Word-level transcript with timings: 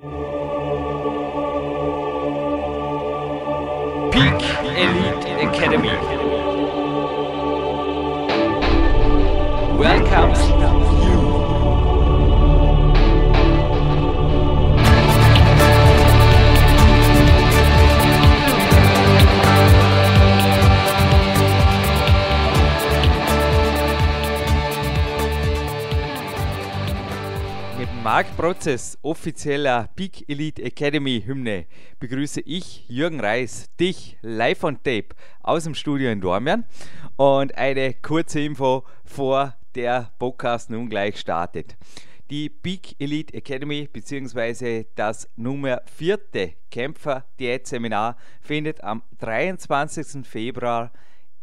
Peak 0.00 0.10
Elite 4.62 5.26
Academy. 5.42 5.96
Welcomes 9.76 10.38
Marc 28.10 28.34
Prozess, 28.38 28.96
offizieller 29.02 29.90
Peak 29.94 30.26
Elite 30.30 30.62
Academy 30.62 31.20
Hymne, 31.26 31.66
begrüße 32.00 32.40
ich 32.40 32.88
Jürgen 32.88 33.20
Reis, 33.20 33.68
dich 33.78 34.16
live 34.22 34.64
on 34.64 34.76
tape 34.76 35.08
aus 35.42 35.64
dem 35.64 35.74
Studio 35.74 36.10
in 36.10 36.22
Dormien 36.22 36.64
und 37.16 37.54
eine 37.58 37.92
kurze 37.92 38.40
Info 38.40 38.84
vor 39.04 39.54
der 39.74 40.10
Podcast 40.18 40.70
nun 40.70 40.88
gleich 40.88 41.20
startet. 41.20 41.76
Die 42.30 42.48
Peak 42.48 42.96
Elite 42.98 43.34
Academy 43.34 43.86
bzw. 43.92 44.86
das 44.94 45.28
Nummer 45.36 45.82
vierte 45.84 46.54
Kämpfer 46.70 47.26
Diät-Seminar 47.38 48.16
findet 48.40 48.82
am 48.82 49.02
23. 49.18 50.26
Februar 50.26 50.92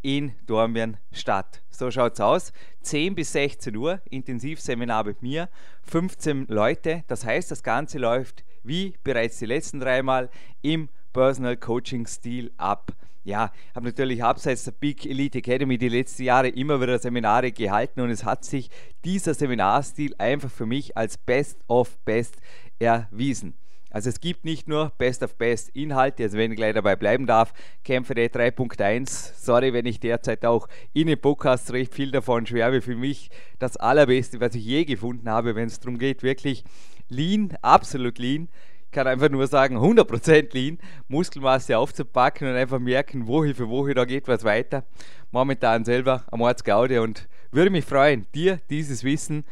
in 0.06 0.34
Dornbirn 0.46 0.98
statt. 1.12 1.64
So 1.72 1.90
schaut's 1.90 2.22
aus. 2.22 2.54
10 2.82 3.16
bis 3.16 3.32
16 3.32 3.76
Uhr 3.76 4.02
Intensivseminar 4.12 5.04
mit 5.04 5.24
mir, 5.24 5.50
15 5.82 6.46
Leute. 6.48 7.04
Das 7.08 7.26
heißt, 7.26 7.50
das 7.50 7.64
Ganze 7.64 7.98
läuft 7.98 8.46
wie 8.64 8.94
bereits 9.04 9.40
die 9.40 9.48
letzten 9.48 9.80
dreimal 9.80 10.30
im 10.62 10.90
Personal 11.12 11.58
Coaching 11.58 12.06
Stil 12.06 12.52
ab. 12.58 12.92
Ja, 13.24 13.52
habe 13.74 13.88
natürlich 13.88 14.24
abseits 14.24 14.66
der 14.66 14.74
Big 14.74 15.08
Elite 15.08 15.40
Academy 15.40 15.80
die 15.80 15.90
letzten 15.90 16.22
Jahre 16.22 16.50
immer 16.50 16.80
wieder 16.80 17.00
Seminare 17.00 17.52
gehalten 17.52 18.02
und 18.02 18.12
es 18.12 18.24
hat 18.24 18.46
sich 18.46 18.70
dieser 19.04 19.34
Seminarstil 19.34 20.14
einfach 20.20 20.52
für 20.52 20.68
mich 20.68 20.96
als 20.96 21.18
Best 21.18 21.58
of 21.68 21.98
Best 22.06 22.36
erwiesen. 22.78 23.56
Also 23.96 24.10
es 24.10 24.20
gibt 24.20 24.44
nicht 24.44 24.68
nur 24.68 24.92
Best 24.98 25.24
of 25.24 25.36
Best 25.36 25.70
Inhalte, 25.70 26.24
also 26.24 26.38
wenn 26.38 26.52
ich 26.52 26.58
gleich 26.58 26.74
dabei 26.74 26.98
bleiben 26.98 27.26
darf, 27.28 27.54
Kämpfe 27.86 28.14
der 28.14 28.30
3.1, 28.30 29.32
sorry, 29.38 29.72
wenn 29.72 29.86
ich 29.86 30.02
derzeit 30.02 30.46
auch 30.46 30.68
in 30.92 31.08
den 31.08 31.18
Podcasts 31.18 31.72
recht 31.72 31.94
viel 31.94 32.12
davon 32.12 32.46
schwärme, 32.46 32.82
für 32.82 32.98
mich 32.98 33.30
das 33.58 33.78
allerbeste, 33.78 34.42
was 34.42 34.54
ich 34.54 34.66
je 34.66 34.84
gefunden 34.84 35.30
habe, 35.30 35.56
wenn 35.56 35.68
es 35.68 35.80
darum 35.80 35.98
geht, 35.98 36.24
wirklich 36.24 36.66
lean, 37.08 37.58
absolut 37.62 38.20
lean, 38.20 38.50
ich 38.84 38.92
kann 38.92 39.08
einfach 39.08 39.30
nur 39.30 39.48
sagen, 39.48 39.78
100% 39.78 40.54
lean, 40.54 40.78
Muskelmasse 41.08 41.78
aufzupacken 41.78 42.50
und 42.50 42.56
einfach 42.56 42.80
merken, 42.80 43.28
Woche 43.28 43.56
für 43.56 43.70
Woche, 43.70 43.94
da 43.94 44.04
geht 44.04 44.28
was 44.28 44.44
weiter. 44.44 44.84
Momentan 45.32 45.86
selber 45.86 46.26
am 46.32 46.42
Ortsgaude 46.42 47.02
und 47.02 47.30
würde 47.50 47.70
mich 47.70 47.86
freuen, 47.86 48.28
dir 48.36 48.60
dieses 48.70 49.06
Wissen 49.06 49.46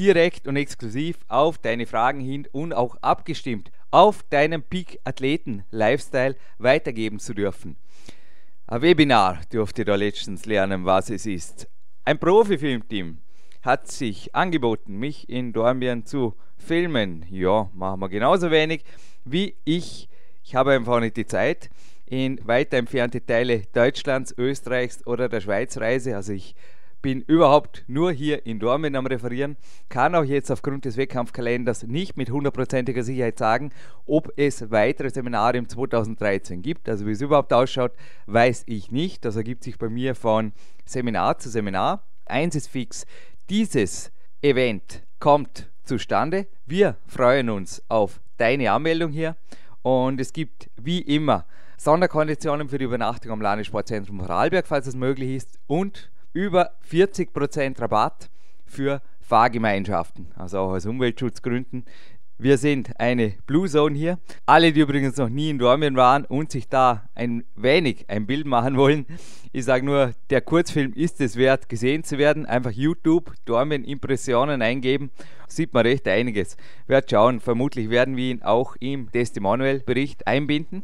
direkt 0.00 0.48
und 0.48 0.56
exklusiv 0.56 1.16
auf 1.28 1.58
deine 1.58 1.86
Fragen 1.86 2.18
hin 2.18 2.48
und 2.50 2.72
auch 2.72 2.96
abgestimmt 3.00 3.70
auf 3.94 4.24
deinen 4.24 4.64
Peak-Athleten-Lifestyle 4.64 6.34
weitergeben 6.58 7.20
zu 7.20 7.32
dürfen. 7.32 7.76
Ein 8.66 8.82
Webinar 8.82 9.42
durfte 9.52 9.84
da 9.84 9.94
letztens 9.94 10.46
lernen, 10.46 10.84
was 10.84 11.10
es 11.10 11.26
ist. 11.26 11.68
Ein 12.04 12.18
Profi-Filmteam 12.18 13.18
hat 13.62 13.86
sich 13.86 14.34
angeboten, 14.34 14.96
mich 14.96 15.28
in 15.28 15.52
Dornbirn 15.52 16.06
zu 16.06 16.34
filmen. 16.56 17.24
Ja, 17.30 17.70
machen 17.72 18.00
wir 18.00 18.08
genauso 18.08 18.50
wenig 18.50 18.82
wie 19.24 19.54
ich. 19.64 20.08
Ich 20.42 20.56
habe 20.56 20.72
einfach 20.72 20.98
nicht 20.98 21.16
die 21.16 21.26
Zeit 21.26 21.70
in 22.04 22.44
weiter 22.44 22.78
entfernte 22.78 23.24
Teile 23.24 23.62
Deutschlands, 23.72 24.34
Österreichs 24.36 25.06
oder 25.06 25.28
der 25.28 25.40
Schweiz 25.40 25.78
reise. 25.78 26.16
Also 26.16 26.32
ich 26.32 26.56
bin 27.04 27.20
überhaupt 27.20 27.84
nur 27.86 28.12
hier 28.12 28.46
in 28.46 28.58
Dormen 28.58 28.96
am 28.96 29.04
Referieren, 29.04 29.58
kann 29.90 30.14
auch 30.14 30.24
jetzt 30.24 30.50
aufgrund 30.50 30.86
des 30.86 30.96
Wettkampfkalenders 30.96 31.82
nicht 31.82 32.16
mit 32.16 32.30
hundertprozentiger 32.30 33.02
Sicherheit 33.02 33.38
sagen, 33.38 33.72
ob 34.06 34.32
es 34.36 34.70
weitere 34.70 35.10
Seminare 35.10 35.58
im 35.58 35.68
2013 35.68 36.62
gibt. 36.62 36.88
Also 36.88 37.04
wie 37.04 37.10
es 37.10 37.20
überhaupt 37.20 37.52
ausschaut, 37.52 37.92
weiß 38.24 38.62
ich 38.68 38.90
nicht. 38.90 39.26
Das 39.26 39.36
ergibt 39.36 39.64
sich 39.64 39.76
bei 39.76 39.90
mir 39.90 40.14
von 40.14 40.54
Seminar 40.86 41.36
zu 41.36 41.50
Seminar. 41.50 42.04
Eins 42.24 42.54
ist 42.54 42.68
fix, 42.68 43.04
dieses 43.50 44.10
Event 44.40 45.02
kommt 45.20 45.70
zustande. 45.82 46.46
Wir 46.64 46.96
freuen 47.06 47.50
uns 47.50 47.82
auf 47.90 48.22
deine 48.38 48.72
Anmeldung 48.72 49.12
hier 49.12 49.36
und 49.82 50.18
es 50.22 50.32
gibt 50.32 50.70
wie 50.76 51.02
immer 51.02 51.44
Sonderkonditionen 51.76 52.70
für 52.70 52.78
die 52.78 52.86
Übernachtung 52.86 53.30
am 53.30 53.42
Landessportzentrum 53.42 54.20
Vorarlberg, 54.20 54.66
falls 54.66 54.86
es 54.86 54.96
möglich 54.96 55.36
ist 55.36 55.58
und 55.66 56.10
über 56.34 56.72
40% 56.90 57.80
Rabatt 57.80 58.28
für 58.66 59.00
Fahrgemeinschaften, 59.20 60.26
also 60.36 60.58
auch 60.58 60.72
aus 60.72 60.84
Umweltschutzgründen. 60.84 61.86
Wir 62.36 62.58
sind 62.58 63.00
eine 63.00 63.34
Blue 63.46 63.68
Zone 63.68 63.96
hier. 63.96 64.18
Alle, 64.44 64.72
die 64.72 64.80
übrigens 64.80 65.16
noch 65.16 65.28
nie 65.28 65.50
in 65.50 65.58
Dormien 65.58 65.96
waren 65.96 66.24
und 66.26 66.50
sich 66.50 66.68
da 66.68 67.08
ein 67.14 67.44
wenig 67.54 68.04
ein 68.10 68.26
Bild 68.26 68.44
machen 68.44 68.76
wollen, 68.76 69.06
ich 69.56 69.66
sage 69.66 69.86
nur, 69.86 70.14
der 70.30 70.40
Kurzfilm 70.40 70.92
ist 70.94 71.20
es 71.20 71.36
wert, 71.36 71.68
gesehen 71.68 72.02
zu 72.02 72.18
werden. 72.18 72.44
Einfach 72.44 72.72
YouTube, 72.72 73.32
Dormien 73.44 73.84
Impressionen 73.84 74.62
eingeben, 74.62 75.12
sieht 75.46 75.72
man 75.72 75.86
recht 75.86 76.08
einiges. 76.08 76.56
Werd 76.88 77.08
schauen, 77.08 77.38
vermutlich 77.38 77.88
werden 77.88 78.16
wir 78.16 78.32
ihn 78.32 78.42
auch 78.42 78.74
im 78.80 79.12
Testimonial-Bericht 79.12 80.26
einbinden. 80.26 80.82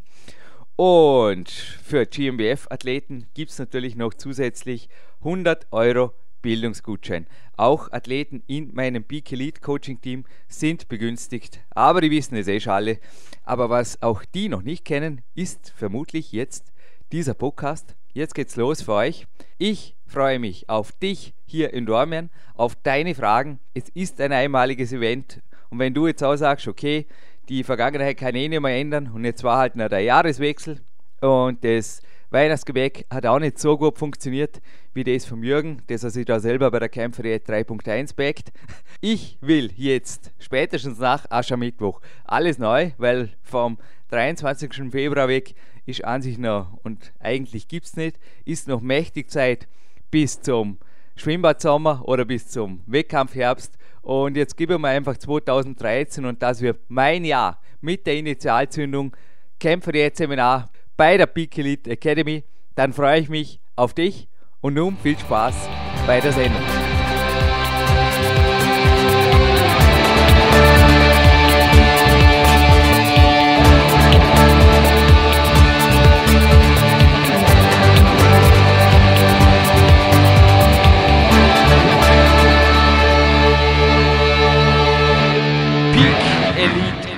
Und 0.82 1.50
für 1.50 2.06
GmbF-Athleten 2.06 3.26
gibt 3.34 3.50
es 3.50 3.58
natürlich 3.58 3.96
noch 3.96 4.14
zusätzlich 4.14 4.88
100 5.18 5.66
Euro 5.72 6.14
Bildungsgutschein. 6.40 7.26
Auch 7.58 7.92
Athleten 7.92 8.42
in 8.46 8.74
meinem 8.74 9.04
Peak 9.04 9.30
Elite 9.30 9.60
Coaching 9.60 10.00
Team 10.00 10.24
sind 10.48 10.88
begünstigt, 10.88 11.60
aber 11.68 12.00
die 12.00 12.10
wissen 12.10 12.34
es 12.34 12.48
eh 12.48 12.60
schon 12.60 12.72
alle. 12.72 12.98
Aber 13.44 13.68
was 13.68 14.00
auch 14.00 14.24
die 14.24 14.48
noch 14.48 14.62
nicht 14.62 14.86
kennen, 14.86 15.20
ist 15.34 15.70
vermutlich 15.76 16.32
jetzt 16.32 16.72
dieser 17.12 17.34
Podcast. 17.34 17.94
Jetzt 18.14 18.34
geht's 18.34 18.56
los 18.56 18.80
für 18.80 18.94
euch. 18.94 19.26
Ich 19.58 19.96
freue 20.06 20.38
mich 20.38 20.70
auf 20.70 20.92
dich 20.92 21.34
hier 21.44 21.74
in 21.74 21.84
Dormien, 21.84 22.30
auf 22.54 22.74
deine 22.74 23.14
Fragen. 23.14 23.60
Es 23.74 23.90
ist 23.90 24.18
ein 24.18 24.32
einmaliges 24.32 24.94
Event 24.94 25.42
und 25.70 25.78
wenn 25.78 25.94
du 25.94 26.06
jetzt 26.06 26.22
auch 26.22 26.36
sagst, 26.36 26.66
okay, 26.66 27.06
die 27.50 27.64
Vergangenheit 27.64 28.16
kann 28.16 28.36
eh 28.36 28.48
nicht 28.48 28.60
mehr 28.60 28.76
ändern 28.76 29.10
und 29.12 29.24
jetzt 29.24 29.42
war 29.42 29.58
halt 29.58 29.74
noch 29.74 29.88
der 29.88 30.00
Jahreswechsel 30.00 30.80
und 31.20 31.64
das 31.64 32.00
Weihnachtsgebäck 32.30 33.06
hat 33.10 33.26
auch 33.26 33.40
nicht 33.40 33.58
so 33.58 33.76
gut 33.76 33.98
funktioniert 33.98 34.62
wie 34.94 35.02
das 35.02 35.26
vom 35.26 35.42
Jürgen, 35.42 35.82
das 35.88 36.04
er 36.04 36.10
sich 36.10 36.24
da 36.24 36.38
selber 36.38 36.70
bei 36.70 36.78
der 36.78 36.88
Kämpferdiät 36.88 37.48
3.1 37.48 38.14
backt. 38.14 38.52
Ich 39.00 39.38
will 39.40 39.72
jetzt, 39.74 40.30
spätestens 40.38 40.98
nach 41.00 41.28
Aschermittwoch, 41.28 42.00
alles 42.24 42.58
neu, 42.58 42.92
weil 42.98 43.30
vom 43.42 43.78
23. 44.10 44.90
Februar 44.90 45.26
weg 45.26 45.54
ist 45.86 46.04
an 46.04 46.22
sich 46.22 46.38
noch, 46.38 46.78
und 46.84 47.12
eigentlich 47.18 47.66
gibt 47.66 47.86
es 47.86 47.96
nicht, 47.96 48.20
ist 48.44 48.68
noch 48.68 48.80
mächtig 48.80 49.28
Zeit 49.28 49.66
bis 50.10 50.40
zum 50.40 50.78
Schwimmbadsommer 51.16 52.02
oder 52.06 52.24
bis 52.24 52.46
zum 52.48 52.82
Wettkampfherbst. 52.86 53.76
Und 54.02 54.36
jetzt 54.36 54.56
gebe 54.56 54.74
ich 54.74 54.80
mir 54.80 54.88
einfach 54.88 55.16
2013 55.16 56.24
und 56.24 56.42
das 56.42 56.60
wird 56.60 56.80
mein 56.88 57.24
Jahr 57.24 57.60
mit 57.80 58.06
der 58.06 58.16
Initialzündung 58.16 59.14
Kämpferdiät-Seminar 59.58 60.70
bei 60.96 61.16
der 61.16 61.26
Peak 61.26 61.56
Elite 61.58 61.90
Academy. 61.90 62.44
Dann 62.74 62.92
freue 62.92 63.20
ich 63.20 63.28
mich 63.28 63.60
auf 63.76 63.94
dich 63.94 64.28
und 64.60 64.74
nun 64.74 64.96
viel 65.02 65.18
Spaß 65.18 65.68
bei 66.06 66.20
der 66.20 66.32
Sendung. 66.32 66.79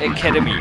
Academy. 0.02 0.52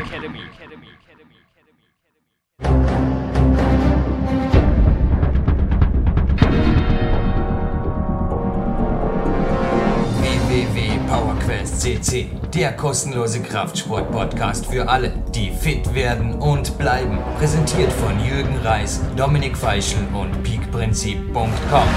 CC, 11.82 12.28
der 12.54 12.76
kostenlose 12.76 13.42
Kraftsport-Podcast 13.42 14.66
für 14.66 14.88
alle, 14.88 15.12
die 15.34 15.50
fit 15.50 15.94
werden 15.94 16.34
und 16.34 16.78
bleiben. 16.78 17.18
Präsentiert 17.38 17.92
von 17.92 18.24
Jürgen 18.24 18.56
Reis, 18.58 19.00
Dominik 19.16 19.56
Feischl 19.56 19.98
und 20.14 20.44
peakprinzip.com. 20.44 21.88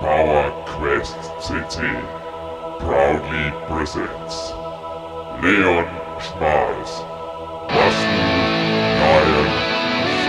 Power 0.00 0.50
Quest 0.64 1.14
CC 1.40 1.82
proudly 2.78 3.52
presents 3.68 4.50
Leon 5.42 5.84
Schmals 6.18 7.04
Russell 7.68 8.22
Lion 9.02 9.50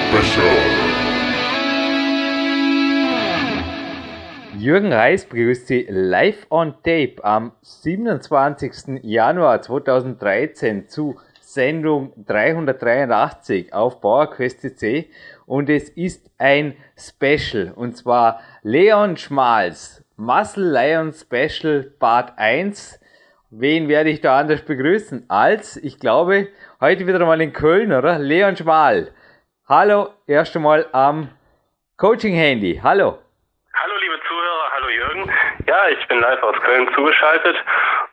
Special. 0.09 0.91
Jürgen 4.57 4.91
Reis 4.91 5.25
begrüßt 5.25 5.67
Sie 5.67 5.87
live 5.89 6.47
on 6.49 6.73
tape 6.83 7.23
am 7.23 7.53
27. 7.61 8.99
Januar 9.03 9.61
2013 9.61 10.89
zu 10.89 11.15
Sendung 11.39 12.11
383 12.27 13.73
auf 13.73 14.01
PowerQuest 14.01 14.61
CC 14.61 15.09
und 15.51 15.69
es 15.69 15.89
ist 15.89 16.31
ein 16.37 16.77
Special 16.97 17.73
und 17.75 17.97
zwar 17.97 18.39
Leon 18.63 19.17
Schmals 19.17 20.01
Muscle 20.15 20.63
Lion 20.63 21.11
Special 21.11 21.91
Part 21.99 22.37
1. 22.37 22.97
Wen 23.49 23.89
werde 23.89 24.11
ich 24.11 24.21
da 24.21 24.39
anders 24.39 24.63
begrüßen 24.63 25.25
als, 25.27 25.75
ich 25.75 25.99
glaube, 25.99 26.47
heute 26.79 27.05
wieder 27.05 27.19
mal 27.25 27.41
in 27.41 27.51
Köln, 27.51 27.91
oder? 27.91 28.17
Leon 28.17 28.55
Schmal. 28.55 29.13
Hallo, 29.67 30.13
erst 30.25 30.55
einmal 30.55 30.87
am 30.93 31.27
Coaching 31.97 32.33
Handy. 32.33 32.79
Hallo. 32.81 33.19
Ja, 35.67 35.89
ich 35.89 36.07
bin 36.07 36.21
live 36.21 36.43
aus 36.43 36.55
Köln 36.63 36.87
zugeschaltet 36.95 37.57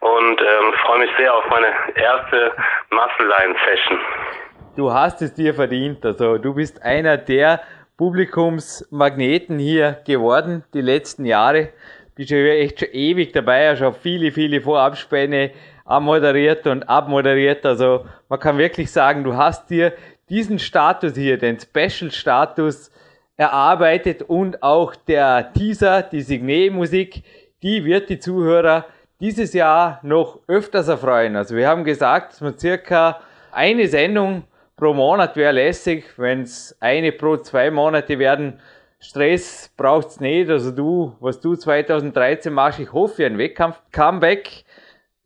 und 0.01 0.41
ähm, 0.41 0.73
freue 0.83 0.99
mich 0.99 1.11
sehr 1.17 1.33
auf 1.33 1.45
meine 1.51 1.73
erste 1.95 2.53
Muscle 2.91 3.29
Line 3.29 3.55
Session. 3.65 4.01
Du 4.79 4.93
hast 4.93 5.23
es 5.23 5.35
dir 5.35 5.55
verdient. 5.55 6.07
Also 6.07 6.39
du 6.39 6.55
bist 6.55 6.85
einer 6.85 7.17
der 7.17 7.63
Publikumsmagneten 7.97 9.59
hier 9.59 9.99
geworden 10.07 10.63
die 10.73 10.83
letzten 10.83 11.25
Jahre. 11.25 11.71
Bist 12.15 12.31
ja 12.31 12.39
echt 12.39 12.79
schon 12.79 12.91
ewig 12.93 13.33
dabei, 13.33 13.71
hast 13.71 13.81
schon 13.81 13.93
viele, 13.93 14.31
viele 14.31 14.61
Vorabspäne 14.61 15.51
moderiert 15.85 16.69
und 16.69 16.89
abmoderiert. 16.89 17.67
Also 17.67 18.07
man 18.29 18.39
kann 18.39 18.57
wirklich 18.57 18.93
sagen, 18.93 19.25
du 19.25 19.35
hast 19.35 19.69
dir 19.69 19.95
diesen 20.29 20.61
Status 20.61 21.17
hier, 21.17 21.39
den 21.39 21.59
Special 21.59 22.13
Status 22.13 22.93
erarbeitet 23.37 24.23
und 24.23 24.63
auch 24.63 24.95
der 24.95 25.53
Teaser, 25.55 26.03
die 26.03 26.21
Signet-Musik, 26.21 27.25
die 27.65 27.85
wird 27.85 28.11
die 28.11 28.21
Zuhörer 28.21 28.85
dieses 29.19 29.55
Jahr 29.55 29.99
noch 30.05 30.39
öfters 30.47 30.87
erfreuen. 30.87 31.35
Also 31.35 31.57
wir 31.57 31.67
haben 31.67 31.83
gesagt, 31.83 32.35
dass 32.35 32.41
man 32.41 32.57
circa 32.57 33.19
eine 33.51 33.89
Sendung 33.89 34.45
pro 34.79 34.95
Monat 34.95 35.37
wäre 35.37 35.53
lässig, 35.53 36.05
wenn 36.17 36.43
es 36.43 36.77
eine 36.81 37.13
pro 37.13 37.37
zwei 37.37 37.71
Monate 37.71 38.19
werden. 38.19 38.61
Stress 39.01 39.73
braucht's 39.77 40.21
nicht. 40.21 40.49
Also 40.51 40.71
du, 40.71 41.17
was 41.21 41.41
du 41.41 41.55
2013 41.55 42.53
machst, 42.53 42.81
ich 42.81 42.93
hoffe, 42.93 43.27
ein 43.27 43.39
Wettkampf-Comeback. 43.39 44.65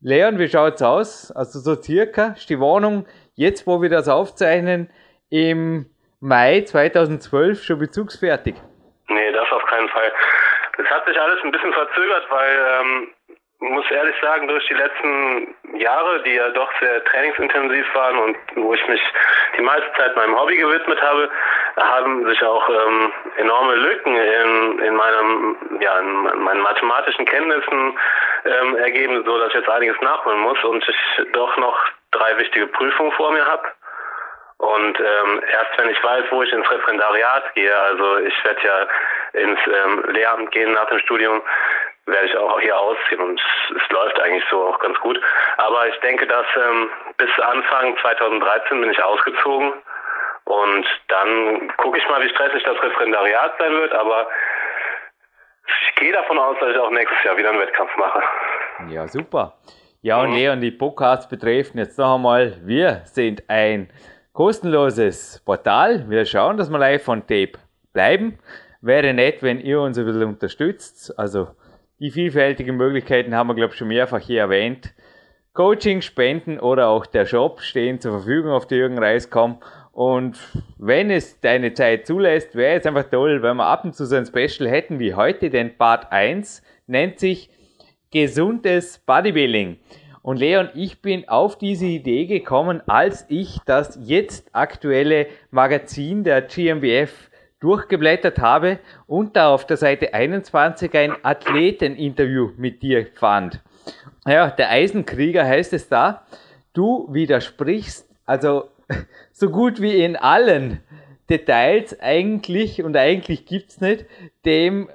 Leon, 0.01 0.39
wie 0.39 0.49
schaut's 0.49 0.83
aus? 0.83 1.31
Also 1.31 1.61
so 1.61 1.81
circa 1.81 2.35
ist 2.37 2.51
die 2.51 2.59
Wohnung 2.59 3.07
jetzt, 3.35 3.67
wo 3.67 3.81
wir 3.81 3.89
das 3.89 4.09
aufzeichnen, 4.09 4.91
im 5.31 5.87
Mai 6.21 6.63
2012 6.63 7.63
schon 7.63 7.79
bezugsfertig? 7.79 8.55
Nee, 9.09 9.33
das 9.33 9.47
auf 9.53 9.65
keinen 9.67 9.89
Fall. 9.89 10.13
Es 10.79 10.91
hat 10.91 11.07
sich 11.07 11.19
alles 11.19 11.39
ein 11.45 11.53
bisschen 11.53 11.73
verzögert, 11.73 12.27
weil 12.31 12.57
ähm, 12.81 13.09
muss 13.63 13.89
ehrlich 13.91 14.17
sagen, 14.21 14.49
durch 14.49 14.67
die 14.67 14.75
letzten 14.75 15.55
Jahre, 15.75 16.23
die 16.25 16.35
ja 16.35 16.49
doch 16.51 16.71
sehr 16.81 17.03
trainingsintensiv 17.05 17.87
waren 17.95 18.19
und 18.19 18.37
wo 18.57 18.75
ich 18.75 18.89
mich 18.89 19.01
die 19.57 19.63
meiste 19.63 19.91
Zeit 19.97 20.17
meinem 20.17 20.39
Hobby 20.39 20.57
gewidmet 20.57 21.01
habe, 21.01 21.31
haben 21.77 22.29
sich 22.29 22.43
auch 22.43 22.69
ähm, 22.69 23.13
enorme 23.37 23.75
Lücken 23.77 24.17
in, 24.17 24.79
in 24.81 24.95
meinem, 24.95 25.57
ja, 25.81 25.99
in 26.01 26.43
meinen 26.43 26.61
mathematischen 26.61 27.25
Kenntnissen 27.25 27.99
ähm, 28.45 28.77
ergeben, 28.77 29.23
so 29.25 29.39
dass 29.39 29.49
ich 29.49 29.55
jetzt 29.55 29.69
einiges 29.69 30.01
nachholen 30.01 30.41
muss 30.41 30.63
und 30.65 30.87
ich 30.89 31.33
doch 31.33 31.57
noch 31.57 31.79
drei 32.11 32.37
wichtige 32.39 32.67
Prüfungen 32.67 33.13
vor 33.13 33.31
mir 33.33 33.47
habe. 33.47 33.69
Und 34.59 35.01
ähm, 35.01 35.43
erst 35.51 35.77
wenn 35.77 35.89
ich 35.89 36.03
weiß, 36.03 36.25
wo 36.31 36.43
ich 36.43 36.53
ins 36.53 36.71
Referendariat 36.71 37.55
gehe, 37.55 37.77
also 37.77 38.19
ich 38.19 38.45
werde 38.45 38.61
ja 38.65 38.87
ins 39.41 39.59
ähm, 39.67 40.05
Lehramt 40.09 40.53
gehen 40.53 40.73
nach 40.73 40.87
dem 40.87 41.01
Studium, 41.01 41.43
werde 42.07 42.27
ich 42.27 42.37
auch 42.37 42.61
hier 42.61 42.79
ausziehen 42.79 43.21
und 43.21 43.41
es, 43.77 43.91
läuft 43.91 44.21
eigentlich 44.21 44.45
so 44.51 44.67
auch 44.67 44.79
ganz 44.81 44.99
gut. 45.01 45.21
Aber 45.59 45.87
ich 45.89 45.97
denke, 46.01 46.27
dass 46.27 46.47
ähm, 46.57 46.91
bis 47.17 47.31
Anfang 47.41 47.97
2013 47.99 48.81
bin 48.81 48.91
ich 48.91 49.03
ausgezogen 49.03 49.73
und 50.45 50.87
dann 51.09 51.73
gucke 51.77 51.99
ich 51.99 52.09
mal, 52.09 52.23
wie 52.23 52.29
stressig 52.31 52.63
das 52.65 52.83
Referendariat 52.83 53.55
sein 53.59 53.73
wird, 53.73 53.93
aber 53.93 54.27
ich 55.67 55.95
gehe 55.97 56.13
davon 56.13 56.39
aus, 56.39 56.57
dass 56.61 56.71
ich 56.71 56.79
auch 56.79 56.91
nächstes 56.91 57.23
Jahr 57.25 57.37
wieder 57.37 57.51
einen 57.51 57.61
Wettkampf 57.61 57.97
mache. 57.97 58.23
Ja, 58.89 59.07
super. 59.07 59.59
Ja, 60.01 60.21
und 60.21 60.31
mhm. 60.31 60.37
Leon, 60.37 60.61
die 60.61 60.73
Podcasts 60.73 61.29
betreffen 61.29 61.79
jetzt 61.79 61.97
noch 61.99 62.17
einmal, 62.17 62.57
wir 62.65 63.03
sind 63.05 63.45
ein 63.49 63.89
kostenloses 64.33 65.41
Portal. 65.45 66.09
Wir 66.09 66.25
schauen, 66.25 66.57
dass 66.57 66.71
wir 66.71 66.79
live 66.79 67.07
on 67.07 67.21
Tape 67.21 67.53
bleiben. 67.93 68.39
Wäre 68.81 69.15
nett, 69.15 69.43
wenn 69.43 69.61
ihr 69.61 69.81
uns 69.81 69.97
ein 69.97 70.05
bisschen 70.05 70.25
unterstützt. 70.25 71.17
Also 71.17 71.49
die 72.03 72.11
vielfältigen 72.11 72.77
Möglichkeiten 72.77 73.33
haben 73.33 73.47
wir, 73.47 73.55
glaube 73.55 73.73
ich, 73.73 73.79
schon 73.79 73.87
mehrfach 73.87 74.19
hier 74.19 74.41
erwähnt. 74.41 74.93
Coaching, 75.53 76.03
Spenden 76.03 76.59
oder 76.59 76.89
auch 76.89 77.07
der 77.07 77.27
Shop 77.27 77.61
stehen 77.61 78.01
zur 78.01 78.11
Verfügung 78.11 78.51
auf 78.51 78.67
der 78.67 78.79
Jürgen 78.79 78.99
Reis.com. 78.99 79.59
Und 79.93 80.37
wenn 80.79 81.11
es 81.11 81.39
deine 81.41 81.75
Zeit 81.75 82.07
zulässt, 82.09 82.57
wäre 82.57 82.81
es 82.81 82.87
einfach 82.87 83.05
toll, 83.05 83.43
wenn 83.43 83.57
wir 83.57 83.67
ab 83.67 83.85
und 83.85 83.95
zu 83.95 84.05
so 84.05 84.17
ein 84.17 84.27
Special 84.27 84.69
hätten 84.69 84.99
wie 84.99 85.15
heute, 85.15 85.49
denn 85.49 85.77
Part 85.77 86.11
1 86.11 86.63
nennt 86.89 87.21
sich 87.21 87.51
gesundes 88.11 88.99
Bodybuilding. 88.99 89.79
Und 90.23 90.39
Leon, 90.39 90.71
ich 90.75 91.03
bin 91.03 91.29
auf 91.29 91.57
diese 91.57 91.87
Idee 91.87 92.27
gekommen, 92.27 92.83
als 92.89 93.27
ich 93.29 93.59
das 93.65 93.97
jetzt 94.03 94.49
aktuelle 94.53 95.29
Magazin 95.53 96.25
der 96.25 96.43
GmbF 96.43 97.31
durchgeblättert 97.63 98.39
habe 98.41 98.79
und 99.07 99.37
da 99.37 99.49
auf 99.49 99.67
der 99.67 99.77
Seite 99.77 100.13
21 100.13 100.93
ein 100.97 101.15
Athleteninterview 101.23 102.51
mit 102.57 102.83
dir 102.83 103.07
fand. 103.15 103.61
Ja, 104.27 104.51
der 104.51 104.71
Eisenkrieger 104.71 105.45
heißt 105.45 105.73
es 105.73 105.89
da. 105.89 106.27
Du 106.73 107.09
widersprichst 107.13 108.09
also 108.27 108.71
so 109.33 109.51
gut 109.51 109.81
wie 109.81 110.03
in 110.05 110.17
allen 110.17 110.83
Details 111.31 111.99
eigentlich 112.01 112.83
und 112.83 112.97
eigentlich 112.97 113.47
gibt's 113.47 113.81
nicht 113.81 114.07
dem 114.45 114.89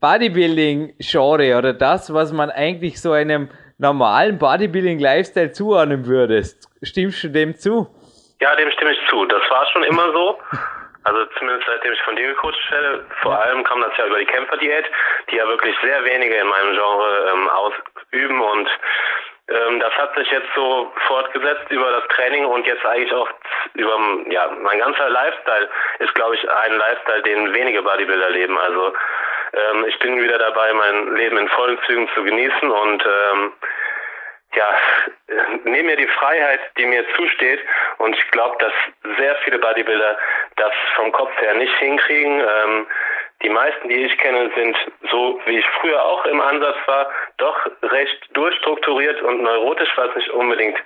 Bodybuilding-Genre 0.00 1.56
oder 1.56 1.72
das, 1.72 2.12
was 2.12 2.32
man 2.32 2.50
eigentlich 2.50 3.00
so 3.00 3.12
einem 3.12 3.48
normalen 3.78 4.38
Bodybuilding-Lifestyle 4.38 5.52
zuordnen 5.52 6.06
würdest. 6.06 6.68
Stimmst 6.82 7.22
du 7.24 7.28
dem 7.28 7.56
zu? 7.56 7.88
Ja, 8.40 8.54
dem 8.56 8.70
stimme 8.70 8.92
ich 8.92 8.98
zu. 9.08 9.24
Das 9.26 9.42
war 9.50 9.66
schon 9.72 9.84
immer 9.84 10.12
so. 10.12 10.38
Also 11.06 11.24
zumindest 11.38 11.66
seitdem 11.68 11.92
ich 11.92 12.02
von 12.02 12.16
dir 12.16 12.26
gecoacht 12.28 12.70
werde. 12.72 13.04
Vor 13.22 13.32
ja. 13.32 13.38
allem 13.38 13.62
kam 13.62 13.80
das 13.80 13.96
ja 13.96 14.06
über 14.06 14.18
die 14.18 14.26
Kämpferdiät, 14.26 14.86
die 15.30 15.36
ja 15.36 15.46
wirklich 15.46 15.76
sehr 15.80 16.04
wenige 16.04 16.34
in 16.34 16.48
meinem 16.48 16.74
Genre 16.74 17.32
ähm, 17.32 17.48
ausüben 17.48 18.40
und 18.40 18.68
ähm, 19.48 19.78
das 19.78 19.92
hat 19.92 20.16
sich 20.16 20.28
jetzt 20.32 20.48
so 20.56 20.92
fortgesetzt 21.06 21.70
über 21.70 21.92
das 21.92 22.08
Training 22.08 22.44
und 22.46 22.66
jetzt 22.66 22.84
eigentlich 22.84 23.12
auch 23.12 23.28
über 23.74 23.96
ja 24.30 24.50
mein 24.62 24.80
ganzer 24.80 25.08
Lifestyle 25.08 25.68
ist 26.00 26.12
glaube 26.16 26.34
ich 26.34 26.50
ein 26.50 26.76
Lifestyle, 26.76 27.22
den 27.22 27.54
wenige 27.54 27.82
Bodybuilder 27.82 28.30
leben. 28.30 28.58
Also 28.58 28.92
ähm, 29.52 29.84
ich 29.86 29.96
bin 30.00 30.20
wieder 30.20 30.38
dabei, 30.38 30.72
mein 30.72 31.14
Leben 31.14 31.38
in 31.38 31.48
vollen 31.50 31.78
Zügen 31.86 32.08
zu 32.16 32.24
genießen 32.24 32.68
und 32.68 33.04
ähm, 33.06 33.52
ja, 34.56 34.74
nehme 35.64 35.84
mir 35.84 35.96
die 35.96 36.08
Freiheit, 36.08 36.60
die 36.78 36.86
mir 36.86 37.04
zusteht. 37.14 37.60
Und 37.98 38.16
ich 38.16 38.30
glaube, 38.30 38.56
dass 38.58 38.72
sehr 39.18 39.36
viele 39.44 39.58
Bodybuilder 39.58 40.18
das 40.56 40.72
vom 40.96 41.12
Kopf 41.12 41.30
her 41.40 41.54
nicht 41.54 41.76
hinkriegen. 41.78 42.40
Ähm, 42.40 42.86
die 43.42 43.50
meisten, 43.50 43.88
die 43.88 44.06
ich 44.06 44.16
kenne, 44.18 44.50
sind 44.56 44.76
so, 45.10 45.40
wie 45.44 45.58
ich 45.58 45.66
früher 45.80 46.02
auch 46.02 46.24
im 46.24 46.40
Ansatz 46.40 46.76
war, 46.86 47.10
doch 47.36 47.66
recht 47.82 48.28
durchstrukturiert 48.32 49.20
und 49.22 49.42
neurotisch, 49.42 49.92
was 49.96 50.14
nicht 50.16 50.30
unbedingt 50.30 50.78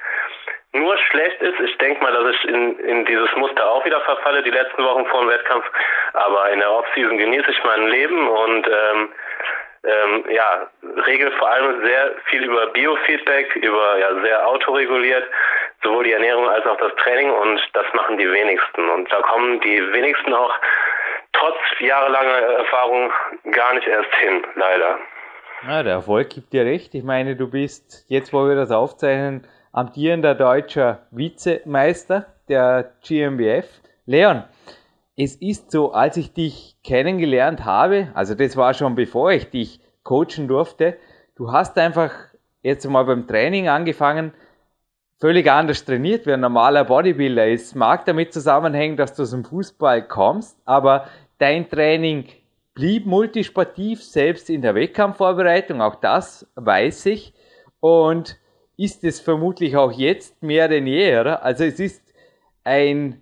nur 0.73 0.97
schlecht 0.99 1.41
ist. 1.41 1.61
Ich 1.61 1.79
denke 1.79 2.03
mal, 2.03 2.13
dass 2.13 2.35
ich 2.35 2.45
in, 2.49 2.79
in 2.81 3.05
dieses 3.05 3.35
Muster 3.37 3.69
auch 3.69 3.85
wieder 3.85 4.01
verfalle, 4.01 4.43
die 4.43 4.51
letzten 4.51 4.85
Wochen 4.85 5.07
vor 5.07 5.21
dem 5.21 5.31
Wettkampf. 5.31 5.65
Aber 6.13 6.51
in 6.51 6.61
der 6.61 6.73
Offseason 6.73 7.19
genieße 7.19 7.51
ich 7.51 7.65
mein 7.65 7.89
Leben 7.89 8.29
und 8.29 8.67
ähm, 8.67 9.13
ähm, 9.85 10.25
ja, 10.31 10.69
regel 11.07 11.33
vor 11.33 11.49
allem 11.51 11.83
sehr 11.83 12.15
viel 12.27 12.45
über 12.45 12.67
Biofeedback, 12.69 13.57
über 13.57 13.99
ja 13.99 14.21
sehr 14.23 14.47
autoreguliert, 14.47 15.25
sowohl 15.83 16.05
die 16.05 16.13
Ernährung 16.13 16.49
als 16.49 16.67
auch 16.67 16.77
das 16.77 16.95
Training 16.97 17.31
und 17.31 17.61
das 17.73 17.87
machen 17.95 18.19
die 18.19 18.31
wenigsten. 18.31 18.89
Und 18.91 19.11
da 19.11 19.21
kommen 19.23 19.61
die 19.61 19.93
wenigsten 19.93 20.35
auch 20.35 20.55
trotz 21.33 21.59
jahrelanger 21.81 22.59
Erfahrung 22.59 23.11
gar 23.53 23.75
nicht 23.75 23.87
erst 23.87 24.13
hin, 24.21 24.43
leider. 24.55 24.99
Ja, 25.67 25.83
der 25.83 25.93
Erfolg 25.95 26.31
gibt 26.31 26.53
dir 26.53 26.65
recht. 26.65 26.95
Ich 26.95 27.05
meine, 27.05 27.37
du 27.37 27.51
bist 27.51 28.05
jetzt, 28.09 28.33
wo 28.33 28.49
wir 28.49 28.57
das 28.57 28.71
aufzeichnen, 28.71 29.47
amtierender 29.73 30.35
deutscher 30.35 31.07
Vizemeister 31.11 32.27
der 32.49 32.93
GmbF. 33.07 33.67
Leon, 34.07 34.45
es 35.23 35.37
ist 35.37 35.71
so, 35.71 35.93
als 35.93 36.17
ich 36.17 36.33
dich 36.33 36.77
kennengelernt 36.83 37.67
habe, 37.67 38.09
also 38.15 38.35
das 38.35 38.57
war 38.57 38.73
schon 38.73 38.95
bevor 38.95 39.33
ich 39.33 39.51
dich 39.51 39.81
coachen 40.03 40.49
durfte. 40.49 40.97
Du 41.37 41.53
hast 41.53 41.77
einfach 41.77 42.11
jetzt 42.63 42.89
mal 42.89 43.05
beim 43.05 43.27
Training 43.27 43.69
angefangen, 43.69 44.33
völlig 45.19 45.51
anders 45.51 45.85
trainiert 45.85 46.27
wie 46.27 46.33
ein 46.33 46.41
normaler 46.41 46.85
Bodybuilder. 46.85 47.49
Es 47.49 47.75
mag 47.75 48.07
damit 48.07 48.33
zusammenhängen, 48.33 48.97
dass 48.97 49.15
du 49.15 49.27
dem 49.27 49.45
Fußball 49.45 50.09
kommst, 50.09 50.57
aber 50.65 51.07
dein 51.37 51.69
Training 51.69 52.25
blieb 52.73 53.05
multisportiv, 53.05 54.03
selbst 54.03 54.49
in 54.49 54.63
der 54.63 54.75
Wettkampfvorbereitung, 54.75 55.83
auch 55.83 55.97
das 55.97 56.47
weiß 56.55 57.05
ich. 57.07 57.35
Und 57.81 58.39
ist 58.79 59.05
es 59.05 59.21
vermutlich 59.21 59.77
auch 59.77 59.93
jetzt 59.93 60.43
mehr 60.43 60.69
denn 60.69 60.87
je, 60.87 61.19
oder? 61.19 61.43
Also 61.43 61.65
es 61.65 61.79
ist 61.79 62.03
ein 62.65 63.21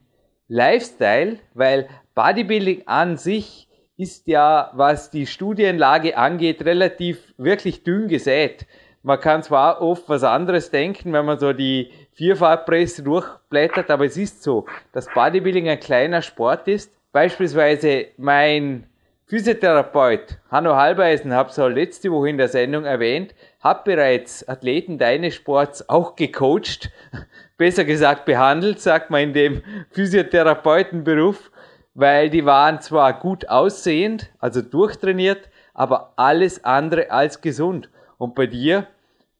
Lifestyle, 0.49 1.39
weil 1.55 1.89
Bodybuilding 2.15 2.83
an 2.87 3.17
sich 3.17 3.69
ist 3.97 4.27
ja, 4.29 4.71
was 4.75 5.11
die 5.11 5.27
Studienlage 5.27 6.17
angeht, 6.17 6.65
relativ 6.65 7.35
wirklich 7.37 7.85
dünn 7.85 8.09
gesät. 8.09 8.67
Man 9.03 9.21
kann 9.21 9.43
zwar 9.43 9.81
oft 9.81 10.09
was 10.09 10.25
anderes 10.25 10.71
denken, 10.71 11.13
wenn 11.13 11.25
man 11.25 11.39
so 11.39 11.53
die 11.53 11.91
Vierfarbpresse 12.13 13.03
durchblättert, 13.03 13.91
aber 13.91 14.07
es 14.07 14.17
ist 14.17 14.43
so, 14.43 14.67
dass 14.93 15.13
Bodybuilding 15.13 15.69
ein 15.69 15.81
kleiner 15.81 16.23
Sport 16.23 16.67
ist. 16.69 16.93
Beispielsweise 17.13 18.07
mein 18.17 18.88
Physiotherapeut 19.29 20.39
Hanno 20.51 20.75
Halbeisen, 20.75 21.35
habe 21.35 21.51
es 21.51 21.59
auch 21.59 21.69
letzte 21.69 22.11
Woche 22.11 22.31
in 22.31 22.39
der 22.39 22.49
Sendung 22.49 22.87
erwähnt, 22.87 23.35
hat 23.61 23.85
bereits 23.85 24.49
Athleten 24.49 24.97
deines 24.97 25.35
Sports 25.35 25.87
auch 25.87 26.17
gecoacht, 26.17 26.91
besser 27.59 27.85
gesagt 27.85 28.25
behandelt, 28.25 28.81
sagt 28.81 29.11
man 29.11 29.21
in 29.21 29.33
dem 29.35 29.63
Physiotherapeutenberuf, 29.91 31.51
weil 31.93 32.31
die 32.31 32.47
waren 32.47 32.81
zwar 32.81 33.21
gut 33.21 33.51
aussehend, 33.51 34.31
also 34.39 34.63
durchtrainiert, 34.63 35.51
aber 35.75 36.15
alles 36.17 36.65
andere 36.65 37.11
als 37.11 37.43
gesund. 37.43 37.91
Und 38.17 38.35
bei 38.35 38.47
dir, 38.47 38.87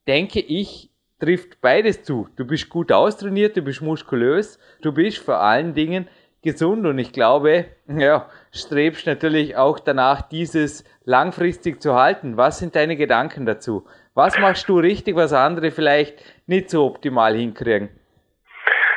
denke 0.07 0.41
ich, 0.41 0.91
trifft 1.19 1.63
beides 1.63 2.03
zu. 2.03 2.29
Du 2.37 2.45
bist 2.45 2.69
gut 2.69 2.93
austrainiert, 2.93 3.57
du 3.57 3.63
bist 3.63 3.81
muskulös, 3.81 4.59
du 4.83 4.93
bist 4.93 5.17
vor 5.17 5.41
allen 5.41 5.73
Dingen 5.73 6.09
gesund 6.43 6.87
und 6.87 6.99
ich 6.99 7.13
glaube, 7.13 7.67
ja, 7.89 8.29
strebst 8.53 9.07
natürlich 9.07 9.57
auch 9.57 9.79
danach, 9.79 10.23
dieses 10.23 10.85
langfristig 11.05 11.83
zu 11.83 11.95
halten. 11.95 12.37
Was 12.37 12.59
sind 12.59 12.75
deine 12.77 12.97
Gedanken 12.97 13.47
dazu? 13.47 13.87
Was 14.15 14.39
machst 14.39 14.69
du 14.69 14.79
richtig, 14.79 15.17
was 15.17 15.33
andere 15.33 15.71
vielleicht 15.71 16.19
nicht 16.47 16.71
so 16.71 16.87
optimal 16.87 17.35
hinkriegen? 17.35 17.89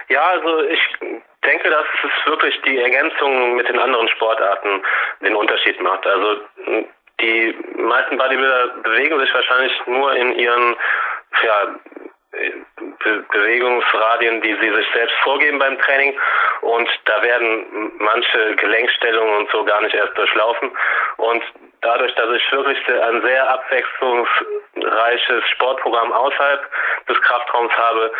Ja, 0.09 0.21
also 0.29 0.63
ich 0.63 0.79
denke, 1.45 1.69
dass 1.69 1.85
es 2.03 2.29
wirklich 2.29 2.59
die 2.65 2.77
Ergänzung 2.77 3.55
mit 3.55 3.67
den 3.69 3.79
anderen 3.79 4.07
Sportarten 4.09 4.81
den 5.21 5.35
Unterschied 5.35 5.79
macht. 5.81 6.05
Also 6.05 6.41
die 7.21 7.55
meisten 7.77 8.17
Bodybuilder 8.17 8.67
bewegen 8.83 9.19
sich 9.19 9.33
wahrscheinlich 9.33 9.73
nur 9.85 10.15
in 10.15 10.33
ihren 10.33 10.75
ja, 11.43 11.75
Be 12.31 13.25
Bewegungsradien, 13.31 14.41
die 14.41 14.55
sie 14.61 14.73
sich 14.73 14.87
selbst 14.93 15.15
vorgeben 15.23 15.59
beim 15.59 15.77
Training. 15.79 16.17
Und 16.61 16.89
da 17.05 17.21
werden 17.21 17.91
manche 17.97 18.55
Gelenkstellungen 18.55 19.37
und 19.37 19.51
so 19.51 19.63
gar 19.65 19.81
nicht 19.81 19.95
erst 19.95 20.17
durchlaufen. 20.17 20.71
Und 21.17 21.43
dadurch, 21.81 22.13
dass 22.15 22.29
ich 22.31 22.51
wirklich 22.51 22.79
ein 22.87 23.21
sehr 23.21 23.49
abwechslungsreiches 23.49 25.49
Sportprogramm 25.51 26.13
außerhalb 26.13 26.69
des 27.09 27.21
Kraftraums 27.21 27.73
habe, 27.73 28.13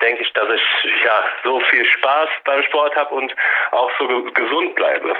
denke 0.00 0.22
ich, 0.22 0.32
dass 0.32 0.48
ich 0.50 1.04
ja 1.04 1.24
so 1.44 1.60
viel 1.60 1.84
Spaß 1.84 2.28
beim 2.44 2.62
Sport 2.64 2.96
habe 2.96 3.14
und 3.14 3.34
auch 3.72 3.90
so 3.98 4.06
gesund 4.06 4.74
bleibe. 4.76 5.14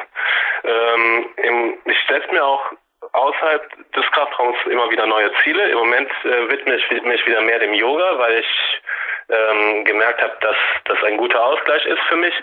Ähm, 0.65 1.79
ich 1.85 1.99
setze 2.09 2.33
mir 2.33 2.45
auch 2.45 2.73
außerhalb 3.13 3.93
des 3.93 4.07
Kraftraums 4.13 4.59
immer 4.71 4.91
wieder 4.91 5.07
neue 5.07 5.31
Ziele. 5.43 5.65
Im 5.71 5.79
Moment 5.79 6.11
äh, 6.25 6.49
widme 6.49 6.77
ich 6.77 7.03
mich 7.03 7.27
wieder 7.27 7.41
mehr 7.41 7.59
dem 7.59 7.75
Yoga, 7.75 8.19
weil 8.19 8.39
ich 8.39 8.83
ähm, 9.31 9.85
gemerkt 9.85 10.23
habe, 10.23 10.37
dass 10.41 10.57
das 10.85 11.03
ein 11.05 11.17
guter 11.17 11.43
Ausgleich 11.43 11.85
ist 11.85 12.01
für 12.09 12.17
mich. 12.17 12.35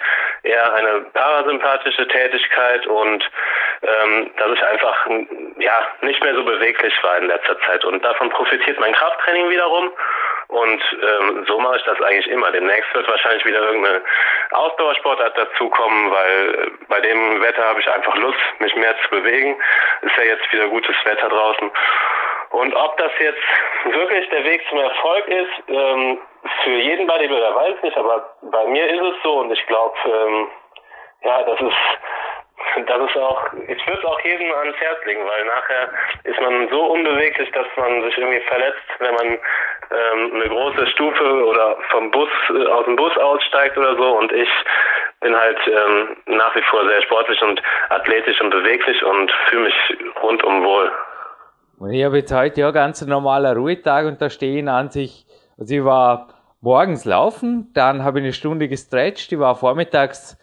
Eher 0.44 0.74
eine 0.74 1.02
parasympathische 1.14 2.08
Tätigkeit 2.08 2.86
und 2.86 3.24
ähm, 3.82 4.32
dass 4.38 4.52
ich 4.54 4.64
einfach 4.64 5.08
ja 5.58 5.88
nicht 6.02 6.24
mehr 6.24 6.36
so 6.36 6.44
beweglich 6.44 6.94
war 7.04 7.18
in 7.18 7.28
letzter 7.28 7.60
Zeit. 7.62 7.84
Und 7.86 8.04
davon 8.04 8.30
profitiert 8.30 8.80
mein 8.80 8.94
Krafttraining 8.94 9.50
wiederum. 9.50 9.92
Und 10.48 10.82
ähm, 11.02 11.46
so 11.48 11.60
mache 11.60 11.78
ich 11.78 11.84
das 11.84 12.02
eigentlich 12.02 12.28
immer. 12.28 12.52
Demnächst 12.52 12.94
wird 12.94 13.08
wahrscheinlich 13.08 13.46
wieder 13.46 13.62
irgendeine 13.62 14.02
Ausdauersportart 14.52 15.38
dazukommen, 15.38 16.12
weil 16.12 16.56
äh, 16.56 16.72
bei 16.88 17.00
dem 17.02 17.42
Wetter 17.42 17.64
habe 17.66 17.80
ich 17.80 17.90
einfach 17.90 18.16
Lust, 18.16 18.40
mich 18.60 18.76
mehr 18.76 18.96
zu 19.04 19.10
bewegen. 19.10 19.56
Ist 20.02 20.18
ja 20.18 20.24
jetzt 20.24 20.52
wieder 20.52 20.68
gutes 20.68 20.96
Wetter 21.04 21.30
draußen. 21.30 21.72
Und 22.52 22.74
ob 22.76 22.98
das 22.98 23.12
jetzt 23.20 23.42
wirklich 23.86 24.30
der 24.30 24.44
Weg 24.44 24.62
zum 24.70 24.80
Erfolg 24.80 25.28
ist, 25.28 25.52
ähm, 25.68 26.20
für 26.64 26.70
jeden 26.70 27.08
Bodybuilder 27.08 27.56
weiß 27.56 27.76
ich 27.78 27.84
nicht, 27.84 27.98
aber 27.98 28.36
bei 28.44 28.66
mir 28.68 28.88
ist 28.88 29.02
es 29.02 29.24
so 29.24 29.40
und 29.40 29.52
ich 29.52 29.66
glaube, 29.66 29.96
ähm, 30.06 30.48
ja, 31.24 31.44
das 31.44 31.60
ist 31.60 31.76
das 32.84 33.10
ist 33.10 33.18
auch, 33.18 33.42
ich 33.68 33.88
würde 33.88 34.00
es 34.00 34.06
auch 34.06 34.20
jedem 34.22 34.52
ans 34.52 34.78
Herz 34.78 35.06
legen, 35.06 35.22
weil 35.26 35.46
nachher 35.46 35.90
ist 36.24 36.40
man 36.42 36.68
so 36.70 36.86
unbeweglich, 36.92 37.52
dass 37.52 37.68
man 37.78 38.04
sich 38.04 38.18
irgendwie 38.18 38.42
verletzt, 38.42 38.88
wenn 39.00 39.14
man 39.16 39.28
ähm, 39.28 40.32
eine 40.34 40.50
große 40.50 40.88
Stufe 40.88 41.46
oder 41.46 41.78
vom 41.92 42.12
Bus, 42.12 42.30
äh, 42.50 42.68
aus 42.68 42.86
dem 42.86 42.96
Bus 42.96 43.16
aussteigt 43.18 43.78
oder 43.78 43.96
so. 43.96 44.18
Und 44.18 44.32
ich 44.32 44.50
bin 45.22 45.36
halt 45.36 45.58
ähm, 45.68 46.18
nach 46.28 46.56
wie 46.56 46.62
vor 46.64 46.86
sehr 46.88 47.02
sportlich 47.04 47.42
und 47.42 47.62
athletisch 47.90 48.40
und 48.42 48.50
beweglich 48.50 49.04
und 49.04 49.32
fühle 49.50 49.64
mich 49.64 49.76
rundum 50.22 50.64
wohl. 50.64 50.92
Und 51.80 51.92
ich 51.92 52.04
habe 52.04 52.18
jetzt 52.18 52.34
heute 52.34 52.62
ja 52.62 52.72
ganz 52.72 53.06
normaler 53.06 53.56
Ruhetag 53.56 54.06
und 54.06 54.22
da 54.22 54.30
stehen 54.30 54.70
an 54.70 54.90
sich, 54.90 55.26
also 55.58 55.76
ich 55.76 55.84
war 55.84 56.28
morgens 56.62 57.06
laufen, 57.06 57.72
dann 57.74 58.04
habe 58.04 58.20
ich 58.20 58.24
eine 58.24 58.34
Stunde 58.34 58.68
gestretcht, 58.68 59.32
ich 59.32 59.40
war 59.40 59.56
vormittags 59.56 60.38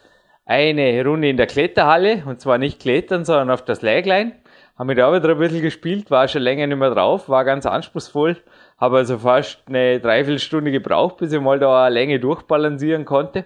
eine 0.44 1.04
Runde 1.04 1.28
in 1.28 1.36
der 1.36 1.46
Kletterhalle 1.46 2.22
und 2.26 2.40
zwar 2.40 2.58
nicht 2.58 2.80
klettern, 2.80 3.24
sondern 3.24 3.50
auf 3.50 3.64
das 3.64 3.82
Läglein. 3.82 4.32
Haben 4.78 4.88
wir 4.88 4.96
da 4.96 5.12
wieder 5.12 5.28
ein 5.30 5.38
bisschen 5.38 5.62
gespielt, 5.62 6.10
war 6.10 6.26
schon 6.28 6.42
länger 6.42 6.66
nicht 6.66 6.78
mehr 6.78 6.90
drauf, 6.90 7.28
war 7.28 7.44
ganz 7.44 7.66
anspruchsvoll. 7.66 8.38
Habe 8.78 8.96
also 8.98 9.18
fast 9.18 9.62
eine 9.68 10.00
Dreiviertelstunde 10.00 10.72
gebraucht, 10.72 11.18
bis 11.18 11.32
ich 11.32 11.40
mal 11.40 11.58
da 11.58 11.84
eine 11.84 11.94
Länge 11.94 12.18
durchbalancieren 12.18 13.04
konnte. 13.04 13.44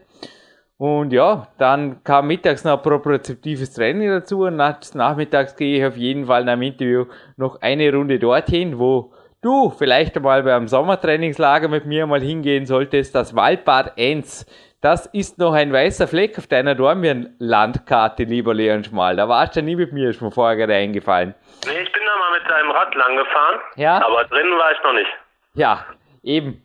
Und 0.79 1.13
ja, 1.13 1.49
dann 1.59 2.05
kam 2.05 2.27
mittags 2.27 2.65
noch 2.65 2.83
propriozeptives 2.83 3.73
Training 3.73 4.09
dazu 4.09 4.45
und 4.45 4.57
nachmittags 4.57 5.57
gehe 5.57 5.79
ich 5.79 5.85
auf 5.85 5.97
jeden 5.97 6.27
Fall 6.27 6.45
nach 6.45 6.55
dem 6.55 6.63
Interview 6.63 7.07
noch 7.37 7.61
eine 7.63 7.93
Runde 7.93 8.19
dorthin, 8.19 8.79
wo 8.79 9.13
du 9.41 9.71
vielleicht 9.71 10.17
einmal 10.17 10.43
beim 10.43 10.69
Sommertrainingslager 10.69 11.69
mit 11.69 11.87
mir 11.87 12.07
mal 12.07 12.21
hingehen 12.21 12.67
solltest, 12.67 13.15
das 13.15 13.35
Waldbad 13.35 13.93
Enz. 13.97 14.45
Das 14.83 15.07
ist 15.07 15.39
noch 15.39 15.55
ein 15.55 15.73
weißer 15.73 16.07
Fleck 16.07 16.37
auf 16.39 16.47
deiner 16.49 16.75
Dormien-Landkarte, 16.75 18.25
lieber 18.25 18.53
Leon 18.53 18.85
Schmal. 18.85 19.17
Da 19.17 19.27
warst 19.27 19.57
du 19.57 19.63
nie 19.63 19.75
mit 19.75 19.93
mir, 19.93 20.11
ist 20.11 20.21
mir 20.21 20.31
vorher 20.31 20.57
gerade 20.57 20.75
eingefallen. 20.75 21.35
Nee, 21.65 21.81
ich 21.83 21.93
bin 21.93 22.03
da 22.05 22.17
mal 22.19 22.39
mit 22.39 22.51
deinem 22.51 22.71
Rad 22.71 22.95
lang 22.95 23.17
gefahren, 23.17 23.61
ja? 23.77 24.05
aber 24.05 24.25
drinnen 24.25 24.53
war 24.53 24.73
ich 24.73 24.79
noch 24.85 24.93
nicht. 24.93 25.11
Ja, 25.55 25.87
eben. 26.23 26.63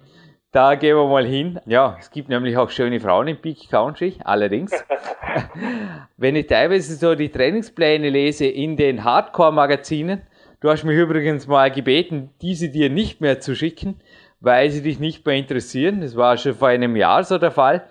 Da 0.52 0.76
gehen 0.76 0.98
wir 0.98 1.08
mal 1.08 1.26
hin. 1.26 1.62
Ja, 1.66 1.96
es 1.98 2.12
gibt 2.12 2.28
nämlich 2.28 2.58
auch 2.58 2.70
schöne 2.70 3.00
Frauen 3.00 3.30
im 3.30 3.42
Peak 3.42 3.70
Country, 3.70 4.18
allerdings. 4.26 4.74
Wenn 6.18 6.36
ich 6.36 6.48
teilweise 6.48 6.96
so 6.96 7.16
die 7.16 7.32
Trainingspläne 7.32 8.10
lese 8.10 8.46
in 8.48 8.76
den 8.76 9.06
Hardcore-Magazinen, 9.06 10.24
du 10.60 10.70
hast 10.70 10.84
mich 10.84 10.98
übrigens 10.98 11.48
mal 11.48 11.72
gebeten, 11.72 12.32
diese 12.42 12.68
dir 12.68 12.90
nicht 12.90 13.22
mehr 13.22 13.40
zu 13.40 13.56
schicken, 13.56 14.02
weil 14.42 14.70
sie 14.72 14.84
dich 14.84 15.00
nicht 15.00 15.26
mehr 15.26 15.36
interessieren. 15.36 16.02
Das 16.02 16.18
war 16.18 16.36
schon 16.36 16.54
vor 16.54 16.68
einem 16.68 16.98
Jahr 16.98 17.24
so 17.24 17.38
der 17.38 17.52
Fall. 17.52 17.88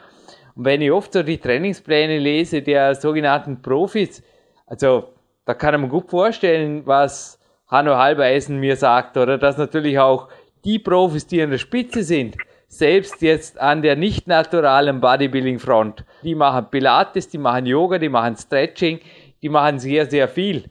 Und 0.61 0.67
wenn 0.67 0.83
ich 0.83 0.93
oft 0.93 1.15
so 1.15 1.23
die 1.23 1.39
Trainingspläne 1.39 2.19
lese 2.19 2.61
der 2.61 2.95
sogenannten 2.95 3.63
Profis, 3.63 4.23
also 4.67 5.05
da 5.47 5.55
kann 5.55 5.81
man 5.81 5.89
gut 5.89 6.11
vorstellen, 6.11 6.83
was 6.85 7.41
Hanno 7.69 7.97
Halbeisen 7.97 8.61
mir 8.61 8.77
sagt, 8.77 9.17
oder 9.17 9.39
dass 9.39 9.57
natürlich 9.57 9.99
auch 9.99 10.29
die 10.67 10.79
Profis, 10.79 11.27
die 11.27 11.41
an 11.41 11.51
der 11.51 11.57
Spitze 11.57 12.03
sind, 12.03 12.37
selbst 12.69 13.23
jetzt 13.23 13.59
an 13.59 13.81
der 13.81 13.97
nicht 13.97 14.27
naturalen 14.27 15.01
Bodybuilding-Front, 15.01 16.05
die 16.23 16.35
machen 16.35 16.67
Pilates, 16.71 17.31
die 17.31 17.39
machen 17.39 17.65
Yoga, 17.65 17.97
die 17.97 18.11
machen 18.11 18.37
Stretching, 18.37 19.01
die 19.41 19.49
machen 19.49 19.79
sehr, 19.79 20.05
sehr 20.05 20.29
viel. 20.29 20.65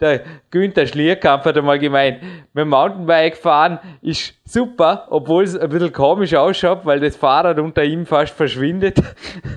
Der 0.00 0.22
Günther 0.50 0.86
Schlierkampf 0.86 1.44
hat 1.44 1.58
einmal 1.58 1.78
gemeint, 1.78 2.22
mit 2.54 2.66
Mountainbike 2.66 3.36
fahren 3.36 3.78
ist 4.00 4.34
super, 4.46 5.06
obwohl 5.10 5.44
es 5.44 5.56
ein 5.56 5.68
bisschen 5.68 5.92
komisch 5.92 6.34
ausschaut, 6.34 6.86
weil 6.86 7.00
das 7.00 7.16
Fahrrad 7.16 7.58
unter 7.58 7.84
ihm 7.84 8.06
fast 8.06 8.34
verschwindet. 8.34 8.98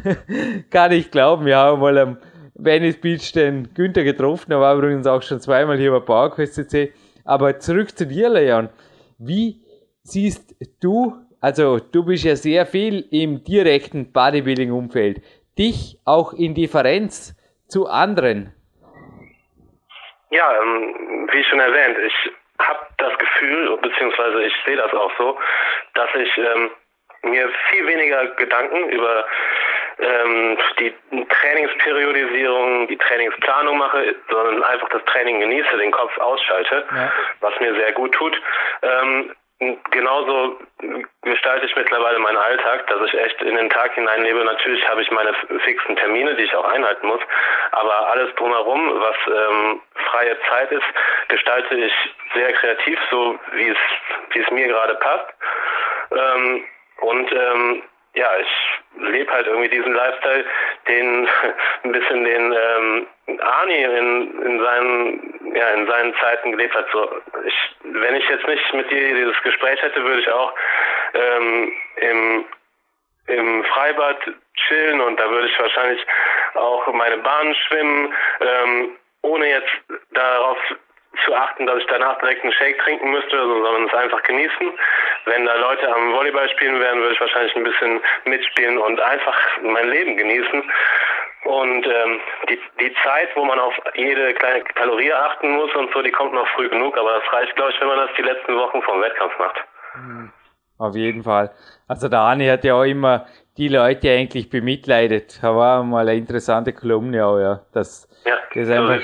Kann 0.70 0.92
ich 0.92 1.12
glauben, 1.12 1.46
wir 1.46 1.56
haben 1.56 1.80
mal 1.80 1.98
am 1.98 2.18
Venice 2.56 3.00
Beach 3.00 3.32
den 3.32 3.74
Günther 3.74 4.04
getroffen, 4.04 4.52
er 4.52 4.60
war 4.60 4.76
übrigens 4.76 5.08
auch 5.08 5.22
schon 5.22 5.40
zweimal 5.40 5.78
hier 5.78 5.92
bei 5.92 6.00
PowerQuest 6.00 6.56
CC. 6.56 6.92
Aber 7.24 7.60
zurück 7.60 7.98
zu 7.98 8.06
dir, 8.06 8.28
Leon. 8.28 8.68
Wie 9.18 9.62
siehst 10.04 10.56
du, 10.82 11.16
also 11.40 11.80
du 11.80 12.04
bist 12.04 12.26
ja 12.26 12.36
sehr 12.36 12.66
viel 12.66 13.06
im 13.12 13.46
direkten 13.46 14.12
Bodybuilding-Umfeld, 14.12 15.22
dich 15.58 16.00
auch 16.04 16.34
in 16.34 16.54
Differenz 16.54 17.34
zu 17.68 17.88
anderen? 17.88 18.52
Ja, 20.34 20.62
ähm, 20.62 21.30
wie 21.32 21.44
schon 21.44 21.60
erwähnt, 21.60 21.98
ich 22.00 22.32
Gefühl, 23.44 23.78
beziehungsweise 23.78 24.44
ich 24.44 24.54
sehe 24.66 24.78
das 24.78 24.94
auch 24.94 25.12
so, 25.18 25.38
dass 25.94 26.10
ich 26.16 26.38
ähm, 26.38 26.72
mir 27.24 27.50
viel 27.70 27.86
weniger 27.88 28.26
Gedanken 28.36 28.90
über 28.90 29.26
ähm, 30.00 30.58
die 30.80 30.94
Trainingsperiodisierung, 31.30 32.88
die 32.88 32.98
Trainingsplanung 32.98 33.78
mache, 33.78 34.16
sondern 34.30 34.64
einfach 34.64 34.90
das 34.90 35.04
Training 35.06 35.40
genieße, 35.40 35.78
den 35.78 35.92
Kopf 35.92 36.18
ausschalte, 36.18 36.86
ja. 36.90 37.12
was 37.42 37.60
mir 37.60 37.76
sehr 37.76 37.92
gut 37.94 38.14
tut. 38.14 38.42
Ähm, 38.82 39.36
genauso 39.92 40.60
gestalte 41.22 41.66
ich 41.66 41.76
mittlerweile 41.76 42.20
meinen 42.20 42.38
Alltag, 42.38 42.88
dass 42.88 43.02
ich 43.08 43.14
echt 43.20 43.42
in 43.42 43.56
den 43.56 43.70
Tag 43.70 43.94
hineinlebe. 43.94 44.44
Natürlich 44.44 44.88
habe 44.88 45.02
ich 45.02 45.12
meine 45.12 45.34
fixen 45.64 45.96
Termine, 45.96 46.36
die 46.36 46.44
ich 46.44 46.56
auch 46.56 46.66
einhalten 46.66 47.08
muss, 47.08 47.22
aber 47.72 48.10
alles 48.10 48.34
drumherum, 48.36 49.00
was 49.00 49.16
ähm, 49.28 49.82
freie 50.12 50.38
Zeit 50.50 50.72
ist, 50.72 50.86
gestalte 51.30 51.76
ich 51.76 51.94
sehr 52.34 52.54
kreativ, 52.54 53.00
so 53.10 53.40
wie 53.54 53.70
es, 53.70 53.78
wie 54.32 54.40
es 54.40 54.52
mir 54.52 54.68
gerade 54.68 54.96
passt. 54.96 55.34
Ähm, 56.12 56.66
und 57.02 57.32
ähm, 57.32 57.84
ja, 58.16 58.30
ich 58.38 59.02
lebe 59.02 59.32
halt 59.32 59.48
irgendwie 59.48 59.70
diesen 59.70 59.94
Lifestyle, 59.94 60.46
den 60.88 61.28
ein 61.84 61.92
bisschen 61.92 62.24
den 62.24 62.54
ähm, 62.54 63.08
Arnie 63.40 63.84
in, 63.84 64.42
in 64.42 64.60
seinen 64.60 65.56
ja 65.56 65.70
in 65.70 65.88
seinen 65.88 66.16
Zeiten 66.16 66.52
gelebt 66.52 66.76
hat. 66.76 66.88
So, 66.92 67.10
ich, 67.46 67.76
wenn 67.84 68.16
ich 68.16 68.28
jetzt 68.30 68.48
nicht 68.48 68.74
mit 68.74 68.90
dir 68.92 69.16
dieses 69.16 69.42
Gespräch 69.44 69.82
hätte, 69.82 70.04
würde 70.04 70.22
ich 70.22 70.32
auch 70.32 70.54
ähm, 71.14 71.72
im 71.98 72.46
im 73.28 73.64
Freibad 73.64 74.18
chillen 74.68 75.00
und 75.00 75.18
da 75.18 75.30
würde 75.30 75.48
ich 75.48 75.58
wahrscheinlich 75.58 76.06
auch 76.56 76.92
meine 76.94 77.18
Bahn 77.20 77.56
schwimmen, 77.56 78.14
ähm, 78.42 78.98
ohne 79.22 79.50
jetzt 79.50 79.72
darauf 80.12 80.58
zu 81.26 81.36
achten, 81.36 81.66
dass 81.68 81.78
ich 81.80 81.86
danach 81.88 82.18
direkt 82.20 82.44
einen 82.44 82.54
Shake 82.54 82.80
trinken 82.80 83.12
müsste, 83.12 83.38
sondern 83.38 83.86
es 83.86 83.94
einfach 83.94 84.24
genießen. 84.24 84.74
Wenn 85.26 85.46
da 85.46 85.56
Leute 85.56 85.94
am 85.94 86.14
Volleyball 86.14 86.50
spielen 86.50 86.80
werden, 86.80 87.02
würde 87.02 87.14
ich 87.14 87.22
wahrscheinlich 87.22 87.56
ein 87.56 87.64
bisschen 87.64 88.02
mitspielen 88.26 88.78
und 88.78 89.00
einfach 89.00 89.38
mein 89.62 89.90
Leben 89.90 90.18
genießen. 90.18 90.64
Und 91.46 91.86
ähm, 91.86 92.20
die, 92.50 92.60
die 92.80 92.94
Zeit, 93.04 93.30
wo 93.36 93.44
man 93.44 93.60
auf 93.60 93.74
jede 93.96 94.34
kleine 94.34 94.64
Kalorie 94.64 95.14
achten 95.14 95.52
muss 95.52 95.74
und 95.76 95.94
so, 95.94 96.02
die 96.02 96.12
kommt 96.12 96.34
noch 96.34 96.48
früh 96.56 96.70
genug, 96.70 96.98
aber 96.98 97.20
das 97.20 97.34
reicht, 97.34 97.56
glaube 97.56 97.72
ich, 97.72 97.82
wenn 97.82 97.88
man 97.90 97.98
das 97.98 98.10
die 98.18 98.22
letzten 98.22 98.56
Wochen 98.56 98.82
vom 98.82 99.02
Wettkampf 99.02 99.38
macht. 99.38 99.58
Auf 100.80 100.96
jeden 100.96 101.24
Fall. 101.24 101.52
Also 101.88 102.08
der 102.10 102.20
Arne 102.20 102.52
hat 102.52 102.64
ja 102.64 102.76
auch 102.76 102.84
immer 102.84 103.26
die 103.58 103.68
Leute 103.68 104.10
eigentlich 104.12 104.50
bemitleidet. 104.50 105.40
Da 105.42 105.56
war 105.56 105.84
mal 105.84 106.08
eine 106.08 106.18
interessante 106.18 106.74
Kolumne 106.74 107.26
auch, 107.26 107.40
ja. 107.40 107.62
Dass 107.72 108.08
ja, 108.26 108.36
das 108.54 108.70
einfach 108.70 109.02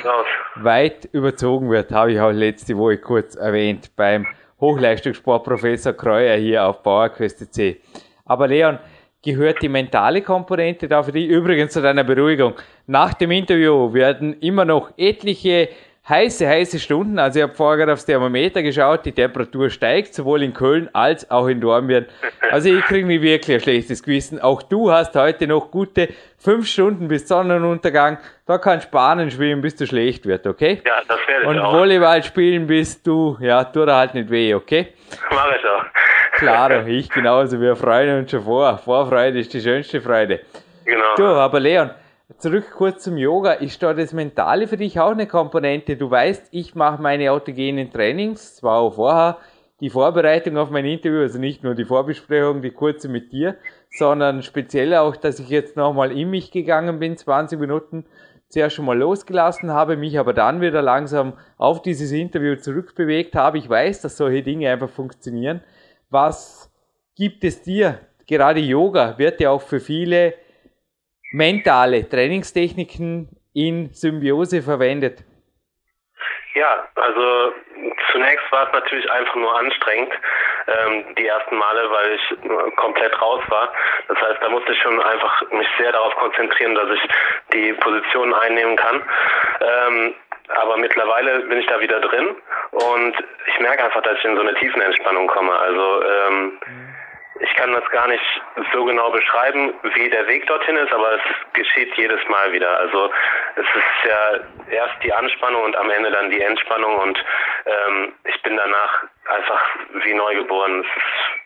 weit 0.56 1.06
überzogen 1.12 1.70
wird, 1.70 1.92
habe 1.92 2.14
ich 2.14 2.20
auch 2.20 2.32
letzte 2.32 2.78
Woche 2.78 2.98
kurz 2.98 3.36
erwähnt 3.36 3.92
beim 3.96 4.26
Hochleistungssportprofessor 4.60 5.94
Kreuer 5.94 6.36
hier 6.38 6.66
auf 6.66 6.84
Bauerquest 6.84 7.54
C. 7.54 7.80
Aber 8.26 8.48
Leon, 8.48 8.80
gehört 9.24 9.62
die 9.62 9.70
mentale 9.70 10.22
Komponente 10.22 10.88
da 10.88 11.04
für 11.04 11.12
dich? 11.12 11.28
Übrigens 11.28 11.74
zu 11.74 11.82
deiner 11.82 12.04
Beruhigung. 12.04 12.54
Nach 12.88 13.14
dem 13.14 13.32
Interview 13.32 13.94
werden 13.94 14.34
immer 14.42 14.66
noch 14.66 14.92
etliche 14.98 15.70
heiße, 16.10 16.48
heiße 16.48 16.80
Stunden. 16.80 17.20
Also 17.20 17.40
ich 17.40 17.44
habe 17.44 17.54
vorher 17.54 17.78
gerade 17.78 17.94
aufs 17.94 18.06
Thermometer 18.06 18.64
geschaut, 18.64 19.06
die 19.06 19.12
Temperatur 19.12 19.70
steigt, 19.70 20.14
sowohl 20.14 20.44
in 20.44 20.54
Köln 20.54 20.90
als 20.94 21.30
auch 21.30 21.48
in 21.48 21.62
Dornbirn. 21.62 22.08
Also 22.52 22.70
ich 22.70 22.84
kriege 22.86 23.08
nicht 23.08 23.22
wirklich 23.22 23.58
ein 23.58 23.62
schlechtes 23.62 24.02
Gewissen. 24.02 24.42
Auch 24.42 24.64
du 24.64 24.92
hast 24.92 25.16
heute 25.16 25.48
noch 25.48 25.70
gute 25.72 26.10
fünf 26.38 26.68
Stunden 26.68 27.08
bis 27.08 27.28
Sonnenuntergang. 27.28 28.18
Da 28.46 28.58
kannst 28.58 28.90
Bahnen 28.90 29.30
schwimmen, 29.30 29.62
bis 29.62 29.76
du 29.76 29.86
schlecht 29.86 30.26
wird, 30.26 30.48
okay? 30.48 30.82
Ja, 30.86 31.02
das 31.08 31.20
werde 31.28 31.44
ich 31.44 31.48
Und 31.48 31.60
auch. 31.60 31.74
Volleyball 31.74 32.24
spielen, 32.24 32.66
bis 32.66 33.02
du, 33.04 33.38
ja, 33.40 33.64
tut 33.64 33.88
er 33.88 33.98
halt 33.98 34.16
nicht 34.16 34.30
weh, 34.30 34.54
okay? 34.56 34.88
Mach 35.30 35.52
ich 35.56 35.66
auch. 35.66 35.86
Klar, 36.34 36.88
ich 36.88 37.10
genauso. 37.10 37.62
Wir 37.62 37.76
freuen 37.76 38.20
uns 38.20 38.32
schon 38.32 38.44
vor. 38.44 38.78
Vorfreude 38.80 39.40
ist 39.40 39.54
die 39.54 39.62
schönste 39.62 40.02
Freude. 40.02 40.40
Genau. 40.86 41.16
Du, 41.16 41.26
aber 41.26 41.60
Leon, 41.60 41.92
Zurück 42.38 42.72
kurz 42.72 43.04
zum 43.04 43.18
Yoga. 43.18 43.54
Ist 43.54 43.82
da 43.82 43.94
das 43.94 44.14
Mentale 44.14 44.68
für 44.68 44.78
dich 44.78 45.00
auch 45.00 45.12
eine 45.12 45.26
Komponente? 45.26 45.98
Du 45.98 46.12
weißt, 46.12 46.50
ich 46.52 46.76
mache 46.76 47.02
meine 47.02 47.32
autogenen 47.32 47.92
Trainings, 47.92 48.56
zwar 48.56 48.80
auch 48.80 48.94
vorher, 48.94 49.38
die 49.82 49.90
Vorbereitung 49.90 50.58
auf 50.58 50.70
mein 50.70 50.86
Interview, 50.86 51.22
also 51.22 51.40
nicht 51.40 51.64
nur 51.64 51.74
die 51.74 51.86
Vorbesprechung, 51.86 52.62
die 52.62 52.70
kurze 52.70 53.10
mit 53.10 53.32
dir, 53.32 53.56
sondern 53.90 54.44
speziell 54.44 54.94
auch, 54.94 55.16
dass 55.16 55.40
ich 55.40 55.50
jetzt 55.50 55.76
nochmal 55.76 56.12
in 56.12 56.30
mich 56.30 56.52
gegangen 56.52 57.00
bin, 57.00 57.18
20 57.18 57.60
Minuten 57.60 58.06
zuerst 58.48 58.76
schon 58.76 58.86
mal 58.86 58.98
losgelassen 58.98 59.72
habe, 59.72 59.98
mich 59.98 60.20
aber 60.20 60.34
dann 60.34 60.62
wieder 60.62 60.84
langsam 60.84 61.34
auf 61.58 61.82
dieses 61.82 62.12
Interview 62.12 62.56
zurückbewegt 62.58 63.36
habe. 63.36 63.58
Ich 63.58 63.68
weiß, 63.68 64.02
dass 64.02 64.18
solche 64.18 64.44
Dinge 64.44 64.70
einfach 64.70 64.90
funktionieren. 64.90 65.62
Was 66.10 66.72
gibt 67.16 67.44
es 67.44 67.64
dir? 67.64 68.00
Gerade 68.28 68.60
Yoga 68.60 69.18
wird 69.18 69.42
ja 69.42 69.50
auch 69.50 69.62
für 69.62 69.80
viele 69.80 70.36
mentale 71.32 72.08
Trainingstechniken 72.08 73.30
in 73.54 73.90
Symbiose 73.94 74.62
verwendet? 74.62 75.24
Ja, 76.56 76.88
also 76.96 77.54
zunächst 78.12 78.52
war 78.52 78.68
es 78.68 78.74
natürlich 78.74 79.10
einfach 79.12 79.36
nur 79.36 79.58
anstrengend, 79.58 80.12
ähm, 80.68 81.16
die 81.16 81.28
ersten 81.28 81.56
Male, 81.56 81.90
weil 81.90 82.16
ich 82.16 82.76
komplett 82.76 83.22
raus 83.22 83.42
war. 83.50 83.72
Das 84.08 84.20
heißt, 84.20 84.42
da 84.42 84.50
musste 84.50 84.72
ich 84.72 84.82
schon 84.82 85.02
einfach 85.02 85.42
mich 85.52 85.68
sehr 85.78 85.92
darauf 85.92 86.16
konzentrieren, 86.16 86.76
dass 86.76 86.90
ich 86.90 87.02
die 87.54 87.74
Position 87.74 88.34
einnehmen 88.34 88.76
kann. 88.76 89.02
Ähm, 89.62 90.16
aber 90.50 90.78
mittlerweile 90.78 91.42
bin 91.42 91.60
ich 91.60 91.68
da 91.68 91.80
wieder 91.80 92.00
drin 92.00 92.36
und 92.72 93.14
ich 93.48 93.60
merke 93.60 93.84
einfach, 93.84 94.02
dass 94.02 94.18
ich 94.18 94.26
in 94.26 94.36
so 94.36 94.42
eine 94.42 94.56
tiefen 94.56 94.82
Entspannung 94.82 95.28
komme. 95.28 95.54
Also 95.54 96.04
ähm, 96.04 96.60
ich 97.40 97.54
kann 97.56 97.72
das 97.72 97.88
gar 97.92 98.08
nicht 98.08 98.24
so 98.74 98.84
genau 98.86 99.10
beschreiben, 99.12 99.74
wie 99.96 100.10
der 100.10 100.28
Weg 100.28 100.46
dorthin 100.48 100.76
ist, 100.78 100.92
aber 100.92 101.14
es 101.14 101.22
geschieht 101.54 101.96
jedes 101.96 102.20
Mal 102.28 102.52
wieder. 102.52 102.78
Also 102.80 103.12
es 103.56 103.66
ist 103.66 104.10
ja 104.10 104.40
erst 104.72 105.04
die 105.04 105.14
Anspannung 105.14 105.64
und 105.64 105.76
am 105.76 105.90
Ende 105.90 106.12
dann 106.12 106.30
die 106.30 106.42
Entspannung 106.42 106.98
und 106.98 107.24
ähm, 107.66 108.14
ich 108.26 108.42
bin 108.44 108.58
danach 108.58 109.04
einfach 109.30 109.62
wie 110.04 110.14
neugeboren. 110.14 110.86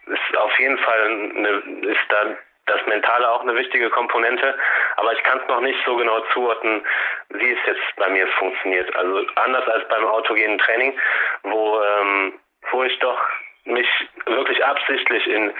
Es 0.07 0.13
ist, 0.13 0.37
auf 0.37 0.59
jeden 0.59 0.77
Fall 0.79 1.31
eine, 1.35 1.49
ist 1.89 2.05
da 2.09 2.25
das 2.65 2.85
Mentale 2.87 3.29
auch 3.29 3.41
eine 3.41 3.55
wichtige 3.55 3.89
Komponente, 3.89 4.55
aber 4.95 5.11
ich 5.13 5.21
kann 5.23 5.39
es 5.39 5.47
noch 5.47 5.59
nicht 5.59 5.79
so 5.85 5.97
genau 5.97 6.21
zuordnen, 6.33 6.85
wie 7.29 7.51
es 7.51 7.59
jetzt 7.65 7.95
bei 7.97 8.07
mir 8.09 8.25
funktioniert. 8.27 8.95
Also 8.95 9.25
anders 9.35 9.67
als 9.67 9.87
beim 9.89 10.05
autogenen 10.05 10.57
Training, 10.59 10.97
wo 11.43 11.81
ähm, 11.81 12.39
wo 12.71 12.83
ich 12.83 12.97
doch 12.99 13.19
mich 13.65 13.87
wirklich 14.25 14.63
absichtlich 14.63 15.27
in, 15.27 15.51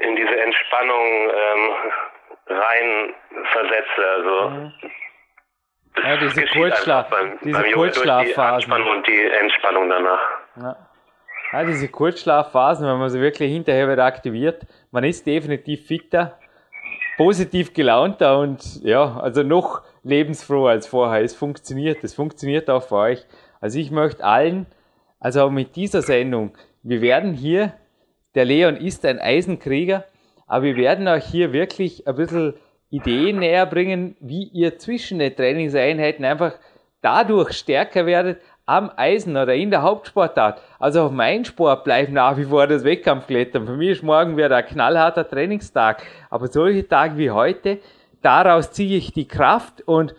in 0.00 0.16
diese 0.16 0.40
Entspannung 0.40 1.30
ähm, 1.30 1.70
rein 2.46 3.14
versetze. 3.52 4.08
Also 4.16 4.50
mhm. 4.50 4.72
ja, 5.96 6.16
diese 6.16 6.46
Kurzschlaf, 6.46 7.10
beim, 7.10 7.38
diese 7.42 7.62
beim 7.62 7.72
Kurzschlafphasen. 7.72 8.74
Die 8.74 8.90
und 8.90 9.06
die 9.06 9.22
Entspannung 9.22 9.88
danach. 9.88 10.20
Ja. 10.56 10.76
ja, 11.52 11.64
diese 11.64 11.88
Kurzschlafphasen, 11.88 12.86
wenn 12.86 12.98
man 12.98 13.10
sie 13.10 13.20
wirklich 13.20 13.52
hinterher 13.52 13.90
wieder 13.90 14.04
aktiviert, 14.04 14.62
man 14.90 15.04
ist 15.04 15.26
definitiv 15.26 15.86
fitter, 15.86 16.38
positiv 17.16 17.74
gelaunter 17.74 18.38
und 18.38 18.82
ja, 18.82 19.18
also 19.20 19.42
noch 19.42 19.82
lebensfroher 20.02 20.70
als 20.70 20.86
vorher. 20.86 21.22
Es 21.22 21.36
funktioniert, 21.36 22.02
es 22.02 22.14
funktioniert 22.14 22.70
auch 22.70 22.82
für 22.82 22.96
euch. 22.96 23.26
Also 23.60 23.78
ich 23.78 23.90
möchte 23.90 24.24
allen, 24.24 24.66
also 25.20 25.42
auch 25.42 25.50
mit 25.50 25.76
dieser 25.76 26.02
Sendung, 26.02 26.56
wir 26.82 27.00
werden 27.00 27.32
hier, 27.32 27.74
der 28.34 28.44
Leon 28.44 28.76
ist 28.76 29.04
ein 29.04 29.18
Eisenkrieger, 29.18 30.04
aber 30.46 30.64
wir 30.64 30.76
werden 30.76 31.08
euch 31.08 31.24
hier 31.24 31.52
wirklich 31.52 32.06
ein 32.06 32.16
bisschen 32.16 32.54
Ideen 32.90 33.38
näher 33.38 33.66
bringen, 33.66 34.16
wie 34.20 34.44
ihr 34.44 34.78
zwischen 34.78 35.18
den 35.18 35.34
Trainingseinheiten 35.34 36.24
einfach 36.24 36.54
dadurch 37.02 37.52
stärker 37.52 38.06
werdet 38.06 38.40
am 38.66 38.90
Eisen 38.96 39.36
oder 39.36 39.54
in 39.54 39.70
der 39.70 39.82
Hauptsportart. 39.82 40.60
Also 40.78 41.02
auch 41.02 41.10
mein 41.10 41.44
Sport 41.44 41.84
bleibt 41.84 42.12
nach 42.12 42.36
wie 42.36 42.44
vor 42.44 42.66
das 42.66 42.84
Wettkampfklettern. 42.84 43.66
Für 43.66 43.76
mich 43.76 43.90
ist 43.90 44.02
morgen 44.02 44.36
wieder 44.36 44.54
ein 44.54 44.66
knallharter 44.66 45.28
Trainingstag. 45.28 46.02
Aber 46.30 46.46
solche 46.46 46.86
Tage 46.86 47.16
wie 47.16 47.30
heute, 47.30 47.78
daraus 48.22 48.70
ziehe 48.70 48.96
ich 48.96 49.12
die 49.12 49.26
Kraft 49.26 49.82
und 49.86 50.14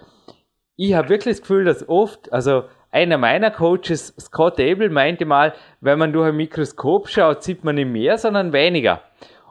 ich 0.76 0.94
habe 0.96 1.10
wirklich 1.10 1.36
das 1.36 1.42
Gefühl, 1.42 1.64
dass 1.64 1.88
oft, 1.88 2.34
also 2.34 2.64
einer 2.92 3.18
meiner 3.18 3.52
Coaches, 3.52 4.14
Scott 4.20 4.60
Abel, 4.60 4.90
meinte 4.90 5.26
mal, 5.26 5.54
wenn 5.80 5.98
man 5.98 6.14
durch 6.14 6.30
ein 6.30 6.36
Mikroskop 6.36 7.08
schaut, 7.08 7.44
sieht 7.44 7.64
man 7.64 7.76
nicht 7.76 7.90
mehr, 7.90 8.18
sondern 8.18 8.54
weniger. 8.54 9.02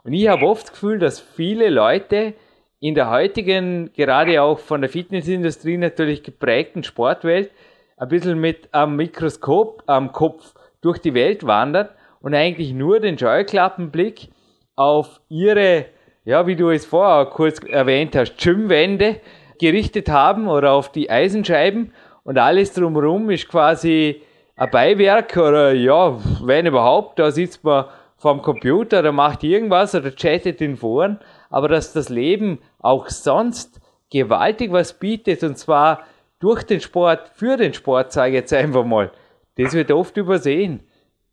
Und 0.05 0.13
ich 0.13 0.29
habe 0.29 0.47
oft 0.47 0.65
das 0.65 0.73
Gefühl, 0.73 0.99
dass 0.99 1.21
viele 1.21 1.71
Leute 1.71 2.35
in 2.81 2.95
der 2.95 3.11
heutigen, 3.11 3.93
gerade 3.93 4.41
auch 4.43 4.59
von 4.59 4.81
der 4.81 4.91
Fitnessindustrie 4.91 5.77
natürlich 5.77 6.23
geprägten 6.23 6.83
Sportwelt, 6.85 7.51
ein 7.97 8.09
bisschen 8.09 8.41
mit 8.41 8.73
einem 8.73 8.97
Mikroskop 8.97 9.83
am 9.87 10.13
Kopf 10.13 10.55
durch 10.81 10.99
die 10.99 11.15
Welt 11.15 11.47
wandern 11.47 11.91
und 12.21 12.35
eigentlich 12.35 12.73
nur 12.73 13.01
den 13.01 13.19
Scheuklappenblick 13.19 14.29
auf 14.77 15.21
ihre, 15.29 15.87
ja, 16.25 16.47
wie 16.47 16.57
du 16.57 16.71
es 16.71 16.87
vorher 16.87 17.27
kurz 17.27 17.61
erwähnt 17.63 18.17
hast, 18.17 18.39
Gymwände 18.39 19.21
gerichtet 19.59 20.09
haben 20.09 20.49
oder 20.49 20.73
auf 20.73 20.91
die 20.91 21.11
Eisenscheiben 21.11 21.93
und 22.25 22.39
alles 22.39 22.73
drumherum 22.73 23.31
ist 23.31 23.49
quasi 23.49 24.23
ein 24.57 24.71
Beiwerk 24.71 25.37
oder 25.37 25.73
ja, 25.73 26.19
wenn 26.43 26.67
überhaupt, 26.67 27.19
da 27.19 27.31
sitzt 27.31 27.65
man 27.65 27.87
vorm 28.19 28.43
Computer, 28.43 29.03
da 29.03 29.13
macht 29.13 29.43
irgendwas 29.43 29.95
oder 29.95 30.11
chattet 30.11 30.61
in 30.61 30.77
Foren, 30.77 31.19
aber 31.49 31.69
dass 31.69 31.93
das 31.93 32.11
Leben 32.11 32.61
auch 32.79 33.09
sonst 33.09 33.81
gewaltig 34.11 34.73
was 34.73 34.99
bietet 34.99 35.43
und 35.43 35.57
zwar 35.57 36.05
durch 36.41 36.63
den 36.63 36.81
Sport, 36.81 37.31
für 37.35 37.57
den 37.57 37.73
Sport, 37.73 38.13
sage 38.13 38.31
ich 38.31 38.35
jetzt 38.35 38.53
einfach 38.53 38.85
mal, 38.85 39.11
das 39.57 39.75
wird 39.75 39.91
oft 39.91 40.17
übersehen. 40.17 40.83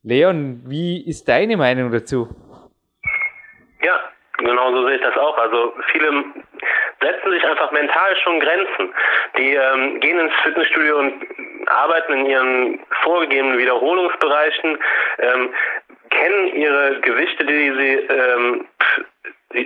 Leon, 0.03 0.61
wie 0.65 1.05
ist 1.05 1.27
deine 1.27 1.57
Meinung 1.57 1.91
dazu? 1.91 2.29
Ja, 3.83 3.99
genau 4.37 4.71
so 4.71 4.85
sehe 4.85 4.95
ich 4.95 5.01
das 5.01 5.17
auch. 5.17 5.37
Also 5.37 5.73
viele 5.91 6.23
setzen 7.01 7.31
sich 7.31 7.43
einfach 7.45 7.71
mental 7.71 8.15
schon 8.17 8.39
Grenzen. 8.39 8.93
Die 9.37 9.53
ähm, 9.53 9.99
gehen 9.99 10.19
ins 10.19 10.33
Fitnessstudio 10.43 10.97
und 10.97 11.13
arbeiten 11.67 12.13
in 12.13 12.25
ihren 12.25 12.79
vorgegebenen 13.03 13.57
Wiederholungsbereichen, 13.57 14.77
ähm, 15.19 15.53
kennen 16.09 16.47
ihre 16.55 16.99
Gewichte, 17.01 17.45
die 17.45 17.71
sie 17.71 17.93
ähm, 18.13 18.65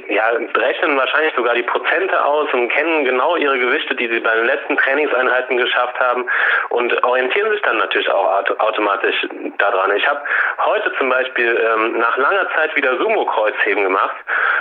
ja, 0.08 0.30
rechnen 0.56 0.98
wahrscheinlich 0.98 1.34
sogar 1.36 1.56
die 1.56 1.64
Prozente 1.64 2.24
aus 2.24 2.48
und 2.54 2.70
kennen 2.70 3.06
genau 3.06 3.36
ihre 3.36 3.58
Gewichte, 3.60 3.96
die 3.96 4.08
sie 4.08 4.20
bei 4.20 4.36
den 4.36 4.46
letzten 4.46 4.78
Trainingseinheiten 4.78 5.58
geschafft 5.58 6.00
haben 6.00 6.26
und 6.70 7.04
orientieren 7.04 7.52
sich 7.52 7.62
dann 7.62 7.78
natürlich 7.78 8.10
auch 8.10 8.44
automatisch 8.60 9.28
daran. 9.58 9.96
Ich 9.96 10.08
habe 10.08 10.22
heute 10.66 10.94
zum 10.98 11.10
Beispiel 11.10 11.60
ähm, 11.60 12.00
nach 12.00 12.18
langer 12.18 12.48
Zeit 12.56 12.76
wieder 12.76 12.98
Sumo-Kreuzheben 12.98 13.84
gemacht 13.84 14.16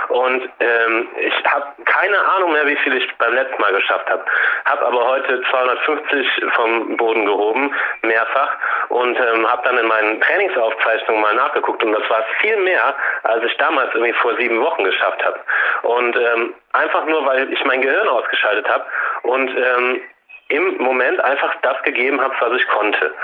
und 0.09 0.49
ähm, 0.61 1.09
ich 1.19 1.45
habe 1.45 1.67
keine 1.85 2.19
Ahnung 2.19 2.53
mehr, 2.53 2.67
wie 2.67 2.77
viel 2.77 2.97
ich 2.97 3.09
beim 3.19 3.35
letzten 3.35 3.61
Mal 3.61 3.73
geschafft 3.73 4.09
habe. 4.11 4.25
Habe 4.65 4.87
aber 4.87 5.07
heute 5.07 5.43
250 5.51 6.27
vom 6.55 6.97
Boden 6.97 7.27
gehoben, 7.27 7.75
mehrfach 8.03 8.57
und 8.89 9.17
ähm, 9.17 9.51
habe 9.51 9.63
dann 9.65 9.79
in 9.79 9.87
meinen 9.87 10.21
Trainingsaufzeichnungen 10.21 11.23
mal 11.23 11.35
nachgeguckt 11.35 11.83
und 11.85 11.93
das 11.93 12.09
war 12.11 12.25
viel 12.41 12.57
mehr, 12.59 12.95
als 13.23 13.45
ich 13.45 13.57
damals 13.57 13.95
irgendwie 13.95 14.13
vor 14.15 14.37
sieben 14.37 14.61
Wochen 14.61 14.85
geschafft 14.85 15.20
habe. 15.25 15.41
Und 15.83 16.17
ähm, 16.17 16.55
einfach 16.73 17.05
nur, 17.07 17.25
weil 17.27 17.53
ich 17.53 17.65
mein 17.65 17.83
Gehirn 17.83 18.09
ausgeschaltet 18.09 18.69
habe 18.69 18.85
und 19.23 19.51
ähm, 19.57 20.03
im 20.49 20.79
Moment 20.79 21.21
einfach 21.21 21.55
das 21.63 21.81
gegeben 21.83 22.21
habe, 22.21 22.35
was 22.41 22.61
ich 22.61 22.67
konnte. 22.69 23.15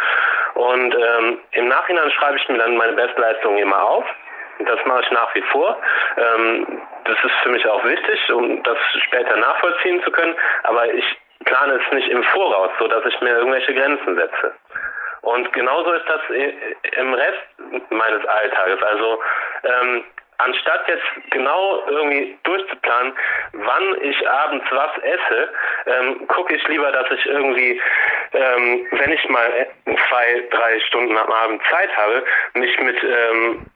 Und 0.55 0.95
ähm, 0.95 1.39
im 1.53 1.69
Nachhinein 1.69 2.11
schreibe 2.13 2.37
ich 2.37 2.49
mir 2.49 2.59
dann 2.59 2.77
meine 2.77 2.93
Bestleistungen 2.93 3.59
immer 3.59 3.83
auf. 3.83 4.05
Das 4.61 4.79
mache 4.87 5.03
ich 5.03 5.11
nach 5.11 5.35
wie 5.35 5.43
vor. 5.43 5.77
Ähm, 6.17 6.81
das 7.05 7.17
ist 7.23 7.35
für 7.43 7.51
mich 7.51 7.67
auch 7.69 7.85
wichtig, 7.85 8.33
um 8.33 8.63
das 8.63 8.79
später 9.05 9.37
nachvollziehen 9.37 10.03
zu 10.03 10.11
können. 10.11 10.35
Aber 10.63 10.93
ich 10.95 11.05
plane 11.45 11.75
es 11.75 11.93
nicht 11.93 12.09
im 12.09 12.23
Voraus, 12.23 12.71
so 12.79 12.89
dass 12.89 13.05
ich 13.05 13.21
mir 13.21 13.37
irgendwelche 13.37 13.75
Grenzen 13.75 14.17
setze. 14.17 14.55
Und 15.23 15.53
genauso 15.53 15.93
ist 15.93 16.09
das 16.09 16.21
im 16.99 17.15
Rest 17.15 17.43
meines 17.91 18.27
Alltages. 18.27 18.83
Also 18.83 19.21
ähm, 19.65 20.05
anstatt 20.39 20.89
jetzt 20.89 21.31
genau 21.31 21.83
irgendwie 21.89 22.39
durchzuplanen, 22.45 23.13
wann 23.53 24.03
ich 24.03 24.29
abends 24.29 24.67
was 24.71 24.91
esse, 25.03 25.53
ähm, 25.87 26.27
gucke 26.29 26.55
ich 26.55 26.69
lieber, 26.69 26.91
dass 26.93 27.11
ich 27.11 27.27
irgendwie, 27.27 27.81
ähm, 28.33 28.87
wenn 28.91 29.13
ich 29.13 29.29
mal 29.29 29.67
zwei, 30.09 30.45
drei 30.51 30.81
Stunden 30.81 31.17
am 31.17 31.31
Abend 31.31 31.63
Zeit 31.71 31.95
habe, 31.97 32.25
mich 32.55 32.79
mit 32.81 33.03
ähm, 33.03 33.67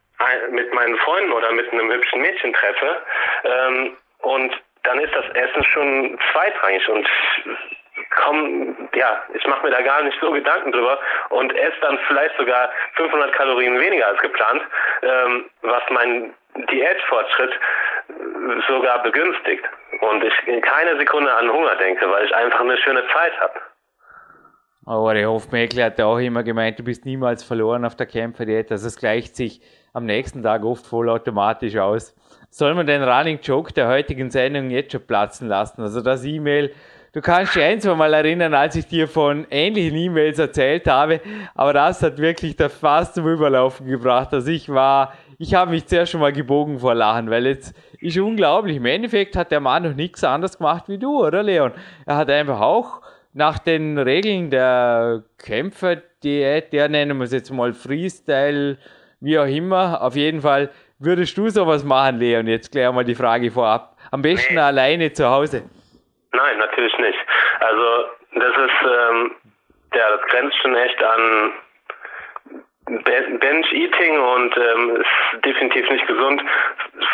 mit 0.51 0.73
meinen 0.73 0.97
Freunden 0.97 1.31
oder 1.31 1.51
mit 1.51 1.71
einem 1.71 1.91
hübschen 1.91 2.21
Mädchen 2.21 2.53
treffe 2.53 3.01
ähm, 3.43 3.97
und 4.19 4.53
dann 4.83 4.99
ist 4.99 5.13
das 5.13 5.25
Essen 5.35 5.63
schon 5.63 6.19
zweitrangig 6.31 6.87
und 6.89 7.07
komm, 8.15 8.89
ja, 8.95 9.23
ich 9.33 9.45
mache 9.47 9.63
mir 9.65 9.71
da 9.71 9.81
gar 9.81 10.01
nicht 10.03 10.17
so 10.19 10.31
Gedanken 10.31 10.71
drüber 10.71 10.99
und 11.29 11.53
esse 11.55 11.79
dann 11.81 11.99
vielleicht 12.07 12.35
sogar 12.37 12.71
500 12.95 13.31
Kalorien 13.33 13.79
weniger 13.79 14.07
als 14.07 14.19
geplant, 14.21 14.61
ähm, 15.01 15.49
was 15.61 15.83
meinen 15.89 16.33
Diätfortschritt 16.55 17.53
sogar 18.67 19.03
begünstigt 19.03 19.63
und 20.01 20.23
ich 20.23 20.61
keine 20.61 20.97
Sekunde 20.97 21.33
an 21.33 21.51
Hunger 21.51 21.75
denke, 21.75 22.09
weil 22.09 22.25
ich 22.25 22.35
einfach 22.35 22.61
eine 22.61 22.77
schöne 22.77 23.03
Zeit 23.13 23.39
habe. 23.39 23.53
Aber 24.85 25.13
der 25.13 25.29
Hofmäkler 25.29 25.85
hat 25.85 25.99
ja 25.99 26.05
auch 26.05 26.17
immer 26.17 26.43
gemeint, 26.43 26.79
du 26.79 26.83
bist 26.83 27.05
niemals 27.05 27.43
verloren 27.43 27.85
auf 27.85 27.95
der 27.95 28.07
Kämpferdiät. 28.07 28.71
Also 28.71 28.87
es 28.87 28.97
gleicht 28.97 29.35
sich 29.35 29.61
am 29.93 30.05
nächsten 30.05 30.41
Tag 30.41 30.63
oft 30.63 30.85
vollautomatisch 30.85 31.77
aus. 31.77 32.15
Soll 32.49 32.73
man 32.73 32.87
den 32.87 33.03
Running 33.03 33.39
Joke 33.41 33.73
der 33.73 33.87
heutigen 33.87 34.31
Sendung 34.31 34.69
jetzt 34.71 34.91
schon 34.91 35.05
platzen 35.05 35.47
lassen? 35.47 35.81
Also 35.81 36.01
das 36.01 36.25
E-Mail 36.25 36.73
Du 37.13 37.19
kannst 37.19 37.55
dich 37.55 37.61
ein, 37.61 37.81
zwei 37.81 37.93
Mal 37.93 38.13
erinnern, 38.13 38.53
als 38.53 38.77
ich 38.77 38.87
dir 38.87 39.05
von 39.05 39.45
ähnlichen 39.49 39.97
E-Mails 39.97 40.39
erzählt 40.39 40.87
habe, 40.87 41.19
aber 41.55 41.73
das 41.73 42.01
hat 42.01 42.17
wirklich 42.19 42.55
das 42.55 42.73
fast 42.73 43.15
zum 43.15 43.27
Überlaufen 43.27 43.85
gebracht. 43.85 44.33
Also 44.33 44.49
ich 44.49 44.69
war, 44.69 45.11
ich 45.37 45.53
habe 45.53 45.71
mich 45.71 45.85
zuerst 45.85 46.13
schon 46.13 46.21
mal 46.21 46.31
gebogen 46.31 46.79
vor 46.79 46.95
Lachen, 46.95 47.29
weil 47.29 47.47
jetzt 47.47 47.75
ist 47.99 48.17
unglaublich. 48.17 48.77
Im 48.77 48.85
Endeffekt 48.85 49.35
hat 49.35 49.51
der 49.51 49.59
Mann 49.59 49.83
noch 49.83 49.93
nichts 49.93 50.23
anderes 50.23 50.57
gemacht 50.57 50.85
wie 50.87 50.97
du, 50.97 51.25
oder 51.25 51.43
Leon? 51.43 51.73
Er 52.05 52.15
hat 52.15 52.29
einfach 52.29 52.61
auch 52.61 53.01
nach 53.33 53.59
den 53.59 53.97
Regeln 53.97 54.49
der 54.49 55.23
Kämpferdiät, 55.37 56.71
der 56.71 56.87
nennen 56.87 57.17
wir 57.17 57.25
es 57.25 57.33
jetzt 57.33 57.51
mal 57.51 57.73
Freestyle, 57.73 58.77
wie 59.19 59.37
auch 59.37 59.47
immer, 59.47 60.01
auf 60.01 60.15
jeden 60.15 60.39
Fall 60.39 60.69
würdest 60.97 61.37
du 61.37 61.49
sowas 61.49 61.83
machen, 61.83 62.19
Leon? 62.19 62.47
Jetzt 62.47 62.71
klären 62.71 62.95
wir 62.95 63.03
die 63.03 63.15
Frage 63.15 63.51
vorab. 63.51 63.97
Am 64.11 64.21
besten 64.21 64.57
alleine 64.57 65.11
zu 65.11 65.29
Hause. 65.29 65.63
Nein, 66.33 66.57
natürlich 66.57 66.97
nicht. 66.97 67.19
Also 67.59 68.09
das 68.33 68.57
ist, 68.57 68.89
ähm, 68.89 69.35
ja, 69.93 70.09
das 70.17 70.21
grenzt 70.27 70.57
schon 70.61 70.75
echt 70.75 71.03
an 71.03 71.53
Bench-Eating 72.85 74.19
und 74.19 74.57
ähm, 74.57 74.95
ist 74.97 75.45
definitiv 75.45 75.89
nicht 75.89 76.07
gesund. 76.07 76.41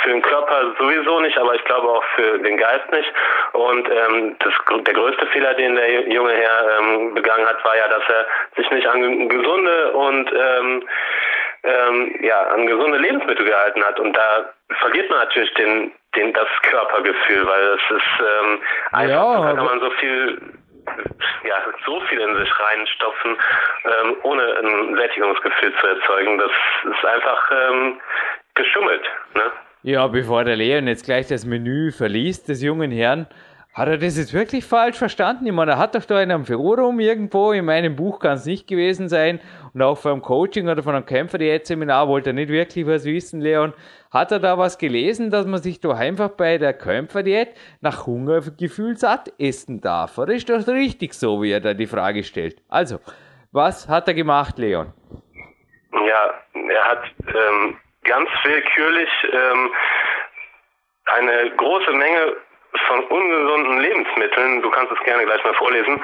Für 0.02 0.10
den 0.10 0.22
Körper 0.22 0.74
sowieso 0.80 1.20
nicht, 1.20 1.38
aber 1.38 1.56
ich 1.56 1.64
glaube 1.66 1.88
auch 1.88 2.04
für 2.16 2.40
den 2.40 2.58
Geist 2.58 2.92
nicht. 2.92 3.12
Und 3.54 3.88
ähm, 3.90 4.36
das, 4.40 4.54
der 4.86 4.94
größte 4.94 5.28
Fehler, 5.28 5.54
den 5.56 5.76
der 5.76 6.10
junge 6.10 6.34
Herr 6.34 6.80
ähm, 6.80 7.14
begangen 7.14 7.46
hat, 7.46 7.64
war 7.64 7.78
ja, 7.78 7.88
dass 7.90 8.04
er 8.10 8.26
sich 8.56 8.72
nicht 8.72 8.88
an 8.88 9.30
gesunde 9.30 9.92
und 9.92 10.32
ähm, 10.34 10.84
ähm, 11.64 12.16
ja, 12.22 12.44
an 12.44 12.66
gesunde 12.66 12.98
Lebensmittel 12.98 13.46
gehalten 13.46 13.84
hat. 13.84 14.00
Und 14.00 14.14
da 14.14 14.50
verliert 14.80 15.10
man 15.10 15.20
natürlich 15.20 15.54
den, 15.56 15.92
den, 16.18 16.34
das 16.34 16.48
Körpergefühl, 16.64 17.46
weil 17.48 17.64
es 17.64 17.98
ist 17.98 18.20
ähm, 18.20 18.60
einfach, 18.92 19.10
ja, 19.10 19.42
da 19.42 19.54
kann 19.54 19.66
man 19.66 19.80
so 19.80 19.92
viel 19.92 20.42
ja, 21.44 21.56
so 21.86 22.00
viel 22.08 22.20
in 22.20 22.36
sich 22.38 22.50
reinstopfen, 22.60 23.32
ähm, 23.86 24.16
ohne 24.24 24.42
ein 24.42 24.96
Sättigungsgefühl 24.96 25.74
zu 25.82 25.88
erzeugen. 25.88 26.38
Das 26.38 26.52
ist 26.84 27.06
einfach 27.06 27.52
ähm, 27.52 28.00
geschummelt. 28.56 29.04
Ne? 29.36 29.52
Ja, 29.84 30.08
bevor 30.08 30.44
der 30.44 30.56
Leon 30.56 30.88
jetzt 30.88 31.06
gleich 31.06 31.28
das 31.28 31.46
Menü 31.46 31.92
verliest 31.92 32.50
des 32.50 32.64
jungen 32.64 32.92
Herrn, 32.92 33.28
hat 33.74 33.90
er 33.90 33.98
das 33.98 34.18
jetzt 34.18 34.34
wirklich 34.34 34.66
falsch 34.66 34.98
verstanden? 34.98 35.46
Ich 35.46 35.52
meine, 35.52 35.74
er 35.74 35.78
hat 35.78 35.94
doch 35.94 36.04
da 36.04 36.20
in 36.20 36.32
einem 36.32 36.46
Forum 36.46 37.00
irgendwo, 37.00 37.52
in 37.52 37.66
meinem 37.66 37.96
Buch 37.96 38.20
kann 38.20 38.34
es 38.34 38.46
nicht 38.48 38.68
gewesen 38.68 39.08
sein, 39.08 39.40
und 39.74 39.84
auch 39.84 40.00
vom 40.00 40.24
Coaching 40.24 40.68
oder 40.68 40.82
von 40.82 40.96
einem 40.96 41.06
Kämpfer-Diät-Seminar 41.06 42.08
wollte 42.08 42.32
er 42.32 42.34
nicht 42.34 42.50
wirklich 42.50 42.88
was 42.88 43.06
wissen, 43.06 43.40
Leon. 43.40 43.74
Hat 44.18 44.32
er 44.32 44.40
da 44.40 44.58
was 44.58 44.80
gelesen, 44.80 45.30
dass 45.30 45.46
man 45.46 45.62
sich 45.62 45.80
doch 45.80 45.96
einfach 45.96 46.30
bei 46.30 46.58
der 46.58 46.74
Kämpfer-Diät 46.74 47.50
nach 47.82 48.08
Hungergefühl 48.08 48.98
satt 48.98 49.32
essen 49.38 49.80
darf? 49.80 50.18
Oder 50.18 50.34
ist 50.34 50.50
das 50.50 50.68
richtig 50.68 51.14
so, 51.14 51.44
wie 51.44 51.52
er 51.52 51.60
da 51.60 51.76
die 51.76 51.86
Frage 51.86 52.24
stellt? 52.24 52.58
Also, 52.68 52.98
was 53.52 53.88
hat 53.88 54.08
er 54.08 54.16
gemacht, 54.16 54.58
Leon? 54.58 54.92
Ja, 55.92 56.34
er 56.54 56.84
hat 56.86 57.04
ähm, 57.28 57.78
ganz 58.06 58.28
willkürlich 58.44 59.10
ähm, 59.32 59.70
eine 61.06 61.52
große 61.56 61.92
Menge 61.92 62.38
von 62.88 63.04
ungesunden 63.04 63.82
Lebensmitteln, 63.82 64.64
du 64.64 64.70
kannst 64.72 64.94
es 64.94 65.04
gerne 65.04 65.26
gleich 65.26 65.44
mal 65.44 65.54
vorlesen, 65.54 66.02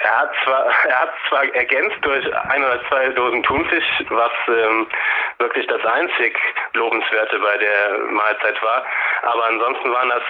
er 0.00 0.20
hat 0.20 0.30
zwar, 0.44 0.66
er 0.88 1.00
hat 1.00 1.12
zwar 1.28 1.44
ergänzt 1.54 1.96
durch 2.02 2.24
ein 2.34 2.64
oder 2.64 2.80
zwei 2.88 3.08
Dosen 3.10 3.42
Thunfisch, 3.42 3.84
was 4.08 4.32
ähm, 4.48 4.86
wirklich 5.38 5.66
das 5.66 5.84
einzig 5.84 6.36
Lobenswerte 6.74 7.38
bei 7.38 7.56
der 7.58 7.98
Mahlzeit 8.10 8.62
war, 8.62 8.84
aber 9.22 9.46
ansonsten 9.46 9.92
waren 9.92 10.08
das 10.08 10.22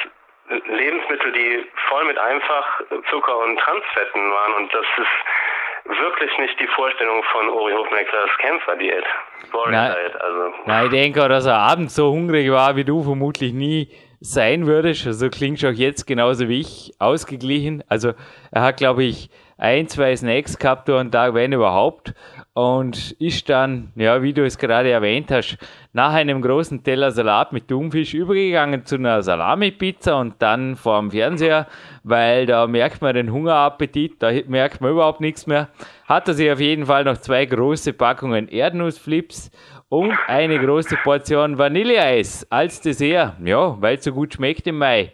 Lebensmittel, 0.66 1.32
die 1.32 1.66
voll 1.88 2.04
mit 2.06 2.18
einfach 2.18 2.80
Zucker 3.08 3.38
und 3.38 3.58
Transfetten 3.58 4.32
waren 4.32 4.54
und 4.54 4.74
das 4.74 4.86
ist 4.96 5.98
wirklich 5.98 6.38
nicht 6.38 6.58
die 6.60 6.66
Vorstellung 6.68 7.22
von 7.24 7.48
Uri 7.48 7.72
Hofmeckers 7.72 8.30
Kämpferdiät. 8.38 9.04
Nein, 9.52 9.96
also. 10.20 10.54
Nein, 10.66 10.84
ich 10.86 10.90
denke 10.90 11.22
auch, 11.22 11.28
dass 11.28 11.46
er 11.46 11.56
abends 11.56 11.94
so 11.94 12.10
hungrig 12.10 12.50
war 12.50 12.76
wie 12.76 12.84
du 12.84 13.02
vermutlich 13.02 13.52
nie 13.52 13.88
sein 14.20 14.66
würdest. 14.66 15.06
Also 15.06 15.28
klingt 15.30 15.64
auch 15.64 15.72
jetzt 15.72 16.06
genauso 16.06 16.48
wie 16.48 16.60
ich 16.60 16.92
ausgeglichen. 16.98 17.82
Also 17.88 18.12
er 18.50 18.62
hat, 18.62 18.76
glaube 18.76 19.04
ich, 19.04 19.30
ein, 19.56 19.88
zwei 19.88 20.16
Snacks 20.16 20.58
gehabt 20.58 20.88
an 20.88 21.10
Tag, 21.10 21.34
wenn 21.34 21.52
überhaupt. 21.52 22.14
Und 22.52 23.12
ist 23.12 23.48
dann, 23.48 23.92
ja, 23.94 24.22
wie 24.22 24.32
du 24.32 24.44
es 24.44 24.58
gerade 24.58 24.90
erwähnt 24.90 25.30
hast, 25.30 25.56
nach 25.92 26.12
einem 26.12 26.42
großen 26.42 26.82
Teller 26.82 27.10
Salat 27.10 27.52
mit 27.52 27.68
Thunfisch 27.68 28.12
übergegangen 28.12 28.84
zu 28.84 28.96
einer 28.96 29.22
Salami-Pizza 29.22 30.18
und 30.18 30.34
dann 30.40 30.76
vorm 30.76 31.10
Fernseher, 31.10 31.66
weil 32.02 32.46
da 32.46 32.66
merkt 32.66 33.02
man 33.02 33.14
den 33.14 33.32
Hungerappetit, 33.32 34.22
da 34.22 34.30
merkt 34.46 34.80
man 34.80 34.92
überhaupt 34.92 35.20
nichts 35.20 35.46
mehr. 35.46 35.68
Hat 36.06 36.26
er 36.28 36.34
sich 36.34 36.50
auf 36.50 36.60
jeden 36.60 36.86
Fall 36.86 37.04
noch 37.04 37.18
zwei 37.18 37.46
große 37.46 37.92
Packungen 37.92 38.48
Erdnussflips 38.48 39.50
und 39.90 40.16
eine 40.28 40.58
große 40.58 40.96
Portion 41.02 41.58
Vanilleeis 41.58 42.46
als 42.48 42.80
Dessert, 42.80 43.34
ja, 43.44 43.76
weil 43.80 43.96
es 43.96 44.04
so 44.04 44.12
gut 44.12 44.34
schmeckt 44.34 44.66
im 44.66 44.78
Mai 44.78 45.12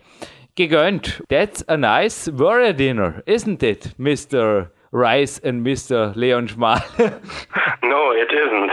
gegönnt. 0.54 1.22
That's 1.28 1.66
a 1.68 1.76
nice 1.76 2.30
warrior 2.38 2.72
dinner, 2.72 3.22
isn't 3.26 3.64
it, 3.64 3.98
Mr. 3.98 4.70
Rice 4.92 5.42
and 5.42 5.62
Mr. 5.62 6.12
Leon 6.14 6.46
Schmal? 6.46 6.80
no, 6.98 8.12
it 8.12 8.30
isn't. 8.30 8.70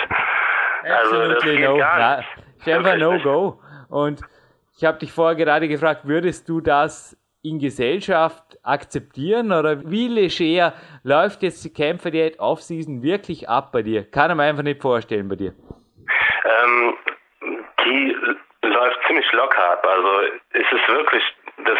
Also 0.83 1.33
das 1.33 1.43
geht 1.43 1.61
no. 1.61 1.77
gar 1.77 2.17
nicht. 2.17 2.29
Na, 2.65 2.75
einfach 2.75 2.97
no 2.97 3.19
go. 3.19 3.59
Und 3.89 4.21
ich 4.77 4.83
habe 4.83 4.99
dich 4.99 5.11
vorher 5.11 5.35
gerade 5.35 5.67
gefragt, 5.67 6.01
würdest 6.05 6.49
du 6.49 6.59
das 6.59 7.17
in 7.41 7.59
Gesellschaft 7.59 8.57
akzeptieren 8.63 9.51
oder 9.51 9.89
wie 9.89 10.07
leger 10.07 10.73
läuft 11.03 11.43
jetzt 11.43 11.63
die 11.63 11.71
Kämpferdiät 11.71 12.39
Off-Season 12.39 13.01
wirklich 13.01 13.47
ab 13.47 13.71
bei 13.71 13.83
dir? 13.83 14.03
Kann 14.03 14.31
ich 14.31 14.37
mir 14.37 14.43
einfach 14.43 14.63
nicht 14.63 14.81
vorstellen 14.81 15.27
bei 15.29 15.35
dir. 15.35 15.53
Ähm, 16.43 16.97
die 17.85 18.17
läuft 18.61 18.99
ziemlich 19.07 19.31
locker 19.31 19.71
ab. 19.71 19.85
Also 19.85 20.21
es 20.53 20.71
ist 20.71 20.87
wirklich 20.87 21.23
das 21.65 21.77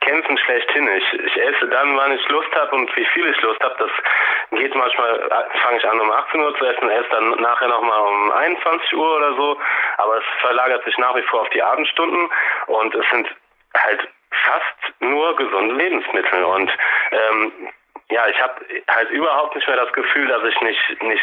Kämpfen 0.00 0.36
schlechthin. 0.38 0.88
Ich, 0.88 1.12
ich 1.12 1.36
esse 1.36 1.68
dann, 1.68 1.96
wann 1.96 2.12
ich 2.12 2.28
Lust 2.28 2.52
habe 2.54 2.74
und 2.74 2.94
wie 2.96 3.04
viel 3.06 3.28
ich 3.28 3.40
Lust 3.40 3.60
habe. 3.62 3.76
Das 3.78 3.90
geht 4.58 4.74
manchmal, 4.74 5.48
fange 5.62 5.78
ich 5.78 5.88
an 5.88 6.00
um 6.00 6.10
18 6.10 6.40
Uhr 6.40 6.56
zu 6.58 6.64
essen, 6.64 6.90
esse 6.90 7.08
dann 7.10 7.30
nachher 7.40 7.68
nochmal 7.68 8.00
um 8.00 8.32
21 8.32 8.94
Uhr 8.94 9.16
oder 9.16 9.34
so. 9.34 9.58
Aber 9.98 10.18
es 10.18 10.24
verlagert 10.40 10.84
sich 10.84 10.98
nach 10.98 11.14
wie 11.16 11.22
vor 11.22 11.42
auf 11.42 11.50
die 11.50 11.62
Abendstunden 11.62 12.28
und 12.66 12.94
es 12.94 13.04
sind 13.10 13.28
halt 13.76 14.08
fast 14.44 15.00
nur 15.00 15.36
gesunde 15.36 15.74
Lebensmittel. 15.76 16.44
Und 16.44 16.70
ähm, 17.12 17.52
ja, 18.10 18.26
ich 18.28 18.40
habe 18.42 18.54
halt 18.88 19.10
überhaupt 19.10 19.54
nicht 19.54 19.66
mehr 19.66 19.76
das 19.76 19.92
Gefühl, 19.92 20.26
dass 20.26 20.42
ich 20.44 20.60
nicht, 20.60 21.02
nicht 21.02 21.22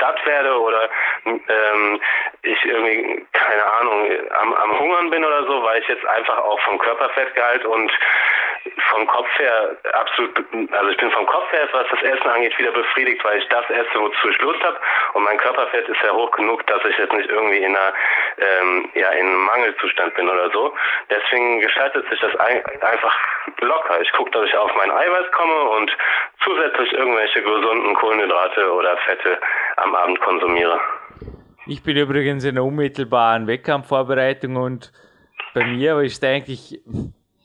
satt 0.00 0.24
werde 0.26 0.60
oder 0.60 0.88
ähm, 1.24 2.00
ich 2.42 2.64
irgendwie, 2.64 3.26
keine 3.32 3.64
Ahnung, 3.64 4.10
am, 4.40 4.54
am 4.54 4.78
Hungern 4.78 5.10
bin 5.10 5.24
oder 5.24 5.44
so, 5.44 5.62
weil 5.62 5.80
ich 5.80 5.88
jetzt 5.88 6.06
einfach 6.06 6.38
auch 6.38 6.60
vom 6.60 6.78
Körperfettgehalt 6.78 7.64
und 7.64 7.92
vom 8.90 9.06
Kopf 9.06 9.28
her 9.38 9.76
absolut, 9.92 10.44
also 10.72 10.90
ich 10.90 10.96
bin 10.96 11.10
vom 11.10 11.26
Kopf 11.26 11.50
her, 11.52 11.68
was 11.72 11.86
das 11.90 12.02
Essen 12.02 12.28
angeht, 12.28 12.56
wieder 12.58 12.70
befriedigt, 12.70 13.24
weil 13.24 13.38
ich 13.38 13.48
das 13.48 13.68
esse, 13.70 13.94
wozu 13.94 14.28
ich 14.28 14.38
Lust 14.40 14.62
habe 14.62 14.78
und 15.14 15.24
mein 15.24 15.38
Körperfett 15.38 15.88
ist 15.88 16.00
ja 16.02 16.12
hoch 16.12 16.30
genug, 16.32 16.66
dass 16.66 16.84
ich 16.84 16.96
jetzt 16.96 17.12
nicht 17.12 17.28
irgendwie 17.28 17.58
in 17.58 17.74
einer, 17.74 17.92
ähm, 18.38 18.88
ja, 18.94 19.10
in 19.10 19.26
einem 19.26 19.44
Mangelzustand 19.44 20.14
bin 20.14 20.28
oder 20.28 20.50
so. 20.50 20.74
Deswegen 21.10 21.60
gestaltet 21.60 22.08
sich 22.08 22.20
das 22.20 22.34
ein, 22.36 22.62
einfach 22.82 23.18
locker. 23.60 24.00
Ich 24.00 24.12
gucke, 24.12 24.30
dass 24.30 24.46
ich 24.46 24.56
auf 24.56 24.74
mein 24.76 24.90
Eiweiß 24.90 25.30
komme 25.32 25.60
und 25.70 25.96
zusätzlich 26.44 26.92
irgendwelche 26.92 27.42
gesunden 27.42 27.94
Kohlenhydrate 27.94 28.72
oder 28.72 28.96
Fette 28.98 29.38
am 29.82 29.94
Abend 29.94 30.20
konsumiere. 30.20 30.78
Ich 31.66 31.82
bin 31.82 31.96
übrigens 31.96 32.44
in 32.44 32.50
einer 32.50 32.64
unmittelbaren 32.64 33.46
Wettkampfvorbereitung 33.46 34.56
und 34.56 34.92
bei 35.54 35.64
mir 35.64 36.00
ist 36.00 36.24
eigentlich 36.24 36.80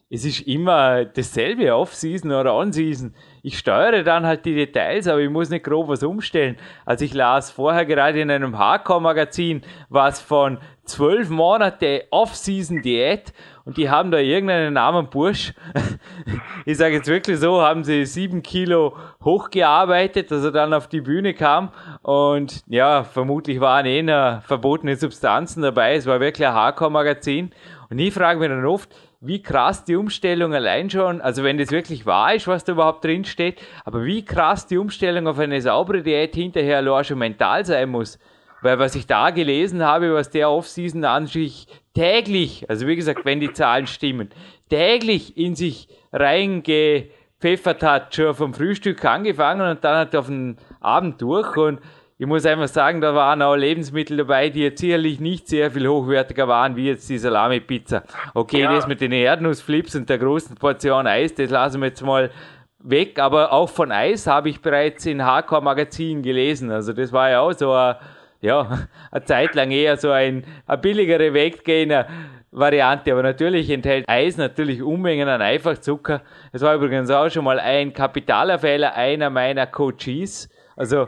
es 0.10 0.24
ist 0.24 0.48
immer 0.48 1.04
dasselbe 1.04 1.76
Off-Season 1.76 2.32
oder 2.32 2.56
On-Season. 2.56 3.14
Ich 3.48 3.60
steuere 3.60 4.04
dann 4.04 4.26
halt 4.26 4.44
die 4.44 4.56
Details, 4.56 5.08
aber 5.08 5.22
ich 5.22 5.30
muss 5.30 5.50
nicht 5.50 5.64
grob 5.64 5.88
was 5.88 6.04
umstellen. 6.04 6.58
Also 6.84 7.06
ich 7.06 7.14
las 7.14 7.50
vorher 7.50 7.86
gerade 7.86 8.20
in 8.20 8.30
einem 8.30 8.58
Hardcore-Magazin 8.58 9.62
was 9.88 10.20
von 10.20 10.58
zwölf 10.84 11.30
Monate 11.30 12.08
Off-Season-Diät 12.12 13.32
und 13.64 13.78
die 13.78 13.90
haben 13.90 14.12
da 14.12 14.18
irgendeinen 14.18 14.76
armen 14.76 15.10
Bursch, 15.10 15.54
ich 16.66 16.76
sage 16.76 16.96
jetzt 16.96 17.08
wirklich 17.08 17.40
so, 17.40 17.62
haben 17.62 17.86
sie 17.86 18.06
sieben 18.06 18.44
Kilo 18.44 18.98
hochgearbeitet, 19.24 20.30
dass 20.30 20.44
er 20.44 20.52
dann 20.52 20.74
auf 20.74 20.90
die 20.90 21.00
Bühne 21.00 21.34
kam 21.34 21.72
und 22.02 22.64
ja, 22.68 23.06
vermutlich 23.06 23.62
waren 23.62 23.86
eh 23.86 24.04
noch 24.04 24.42
verbotene 24.42 24.98
Substanzen 24.98 25.62
dabei. 25.62 25.96
Es 25.96 26.06
war 26.06 26.20
wirklich 26.20 26.46
ein 26.46 26.54
Hardcore-Magazin 26.54 27.52
und 27.90 27.98
ich 27.98 28.14
frage 28.14 28.42
mich 28.42 28.50
dann 28.50 28.66
oft, 28.66 28.94
wie 29.20 29.42
krass 29.42 29.84
die 29.84 29.96
Umstellung 29.96 30.54
allein 30.54 30.90
schon, 30.90 31.22
also 31.22 31.44
wenn 31.44 31.58
das 31.58 31.72
wirklich 31.72 32.06
wahr 32.06 32.36
ist, 32.36 32.48
was 32.48 32.64
da 32.64 32.74
überhaupt 32.74 33.04
drin 33.04 33.26
steht, 33.26 33.62
aber 33.84 34.06
wie 34.06 34.24
krass 34.24 34.68
die 34.68 34.78
Umstellung 34.78 35.28
auf 35.28 35.40
eine 35.40 35.62
saubere 35.62 36.04
Diät 36.04 36.36
hinterher 36.36 36.78
allein 36.78 37.04
schon 37.04 37.18
mental 37.18 37.66
sein 37.66 37.90
muss. 37.90 38.20
Weil 38.62 38.80
was 38.80 38.96
ich 38.96 39.08
da 39.08 39.30
gelesen 39.30 39.84
habe, 39.84 40.14
was 40.14 40.30
der 40.30 40.50
Offseason 40.50 41.04
an 41.04 41.28
sich 41.28 41.68
täglich, 41.94 42.70
also 42.70 42.88
wie 42.88 42.96
gesagt, 42.96 43.26
wenn 43.26 43.40
die 43.40 43.54
Zahlen 43.54 43.88
stimmen, 43.88 44.30
täglich 44.70 45.38
in 45.38 45.56
sich 45.56 45.88
reingepfeffert 46.12 47.84
hat, 47.84 48.16
schon 48.16 48.36
vom 48.36 48.54
Frühstück 48.54 49.04
angefangen 49.06 49.68
und 49.68 49.84
dann 49.84 49.98
hat 49.98 50.14
er 50.14 50.20
auf 50.20 50.28
den 50.28 50.58
Abend 50.80 51.22
durch 51.22 51.56
und 51.56 51.80
ich 52.20 52.26
muss 52.26 52.46
einfach 52.48 52.68
sagen, 52.68 53.00
da 53.00 53.14
waren 53.14 53.44
auch 53.44 53.56
Lebensmittel 53.56 54.18
dabei, 54.18 54.50
die 54.50 54.62
jetzt 54.62 54.82
sicherlich 54.82 55.20
nicht 55.20 55.48
sehr 55.48 55.70
viel 55.70 55.88
hochwertiger 55.88 56.48
waren, 56.48 56.76
wie 56.76 56.88
jetzt 56.88 57.08
die 57.10 57.20
Salami-Pizza. 57.20 58.04
Okay, 58.34 58.62
ja. 58.62 58.74
das 58.74 58.88
mit 58.88 59.02
den 59.02 59.12
Erdnussflips 59.12 59.96
und 59.96 60.10
der 60.10 60.18
großen 60.18 60.56
Portion 60.56 61.06
Eis, 61.06 61.36
das 61.36 61.52
lassen 61.52 61.82
wir 61.82 61.90
jetzt 61.90 62.02
mal 62.02 62.32
weg, 62.80 63.20
aber 63.20 63.54
auch 63.54 63.70
von 63.70 63.92
Eis 63.92 64.26
habe 64.26 64.50
ich 64.50 64.62
bereits 64.62 65.06
in 65.06 65.24
Hardcore 65.24 65.62
Magazinen 65.62 66.24
gelesen. 66.24 66.72
Also 66.72 66.92
das 66.92 67.14
war 67.14 67.30
ja 67.30 67.42
auch 67.42 67.54
so 67.54 67.72
ein, 67.72 67.98
ja, 68.42 68.88
eine 69.12 69.26
Zeit 69.26 69.54
lang 69.54 69.70
eher 69.70 69.98
so 69.98 70.10
ein, 70.10 70.44
eine 70.66 70.78
billigere 70.80 71.34
Weggainer. 71.34 72.08
Variante, 72.50 73.12
aber 73.12 73.24
natürlich 73.24 73.70
enthält 73.70 74.08
Eis 74.08 74.38
natürlich 74.38 74.82
Unmengen 74.82 75.28
an 75.28 75.42
Einfachzucker. 75.42 76.22
Das 76.54 76.62
war 76.62 76.74
übrigens 76.76 77.12
auch 77.12 77.30
schon 77.30 77.44
mal 77.44 77.60
ein 77.60 77.94
Kapitalerfehler 77.94 78.96
einer 78.96 79.30
meiner 79.30 79.68
Coaches. 79.68 80.50
Also 80.76 81.08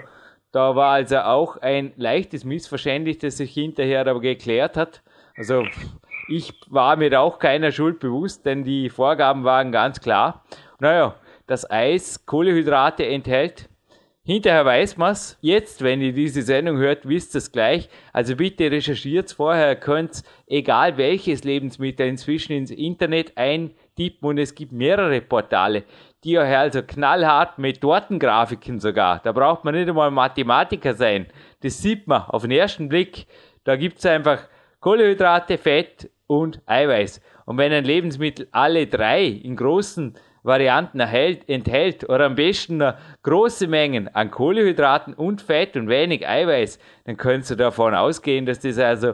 da 0.52 0.76
war 0.76 0.94
also 0.94 1.20
auch 1.20 1.58
ein 1.58 1.94
leichtes 1.96 2.44
Missverständnis, 2.44 3.20
das 3.20 3.38
sich 3.38 3.54
hinterher 3.54 4.06
aber 4.08 4.20
geklärt 4.20 4.78
hat. 4.78 5.02
Also 5.38 5.66
ich 6.28 6.54
war 6.68 6.96
mir 6.96 7.20
auch 7.20 7.40
keiner 7.40 7.72
Schuld 7.72 8.00
bewusst, 8.00 8.46
denn 8.46 8.64
die 8.64 8.90
Vorgaben 8.90 9.44
waren 9.44 9.72
ganz 9.72 10.00
klar. 10.00 10.44
Naja, 10.80 11.16
das 11.48 11.70
Eis 11.70 12.26
Kohlehydrate 12.26 13.06
enthält. 13.06 13.70
Hinterher 14.24 14.64
weiß 14.64 14.98
man's. 14.98 15.40
Jetzt, 15.42 15.82
wenn 15.82 16.02
ihr 16.02 16.14
diese 16.14 16.44
Sendung 16.44 16.78
hört, 16.78 17.08
wisst 17.08 17.36
es 17.36 17.52
gleich. 17.52 17.90
Also 18.14 18.36
bitte 18.36 18.70
recherchiert 18.70 19.32
vorher, 19.32 19.76
könnt 19.76 20.24
egal 20.46 20.98
welches 20.98 21.44
Lebensmittel 21.44 22.08
inzwischen 22.08 22.54
ins 22.54 22.70
Internet 22.70 23.36
eintippen 23.38 24.30
und 24.30 24.38
es 24.38 24.54
gibt 24.54 24.72
mehrere 24.72 25.22
Portale 25.22 25.84
die 26.24 26.38
also 26.38 26.82
knallhart 26.84 27.58
mit 27.58 27.82
Tortengrafiken 27.82 28.80
sogar. 28.80 29.20
Da 29.20 29.32
braucht 29.32 29.64
man 29.64 29.76
nicht 29.76 29.88
einmal 29.88 30.12
Mathematiker 30.12 30.94
sein. 30.94 31.28
Das 31.62 31.82
sieht 31.82 32.08
man 32.08 32.24
auf 32.24 32.42
den 32.42 32.52
ersten 32.52 32.90
Blick. 32.90 33.26
Da 33.64 33.76
gibt's 33.76 34.06
einfach 34.06 34.40
Kohlenhydrate, 34.82 35.58
Fett 35.58 36.10
und 36.28 36.62
Eiweiß. 36.66 37.22
Und 37.46 37.58
wenn 37.58 37.72
ein 37.72 37.86
Lebensmittel 37.86 38.48
alle 38.52 38.88
drei 38.88 39.26
in 39.26 39.56
großen 39.56 40.16
Varianten 40.44 41.00
erhält, 41.00 41.48
enthält 41.50 42.08
oder 42.08 42.26
am 42.26 42.36
besten 42.36 42.82
große 43.24 43.68
Mengen 43.68 44.14
an 44.14 44.32
Kohlenhydraten 44.32 45.14
und 45.14 45.42
Fett 45.42 45.76
und 45.76 45.90
wenig 45.90 46.28
Eiweiß, 46.28 46.80
dann 47.06 47.18
könntest 47.18 47.52
du 47.52 47.56
davon 47.56 47.94
ausgehen, 47.94 48.46
dass 48.46 48.60
das 48.60 48.78
also 48.78 49.14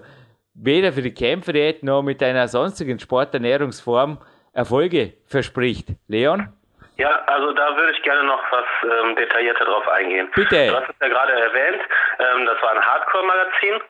weder 0.53 0.93
für 0.93 1.01
die 1.01 1.13
Kämpferdiät 1.13 1.83
noch 1.83 2.03
mit 2.03 2.21
einer 2.21 2.47
sonstigen 2.47 2.99
Sporternährungsform 2.99 4.19
Erfolge 4.53 5.13
verspricht. 5.25 5.93
Leon? 6.07 6.49
Ja, 6.97 7.23
also 7.25 7.51
da 7.53 7.75
würde 7.75 7.91
ich 7.91 8.01
gerne 8.03 8.23
noch 8.23 8.41
was 8.51 8.65
ähm, 8.83 9.15
detaillierter 9.15 9.65
drauf 9.65 9.87
eingehen. 9.87 10.29
Bitte. 10.33 10.67
Du 10.67 10.75
hast 10.75 10.89
es 10.89 10.95
ja 11.01 11.07
gerade 11.09 11.33
erwähnt, 11.33 11.81
ähm, 12.19 12.45
das 12.45 12.61
war 12.61 12.71
ein 12.71 12.81
Hardcore-Magazin. 12.81 13.81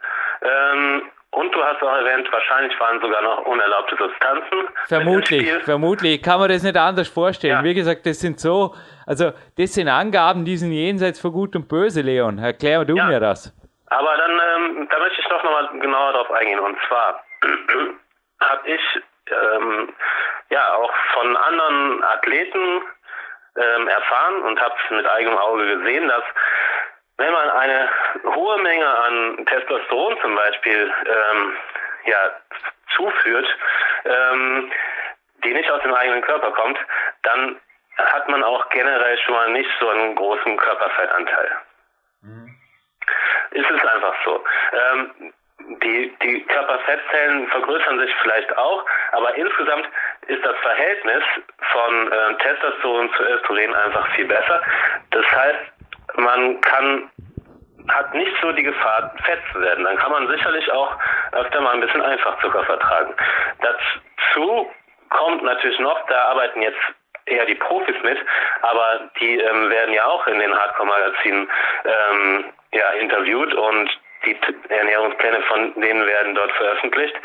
Ähm, 0.41 1.11
und 1.35 1.53
du 1.53 1.61
hast 1.61 1.83
auch 1.83 1.93
erwähnt, 1.93 2.31
wahrscheinlich 2.31 2.79
waren 2.79 3.01
sogar 3.01 3.21
noch 3.21 3.45
unerlaubte 3.45 3.97
Substanzen. 3.97 4.69
Vermutlich, 4.87 5.51
vermutlich. 5.63 6.23
Kann 6.23 6.39
man 6.39 6.47
das 6.47 6.63
nicht 6.63 6.77
anders 6.77 7.09
vorstellen. 7.09 7.55
Ja. 7.55 7.63
Wie 7.63 7.73
gesagt, 7.73 8.05
das 8.05 8.21
sind 8.21 8.39
so, 8.39 8.73
also 9.05 9.33
das 9.57 9.73
sind 9.73 9.89
Angaben, 9.89 10.45
die 10.45 10.55
sind 10.55 10.71
jenseits 10.71 11.19
von 11.19 11.33
Gut 11.33 11.55
und 11.57 11.67
Böse, 11.67 12.01
Leon. 12.01 12.39
Erklär 12.39 12.85
du 12.85 12.95
ja. 12.95 13.07
mir 13.07 13.19
das. 13.19 13.53
Aber 13.87 14.15
dann, 14.17 14.31
ähm, 14.31 14.87
da 14.89 14.99
möchte 14.99 15.21
ich 15.21 15.29
noch 15.29 15.43
mal 15.43 15.67
genauer 15.79 16.13
drauf 16.13 16.31
eingehen. 16.31 16.59
Und 16.59 16.77
zwar 16.87 17.21
habe 18.39 18.69
ich 18.69 18.81
ähm, 19.29 19.89
ja 20.51 20.73
auch 20.75 20.91
von 21.13 21.35
anderen 21.35 22.03
Athleten 22.03 22.81
ähm, 23.57 23.87
erfahren 23.87 24.41
und 24.43 24.61
habe 24.61 24.75
mit 24.89 25.05
eigenem 25.07 25.37
Auge 25.37 25.77
gesehen, 25.77 26.07
dass 26.07 26.23
wenn 27.17 27.31
man 27.31 27.49
eine 27.49 27.89
hohe 28.35 28.57
Menge 28.59 28.87
an 28.87 29.45
Testosteron 29.45 30.19
zum 30.21 30.35
Beispiel 30.35 30.93
ähm, 31.05 31.55
ja, 32.05 32.31
zuführt, 32.95 33.47
ähm, 34.05 34.71
die 35.43 35.53
nicht 35.53 35.69
aus 35.71 35.81
dem 35.83 35.93
eigenen 35.93 36.21
Körper 36.21 36.51
kommt, 36.51 36.77
dann 37.23 37.59
hat 37.97 38.27
man 38.27 38.43
auch 38.43 38.67
generell 38.69 39.17
schon 39.19 39.33
mal 39.33 39.49
nicht 39.51 39.69
so 39.79 39.89
einen 39.89 40.15
großen 40.15 40.57
Körperfettanteil. 40.57 41.51
Mhm. 42.21 42.55
Ist 43.51 43.69
es 43.69 43.85
einfach 43.85 44.15
so. 44.25 44.43
Ähm, 44.73 45.33
die, 45.81 46.15
die 46.21 46.43
Körperfettzellen 46.43 47.47
vergrößern 47.47 47.99
sich 47.99 48.13
vielleicht 48.21 48.55
auch, 48.57 48.85
aber 49.13 49.35
insgesamt 49.35 49.87
ist 50.27 50.45
das 50.45 50.55
Verhältnis 50.57 51.23
von 51.71 52.11
äh, 52.11 52.38
Testosteron 52.38 53.11
zu 53.13 53.23
Östrogen 53.23 53.73
einfach 53.73 54.07
viel 54.15 54.25
besser. 54.25 54.61
Das 55.11 55.25
heißt, 55.31 55.59
man 56.17 56.61
kann 56.61 57.09
hat 57.88 58.13
nicht 58.13 58.31
so 58.41 58.51
die 58.51 58.63
Gefahr, 58.63 59.13
fett 59.23 59.39
zu 59.51 59.61
werden. 59.61 59.83
Dann 59.83 59.97
kann 59.97 60.11
man 60.11 60.27
sicherlich 60.27 60.71
auch 60.71 60.97
öfter 61.33 61.61
mal 61.61 61.75
ein 61.75 61.81
bisschen 61.81 62.01
Einfachzucker 62.01 62.63
vertragen. 62.63 63.13
Dazu 63.61 64.71
kommt 65.09 65.43
natürlich 65.43 65.79
noch, 65.79 66.03
da 66.07 66.29
arbeiten 66.29 66.61
jetzt 66.61 66.79
eher 67.25 67.45
die 67.45 67.55
Profis 67.55 67.95
mit, 68.03 68.17
aber 68.61 69.09
die 69.19 69.39
ähm, 69.39 69.69
werden 69.69 69.93
ja 69.93 70.05
auch 70.05 70.25
in 70.27 70.39
den 70.39 70.55
Hardcore-Magazinen 70.55 71.49
ähm, 71.85 72.45
ja, 72.71 72.91
interviewt 72.91 73.53
und 73.53 73.89
die 74.25 74.38
Ernährungspläne 74.69 75.41
von 75.43 75.73
denen 75.82 76.06
werden 76.06 76.36
dort 76.36 76.51
veröffentlicht. 76.54 77.15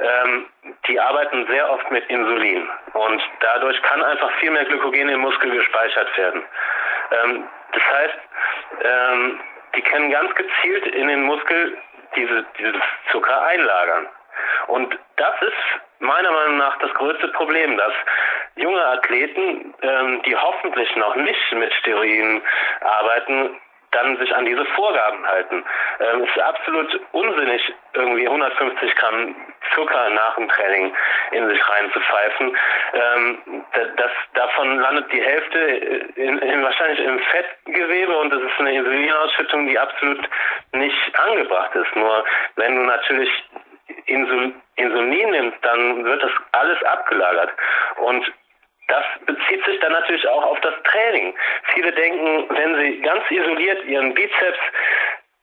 Ähm, 0.00 0.46
die 0.86 1.00
arbeiten 1.00 1.46
sehr 1.48 1.70
oft 1.70 1.90
mit 1.90 2.08
Insulin 2.08 2.68
und 2.92 3.22
dadurch 3.40 3.80
kann 3.82 4.02
einfach 4.02 4.30
viel 4.38 4.50
mehr 4.50 4.64
Glykogen 4.64 5.08
im 5.08 5.20
Muskel 5.20 5.50
gespeichert 5.50 6.16
werden. 6.16 6.42
Ähm, 7.12 7.44
das 7.72 7.82
heißt, 7.82 8.18
ähm, 8.82 9.40
die 9.74 9.82
können 9.82 10.10
ganz 10.10 10.34
gezielt 10.34 10.86
in 10.88 11.08
den 11.08 11.22
Muskel 11.22 11.76
diese, 12.14 12.44
dieses 12.58 12.82
Zucker 13.10 13.42
einlagern. 13.42 14.08
Und 14.68 14.98
das 15.16 15.34
ist 15.42 15.80
meiner 16.00 16.30
Meinung 16.30 16.58
nach 16.58 16.78
das 16.78 16.92
größte 16.94 17.28
Problem, 17.28 17.76
dass 17.76 17.92
junge 18.56 18.84
Athleten, 18.84 19.74
ähm, 19.82 20.22
die 20.22 20.36
hoffentlich 20.36 20.94
noch 20.96 21.14
nicht 21.16 21.52
mit 21.52 21.72
Steroiden 21.74 22.42
arbeiten, 22.80 23.60
dann 23.92 24.16
sich 24.18 24.34
an 24.34 24.44
diese 24.44 24.64
Vorgaben 24.66 25.26
halten. 25.26 25.64
Ähm, 26.00 26.22
es 26.22 26.30
ist 26.30 26.42
absolut 26.42 27.00
unsinnig, 27.12 27.62
irgendwie 27.94 28.26
150 28.26 28.94
Gramm 28.96 29.34
Zucker 29.74 30.10
nach 30.10 30.34
dem 30.36 30.48
Training 30.48 30.94
in 31.32 31.48
sich 31.48 31.68
reinzupfeifen. 31.68 32.56
Ähm, 32.94 33.64
das, 33.96 34.10
davon 34.34 34.78
landet 34.78 35.12
die 35.12 35.22
Hälfte 35.22 35.58
in, 36.16 36.38
in, 36.38 36.62
wahrscheinlich 36.62 37.00
im 37.00 37.18
Fettgewebe 37.18 38.16
und 38.18 38.30
das 38.30 38.42
ist 38.42 38.58
eine 38.58 38.74
Insulinausschüttung, 38.76 39.66
die 39.68 39.78
absolut 39.78 40.28
nicht 40.72 41.18
angebracht 41.18 41.74
ist. 41.74 41.96
Nur 41.96 42.24
wenn 42.56 42.76
du 42.76 42.82
natürlich 42.82 43.30
Insul 44.06 44.52
Insulin 44.76 45.30
nimmst, 45.30 45.58
dann 45.62 46.04
wird 46.04 46.22
das 46.22 46.30
alles 46.52 46.82
abgelagert. 46.82 47.50
Und 47.96 48.30
das 48.88 49.04
bezieht 49.26 49.64
sich 49.64 49.80
dann 49.80 49.92
natürlich 49.92 50.26
auch 50.28 50.44
auf 50.44 50.60
das 50.60 50.74
Training. 50.84 51.34
Viele 51.74 51.92
denken, 51.92 52.46
wenn 52.50 52.76
sie 52.76 53.00
ganz 53.00 53.22
isoliert 53.30 53.84
ihren 53.84 54.14
Bizeps 54.14 54.58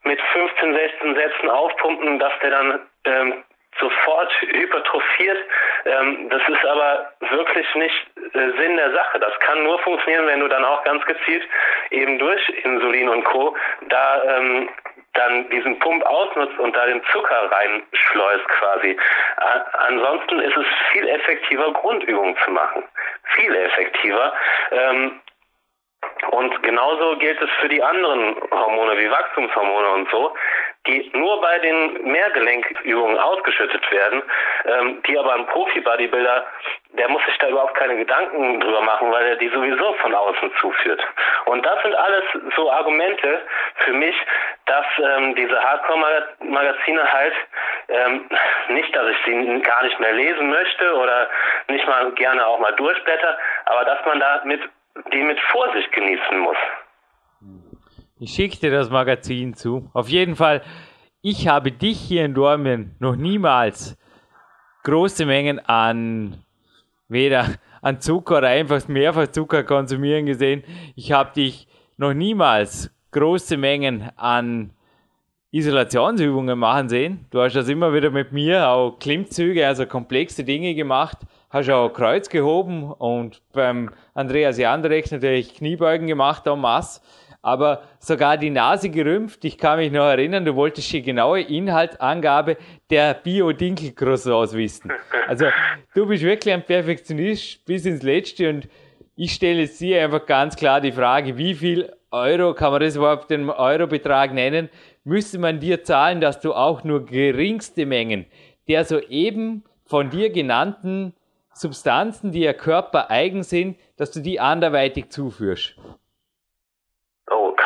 mit 0.03 0.21
15, 0.21 0.73
16 0.73 1.15
Sätzen 1.15 1.49
aufpumpen, 1.49 2.19
dass 2.19 2.33
der 2.41 2.49
dann 2.51 2.79
ähm, 3.05 3.43
sofort 3.79 4.31
hypertrophiert. 4.41 5.37
Ähm, 5.85 6.29
das 6.29 6.41
ist 6.47 6.65
aber 6.65 7.11
wirklich 7.31 7.75
nicht 7.75 8.07
äh, 8.33 8.51
Sinn 8.57 8.77
der 8.77 8.91
Sache. 8.93 9.19
Das 9.19 9.37
kann 9.39 9.63
nur 9.63 9.79
funktionieren, 9.79 10.27
wenn 10.27 10.39
du 10.39 10.47
dann 10.47 10.63
auch 10.63 10.83
ganz 10.83 11.03
gezielt 11.05 11.43
eben 11.89 12.19
durch 12.19 12.49
Insulin 12.63 13.09
und 13.09 13.23
Co. 13.25 13.55
da 13.89 14.23
ähm, 14.37 14.69
dann 15.13 15.49
diesen 15.49 15.77
Pump 15.79 16.03
ausnutzt 16.05 16.57
und 16.59 16.75
da 16.75 16.85
den 16.85 17.03
Zucker 17.11 17.51
reinschleust 17.51 18.47
quasi. 18.47 18.97
ansonsten 19.87 20.39
ist 20.39 20.57
es 20.57 20.65
viel 20.91 21.07
effektiver, 21.07 21.71
Grundübungen 21.73 22.35
zu 22.43 22.51
machen. 22.51 22.83
Viel 23.35 23.55
effektiver. 23.55 24.33
Ähm, 24.71 25.19
und 26.31 26.63
genauso 26.63 27.17
gilt 27.17 27.41
es 27.41 27.49
für 27.61 27.69
die 27.69 27.81
anderen 27.81 28.35
Hormone 28.51 28.97
wie 28.97 29.09
Wachstumshormone 29.09 29.89
und 29.89 30.09
so 30.09 30.33
die 30.87 31.09
nur 31.13 31.39
bei 31.39 31.59
den 31.59 32.03
Mehrgelenkübungen 32.03 33.17
ausgeschüttet 33.17 33.89
werden, 33.91 34.21
ähm, 34.65 35.01
die 35.07 35.17
aber 35.17 35.33
ein 35.35 35.45
Profi-Bodybuilder, 35.47 36.45
der 36.97 37.09
muss 37.09 37.23
sich 37.25 37.37
da 37.37 37.47
überhaupt 37.47 37.75
keine 37.75 37.95
Gedanken 37.95 38.59
drüber 38.59 38.81
machen, 38.81 39.11
weil 39.11 39.25
er 39.25 39.35
die 39.37 39.47
sowieso 39.49 39.93
von 39.93 40.13
außen 40.13 40.51
zuführt. 40.59 41.01
Und 41.45 41.65
das 41.65 41.81
sind 41.83 41.95
alles 41.95 42.23
so 42.55 42.69
Argumente 42.69 43.41
für 43.77 43.93
mich, 43.93 44.15
dass 44.65 44.85
ähm, 44.99 45.35
diese 45.35 45.61
Hardcore-Magazine 45.61 47.11
halt 47.11 47.33
ähm, 47.87 48.29
nicht, 48.69 48.93
dass 48.95 49.09
ich 49.09 49.17
sie 49.25 49.61
gar 49.61 49.83
nicht 49.83 49.99
mehr 49.99 50.13
lesen 50.13 50.49
möchte 50.49 50.95
oder 50.95 51.29
nicht 51.69 51.87
mal 51.87 52.11
gerne 52.11 52.45
auch 52.45 52.59
mal 52.59 52.73
durchblätter, 52.73 53.37
aber 53.65 53.85
dass 53.85 54.05
man 54.05 54.19
da 54.19 54.41
mit, 54.43 54.61
die 55.13 55.23
mit 55.23 55.39
Vorsicht 55.39 55.91
genießen 55.93 56.39
muss. 56.39 56.57
Ich 58.23 58.35
schicke 58.35 58.57
dir 58.57 58.71
das 58.71 58.89
Magazin 58.89 59.53
zu. 59.53 59.89
Auf 59.91 60.07
jeden 60.07 60.37
Fall, 60.37 60.61
ich 61.21 61.49
habe 61.49 61.73
dich 61.73 61.99
hier 61.99 62.23
in 62.23 62.33
Dormien 62.33 62.95
noch 62.99 63.17
niemals 63.17 63.97
große 64.83 65.25
Mengen 65.25 65.59
an 65.59 66.37
weder 67.09 67.55
an 67.81 67.99
Zucker 67.99 68.37
oder 68.37 68.47
einfach 68.47 68.87
mehrfach 68.87 69.27
Zucker 69.27 69.65
konsumieren 69.65 70.25
gesehen. 70.25 70.63
Ich 70.95 71.11
habe 71.11 71.33
dich 71.33 71.67
noch 71.97 72.13
niemals 72.13 72.91
große 73.11 73.57
Mengen 73.57 74.09
an 74.15 74.71
Isolationsübungen 75.51 76.57
machen 76.57 76.87
sehen. 76.87 77.25
Du 77.29 77.41
hast 77.41 77.57
das 77.57 77.67
immer 77.67 77.93
wieder 77.93 78.09
mit 78.09 78.31
mir, 78.31 78.69
auch 78.69 78.99
Klimmzüge, 78.99 79.67
also 79.67 79.85
komplexe 79.85 80.45
Dinge 80.45 80.75
gemacht, 80.75 81.17
hast 81.49 81.69
auch 81.69 81.89
Kreuz 81.89 82.29
gehoben 82.29 82.89
und 82.89 83.41
beim 83.51 83.91
Andreas 84.13 84.57
Jandreck 84.57 85.11
natürlich 85.11 85.55
Kniebeugen 85.55 86.07
gemacht 86.07 86.47
en 86.47 86.61
masse 86.61 87.01
aber 87.43 87.83
sogar 87.99 88.37
die 88.37 88.49
Nase 88.49 88.89
gerümpft. 88.89 89.45
Ich 89.45 89.57
kann 89.59 89.77
mich 89.77 89.91
noch 89.91 90.05
erinnern, 90.05 90.45
du 90.45 90.55
wolltest 90.55 90.91
die 90.91 91.03
genaue 91.03 91.41
Inhaltsangabe 91.41 92.57
der 92.89 93.13
Bio-Dinkel-Croissants 93.13 94.55
wissen. 94.55 94.91
Also 95.27 95.47
du 95.93 96.07
bist 96.07 96.23
wirklich 96.23 96.53
ein 96.53 96.65
Perfektionist 96.65 97.63
bis 97.65 97.85
ins 97.85 98.01
Letzte 98.01 98.49
und 98.49 98.67
ich 99.15 99.33
stelle 99.33 99.61
jetzt 99.61 99.79
dir 99.79 100.03
einfach 100.03 100.25
ganz 100.25 100.55
klar 100.55 100.81
die 100.81 100.91
Frage, 100.91 101.37
wie 101.37 101.53
viel 101.53 101.93
Euro, 102.09 102.53
kann 102.53 102.71
man 102.71 102.81
das 102.81 102.95
überhaupt 102.95 103.29
den 103.29 103.49
Eurobetrag 103.49 104.33
nennen, 104.33 104.69
müsste 105.03 105.37
man 105.37 105.59
dir 105.59 105.83
zahlen, 105.83 106.21
dass 106.21 106.39
du 106.39 106.53
auch 106.53 106.83
nur 106.83 107.05
geringste 107.05 107.85
Mengen 107.85 108.25
der 108.67 108.85
soeben 108.85 109.63
von 109.85 110.09
dir 110.09 110.29
genannten 110.29 111.13
Substanzen, 111.53 112.31
die 112.31 112.39
ja 112.39 112.53
Körper 112.53 113.11
eigen 113.11 113.43
sind, 113.43 113.77
dass 113.97 114.11
du 114.11 114.21
die 114.21 114.39
anderweitig 114.39 115.09
zuführst? 115.09 115.75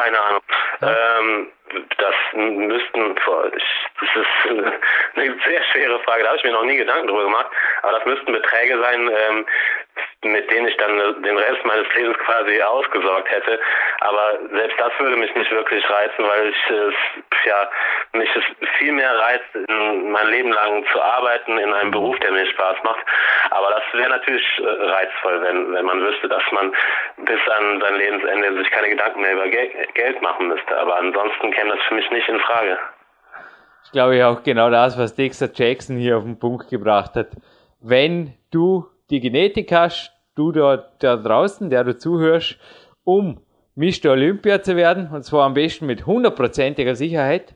Keine 0.08 0.22
Ahnung. 0.22 0.41
Ja. 0.80 1.20
Ähm, 1.20 1.48
das 1.98 2.15
müssten, 2.34 3.15
das 3.15 4.12
ist 4.15 4.52
eine 5.15 5.36
sehr 5.46 5.63
schwere 5.74 6.00
Frage, 6.00 6.24
da 6.24 6.30
habe 6.30 6.38
ich 6.38 6.43
mir 6.46 6.54
noch 6.54 6.63
nie 6.63 6.78
Gedanken 6.78 7.08
drüber 7.08 7.26
gemacht, 7.26 7.48
aber 7.82 7.91
das 8.00 8.06
müssten 8.06 8.32
Beträge 8.32 8.80
sein, 8.80 9.10
ähm, 9.10 9.46
mit 10.23 10.49
denen 10.51 10.67
ich 10.67 10.77
dann 10.77 11.21
den 11.21 11.38
Rest 11.38 11.65
meines 11.65 11.88
Lebens 11.95 12.17
quasi 12.19 12.62
ausgesorgt 12.62 13.29
hätte. 13.29 13.60
Aber 14.01 14.39
selbst 14.51 14.79
das 14.79 14.91
würde 14.99 15.17
mich 15.17 15.33
nicht 15.36 15.51
wirklich 15.51 15.83
reizen, 15.89 16.25
weil 16.25 16.49
ich 16.49 16.69
es, 16.69 17.45
ja, 17.45 17.69
mich 18.13 18.29
es 18.36 18.69
viel 18.77 18.91
mehr 18.91 19.17
reizt, 19.17 19.45
mein 19.69 20.27
Leben 20.29 20.51
lang 20.51 20.86
zu 20.91 21.01
arbeiten 21.01 21.57
in 21.57 21.73
einem 21.73 21.91
Beruf, 21.91 22.17
der 22.19 22.31
mir 22.31 22.45
Spaß 22.47 22.77
macht. 22.83 23.05
Aber 23.51 23.69
das 23.69 23.83
wäre 23.93 24.10
natürlich 24.10 24.45
äh, 24.60 24.67
reizvoll, 24.67 25.41
wenn, 25.41 25.73
wenn 25.73 25.86
man 25.86 26.01
wüsste, 26.01 26.27
dass 26.27 26.43
man 26.51 26.73
bis 27.17 27.39
an 27.57 27.81
sein 27.81 27.95
Lebensende 27.95 28.57
sich 28.57 28.71
keine 28.71 28.89
Gedanken 28.89 29.21
mehr 29.21 29.33
über 29.33 29.47
Geld 29.47 30.21
machen 30.21 30.47
müsste. 30.47 30.77
Aber 30.77 30.97
ansonsten 30.97 31.51
käme 31.51 31.75
das 31.75 31.83
für 31.88 31.95
mich 31.95 32.10
nicht 32.12 32.27
in 32.27 32.39
Frage. 32.39 32.77
Ich 33.86 33.91
glaube 33.91 34.17
ja 34.17 34.29
auch 34.29 34.43
genau 34.43 34.69
das, 34.69 34.97
was 34.97 35.15
Dexter 35.15 35.49
Jackson 35.53 35.95
hier 35.95 36.17
auf 36.17 36.23
den 36.23 36.38
Punkt 36.38 36.69
gebracht 36.69 37.15
hat. 37.15 37.27
Wenn 37.79 38.33
du 38.51 38.86
die 39.10 39.20
Genetik 39.20 39.72
hast, 39.72 40.12
du 40.36 40.52
da, 40.52 40.86
da 41.00 41.17
draußen, 41.17 41.70
der 41.70 41.84
du 41.84 41.98
zuhörst, 41.98 42.58
um 43.04 43.39
Mr. 43.76 44.12
Olympia 44.12 44.62
zu 44.62 44.76
werden, 44.76 45.10
und 45.12 45.24
zwar 45.24 45.46
am 45.46 45.54
besten 45.54 45.86
mit 45.86 46.06
hundertprozentiger 46.06 46.96
Sicherheit. 46.96 47.56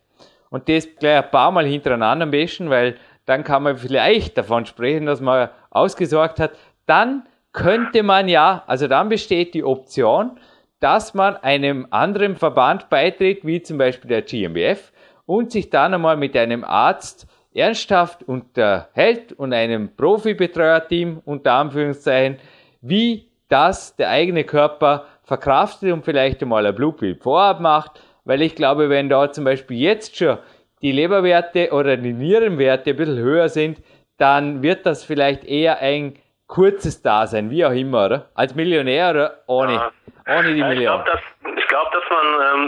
Und 0.50 0.68
das 0.70 0.88
gleich 1.00 1.24
ein 1.24 1.32
paar 1.32 1.52
Mal 1.52 1.66
hintereinander 1.66 2.24
am 2.24 2.32
besten, 2.32 2.70
weil 2.70 2.96
dann 3.26 3.44
kann 3.44 3.64
man 3.64 3.78
vielleicht 3.78 4.38
davon 4.38 4.66
sprechen, 4.66 5.06
dass 5.06 5.22
man 5.22 5.50
ausgesorgt 5.70 6.40
hat. 6.40 6.52
Dann 6.86 7.24
könnte 7.54 8.04
man 8.04 8.28
ja, 8.28 8.64
also 8.68 8.88
dann 8.88 9.10
besteht 9.10 9.54
die 9.54 9.64
Option, 9.64 10.40
dass 10.80 11.14
man 11.14 11.38
einem 11.38 11.88
anderen 11.92 12.36
Verband 12.36 12.90
beitritt, 12.90 13.46
wie 13.46 13.62
zum 13.62 13.78
Beispiel 13.78 14.10
der 14.10 14.24
GmbF, 14.24 14.92
und 15.26 15.52
sich 15.52 15.70
dann 15.70 15.94
einmal 15.94 16.18
mit 16.18 16.36
einem 16.36 16.64
Arzt 16.64 17.28
ernsthaft 17.54 18.24
unterhält 18.24 19.34
und 19.34 19.54
einem 19.54 19.96
Profibetreuerteam 19.96 21.22
unter 21.26 21.54
Anführungszeichen, 21.54 22.40
wie 22.82 23.28
das 23.50 23.96
der 23.96 24.10
eigene 24.10 24.44
Körper 24.44 25.06
verkraftet 25.24 25.92
und 25.92 26.06
vielleicht 26.06 26.42
einmal 26.42 26.66
ein 26.66 26.76
Blutbild 26.76 27.22
vorab 27.22 27.60
macht, 27.60 28.02
weil 28.26 28.42
ich 28.42 28.56
glaube, 28.56 28.90
wenn 28.90 29.10
da 29.10 29.32
zum 29.32 29.44
Beispiel 29.44 29.78
jetzt 29.78 30.18
schon 30.18 30.38
die 30.82 30.92
Leberwerte 30.92 31.72
oder 31.72 31.98
die 31.98 32.14
Nierenwerte 32.14 32.92
ein 32.92 32.96
bisschen 32.96 33.18
höher 33.20 33.50
sind, 33.50 33.82
dann 34.18 34.62
wird 34.64 34.86
das 34.86 35.04
vielleicht 35.04 35.44
eher 35.44 35.80
ein 35.80 36.16
kurzes 36.48 37.02
Dasein, 37.02 37.50
wie 37.50 37.66
auch 37.66 37.72
immer, 37.72 38.06
oder? 38.06 38.30
Als 38.36 38.56
Millionär 38.56 39.12
oder 39.12 39.38
ohne, 39.48 39.74
Ja. 39.74 39.92
ohne 40.28 40.54
die 40.54 40.60
Ja, 40.60 40.72
ich 40.72 40.76
Million? 40.78 41.04
glaube, 41.04 41.12
dass, 41.12 41.54
ich 41.58 41.68
glaub, 41.68 41.92
dass 41.92 42.04
man 42.10 42.26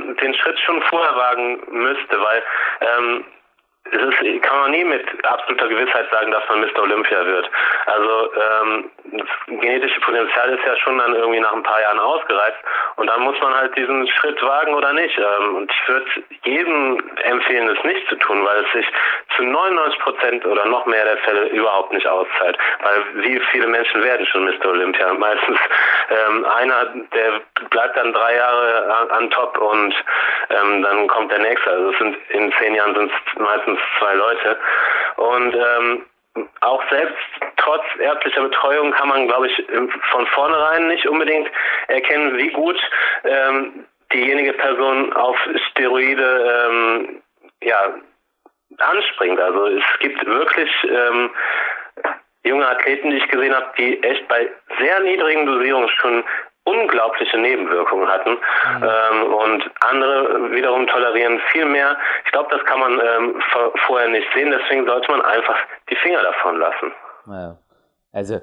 ähm, 0.10 0.18
den 0.22 0.34
Schritt 0.36 0.58
schon 0.60 0.82
vorher 0.90 1.16
wagen 1.16 1.60
müsste, 1.72 2.16
weil 2.18 2.42
ähm, 2.82 3.26
es 3.92 4.02
ist, 4.02 4.44
kann 4.44 4.60
man 4.60 4.72
nie 4.72 4.84
mit 4.84 5.04
absoluter 5.26 5.68
Gewissheit 5.68 6.10
sagen, 6.10 6.32
dass 6.32 6.48
man 6.48 6.62
Mr. 6.62 6.84
Olympia 6.84 7.26
wird. 7.26 7.50
Also 7.86 8.32
ähm, 8.34 8.92
das 9.12 9.28
genetische 9.48 10.00
Potenzial 10.00 10.50
ist 10.50 10.66
ja 10.66 10.76
schon 10.78 10.98
dann 10.98 11.14
irgendwie 11.14 11.42
nach 11.42 11.54
ein 11.54 11.64
paar 11.64 11.82
Jahren 11.82 12.00
ausgereift 12.00 12.60
und 12.96 13.08
dann 13.08 13.22
muss 13.22 13.40
man 13.42 13.54
halt 13.54 13.76
diesen 13.76 14.08
Schritt 14.08 14.42
wagen 14.42 14.74
oder 14.74 14.94
nicht. 14.94 15.18
Ähm, 15.18 15.56
und 15.58 15.72
ich 15.72 15.88
würde 15.88 16.06
jedem 16.44 17.04
empfehlen, 17.24 17.76
es 17.76 17.84
nicht 17.84 18.08
zu 18.08 18.16
tun, 18.16 18.46
weil 18.46 18.64
es 18.64 18.72
sich 18.72 18.88
zu 19.36 19.44
99 19.44 20.00
Prozent 20.00 20.46
oder 20.46 20.66
noch 20.66 20.86
mehr 20.86 21.04
der 21.06 21.18
Fälle 21.18 21.48
überhaupt 21.50 21.94
nicht 21.94 22.08
auszahlt. 22.08 22.58
Weil 22.82 23.24
wie 23.24 23.40
viele 23.52 23.68
Menschen 23.68 24.04
werden 24.04 24.26
schon 24.28 24.46
Mr. 24.46 24.70
Olympia? 24.70 25.14
Meistens 25.18 25.58
ähm, 26.10 26.46
einer, 26.46 26.86
der 27.14 27.42
bleibt 27.70 27.98
dann 27.98 28.14
drei 28.14 28.36
Jahre 28.36 28.96
an, 28.96 29.10
an 29.10 29.30
top 29.30 29.58
und 29.58 29.96
ähm, 30.50 30.82
dann 30.82 31.08
kommt 31.08 31.32
der 31.32 31.40
nächste. 31.40 31.70
Also 31.70 31.92
es 31.92 31.98
sind 31.98 32.18
in 32.30 32.54
zehn 32.60 32.76
Jahren 32.76 32.96
sind 32.96 33.12
es 33.12 33.40
meistens 33.40 33.80
zwei 34.00 34.14
Leute. 34.14 34.58
Und 35.18 35.56
ähm, 35.56 36.06
auch 36.62 36.82
selbst 36.90 37.16
trotz 37.58 37.84
ärztlicher 38.00 38.42
Betreuung 38.42 38.92
kann 38.92 39.08
man, 39.08 39.28
glaube 39.28 39.48
ich, 39.48 39.66
von 40.12 40.26
vornherein 40.28 40.88
nicht 40.88 41.08
unbedingt 41.08 41.50
erkennen, 41.88 42.38
wie 42.38 42.50
gut 42.50 42.78
ähm, 43.24 43.86
diejenige 44.12 44.54
Person 44.54 45.14
auf 45.14 45.38
Steroide 45.70 46.68
ähm, 46.70 47.22
ja, 47.62 47.94
anspringt. 48.80 49.40
Also 49.40 49.68
es 49.68 49.84
gibt 50.00 50.26
wirklich 50.26 50.70
ähm, 50.84 51.30
junge 52.44 52.68
Athleten, 52.68 53.10
die 53.10 53.18
ich 53.18 53.28
gesehen 53.30 53.54
habe, 53.54 53.68
die 53.78 54.02
echt 54.04 54.28
bei 54.28 54.50
sehr 54.80 55.00
niedrigen 55.02 55.46
Dosierungen 55.46 55.90
schon 55.90 56.24
unglaubliche 56.66 57.38
Nebenwirkungen 57.38 58.08
hatten 58.08 58.38
ähm, 58.78 59.34
und 59.34 59.70
andere 59.82 60.52
wiederum 60.52 60.88
tolerieren 60.88 61.40
viel 61.52 61.66
mehr. 61.66 61.98
Ich 62.26 62.32
glaube, 62.32 62.56
das 62.56 62.66
kann 62.66 62.80
man 62.80 62.94
ähm, 62.94 63.42
vor, 63.52 63.74
vorher 63.86 64.08
nicht 64.10 64.28
sehen, 64.34 64.52
deswegen 64.52 64.86
sollte 64.86 65.12
man 65.12 65.22
einfach 65.22 65.58
die 65.90 65.96
Finger 65.98 66.22
davon 66.24 66.60
lassen. 66.60 66.92
Ja. 67.28 67.58
Also, 68.14 68.40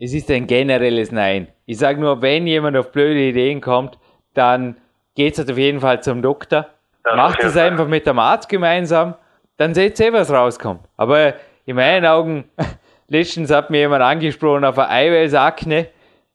es 0.00 0.14
ist 0.14 0.30
ein 0.30 0.46
generelles 0.46 1.10
Nein. 1.10 1.48
Ich 1.66 1.78
sage 1.78 2.00
nur, 2.00 2.22
wenn 2.22 2.46
jemand 2.46 2.76
auf 2.76 2.92
blöde 2.92 3.18
Ideen 3.18 3.60
kommt, 3.60 3.98
dann 4.34 4.80
geht 5.16 5.36
es 5.36 5.50
auf 5.50 5.58
jeden 5.58 5.80
Fall 5.80 6.02
zum 6.02 6.22
Doktor. 6.22 6.66
Auf 7.04 7.16
Macht 7.16 7.42
es 7.42 7.56
einfach 7.56 7.86
mit 7.86 8.06
dem 8.06 8.18
Arzt 8.18 8.48
gemeinsam, 8.48 9.14
dann 9.60 9.74
seht 9.74 10.00
ihr, 10.00 10.10
was 10.14 10.30
rauskommt. 10.30 10.80
Aber 10.96 11.34
in 11.66 11.76
meinen 11.76 12.06
Augen, 12.06 12.44
letztens 13.08 13.50
hat 13.50 13.68
mir 13.68 13.80
jemand 13.80 14.02
angesprochen 14.02 14.64
auf 14.64 14.78
eine 14.78 14.88
Eiweißakne. 14.88 15.88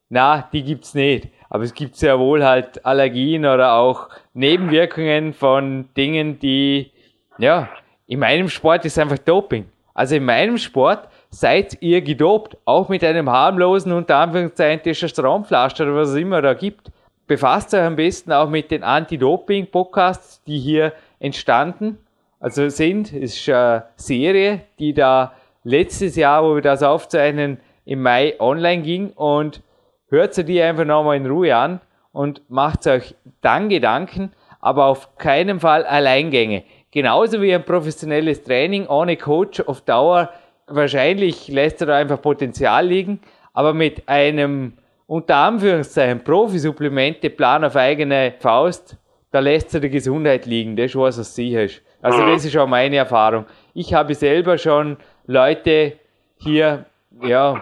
Na, 0.10 0.48
die 0.54 0.64
gibt's 0.64 0.94
nicht. 0.94 1.30
Aber 1.50 1.64
es 1.64 1.74
gibt 1.74 1.96
sehr 1.96 2.20
wohl 2.20 2.46
halt 2.46 2.86
Allergien 2.86 3.48
oder 3.48 3.74
auch 3.74 4.10
Nebenwirkungen 4.36 5.34
von 5.34 5.90
Dingen, 5.98 6.38
die, 6.38 6.92
ja, 7.40 7.68
in 8.06 8.20
meinem 8.20 8.48
Sport 8.48 8.86
ist 8.86 9.00
einfach 9.00 9.18
Doping. 9.18 9.66
Also 9.96 10.18
in 10.18 10.26
meinem 10.26 10.60
Sport 10.60 11.08
seid 11.32 11.82
ihr 11.82 12.02
gedopt, 12.04 12.58
auch 12.66 12.90
mit 12.90 13.04
einem 13.04 13.32
harmlosen, 13.32 13.92
unter 13.92 14.18
Anführungszeichen, 14.18 14.84
Testosteronpflaster 14.84 15.86
oder 15.86 15.96
was 15.96 16.10
es 16.10 16.18
immer 16.18 16.44
da 16.44 16.54
gibt. 16.54 16.92
Befasst 17.26 17.74
euch 17.74 17.82
am 17.82 17.96
besten 17.96 18.32
auch 18.32 18.50
mit 18.50 18.70
den 18.70 18.84
Anti-Doping-Podcasts, 18.84 20.44
die 20.44 20.60
hier 20.60 20.94
entstanden, 21.20 21.98
also 22.46 22.70
sind. 22.70 23.12
Es 23.12 23.36
ist 23.36 23.50
eine 23.50 23.86
Serie, 23.96 24.62
die 24.78 24.94
da 24.94 25.34
letztes 25.64 26.16
Jahr, 26.16 26.44
wo 26.44 26.54
wir 26.54 26.62
das 26.62 26.84
aufzeichnen, 26.84 27.58
im 27.86 28.04
Mai 28.04 28.36
online 28.40 28.84
ging 28.84 29.10
und 29.14 29.64
hört 30.10 30.36
sie 30.36 30.46
die 30.46 30.62
einfach 30.62 30.86
nochmal 30.86 31.18
in 31.18 31.26
Ruhe 31.26 31.56
an 31.56 31.82
und 32.12 32.48
macht 32.48 32.86
euch 32.86 33.16
dann 33.42 33.68
Gedanken, 33.70 34.32
aber 34.60 34.86
auf 34.86 35.18
keinen 35.18 35.60
Fall 35.60 35.86
Alleingänge. 35.86 36.64
Genauso 36.92 37.42
wie 37.42 37.54
ein 37.54 37.66
professionelles 37.66 38.44
Training 38.44 38.86
ohne 38.86 39.18
Coach 39.18 39.62
auf 39.62 39.82
Dauer, 39.82 40.30
wahrscheinlich 40.68 41.48
lässt 41.48 41.82
er 41.82 41.88
da 41.88 41.96
einfach 41.96 42.22
Potenzial 42.22 42.86
liegen, 42.86 43.22
aber 43.54 43.74
mit 43.74 44.08
einem 44.08 44.74
unter 45.08 45.38
Anführungszeichen 45.38 46.24
Profisupplemente-Plan 46.24 47.64
auf 47.64 47.76
eigene 47.76 48.36
Faust, 48.38 48.98
da 49.32 49.40
lässt 49.40 49.74
er 49.74 49.80
die 49.80 49.90
Gesundheit 49.90 50.46
liegen, 50.46 50.76
das 50.76 50.88
ist 50.88 50.96
was, 50.96 51.18
was 51.18 51.34
sicher 51.34 51.64
ist. 51.64 51.82
Also 52.06 52.22
Mhm. 52.22 52.32
das 52.34 52.46
ist 52.46 52.56
auch 52.58 52.68
meine 52.68 52.98
Erfahrung. 52.98 53.46
Ich 53.74 53.94
habe 53.96 54.14
selber 54.14 54.58
schon 54.60 54.98
Leute 55.26 55.94
hier, 56.38 56.86
ja, 57.22 57.62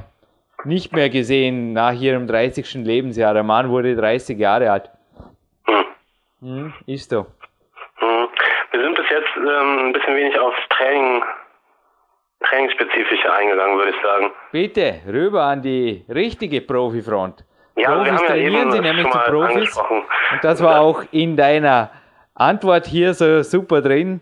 nicht 0.65 0.91
mehr 0.93 1.09
gesehen 1.09 1.71
nach 1.71 1.93
ihrem 1.93 2.27
30. 2.27 2.83
Lebensjahr. 2.83 3.33
Der 3.33 3.43
Mann 3.43 3.69
wurde 3.69 3.95
30 3.95 4.37
Jahre 4.37 4.69
alt. 4.71 4.89
Hm. 5.67 5.85
Hm, 6.41 6.73
ist 6.87 7.09
so. 7.09 7.25
Hm. 7.99 8.27
Wir 8.71 8.81
sind 8.81 8.95
bis 8.95 9.09
jetzt 9.09 9.29
ähm, 9.37 9.79
ein 9.87 9.93
bisschen 9.93 10.15
wenig 10.15 10.37
aufs 10.37 10.59
Training, 10.77 11.23
Trainingsspezifische 12.41 13.31
eingegangen, 13.33 13.77
würde 13.77 13.91
ich 13.91 14.01
sagen. 14.03 14.31
Bitte, 14.51 14.95
rüber 15.07 15.43
an 15.43 15.61
die 15.61 16.03
richtige 16.09 16.59
Profifront. 16.61 17.45
Ja, 17.77 17.89
wir 17.91 18.11
Profis 18.11 18.21
ja 18.21 18.27
trainieren 18.27 18.55
eben 18.63 18.71
sie 18.71 18.79
nämlich 18.81 19.09
zu 19.09 19.17
Profis. 19.19 19.77
Und 19.77 20.43
das 20.43 20.61
war 20.61 20.81
auch 20.81 21.03
in 21.11 21.37
deiner 21.37 21.91
Antwort 22.35 22.87
hier 22.87 23.13
so 23.13 23.41
super 23.43 23.81
drin. 23.81 24.21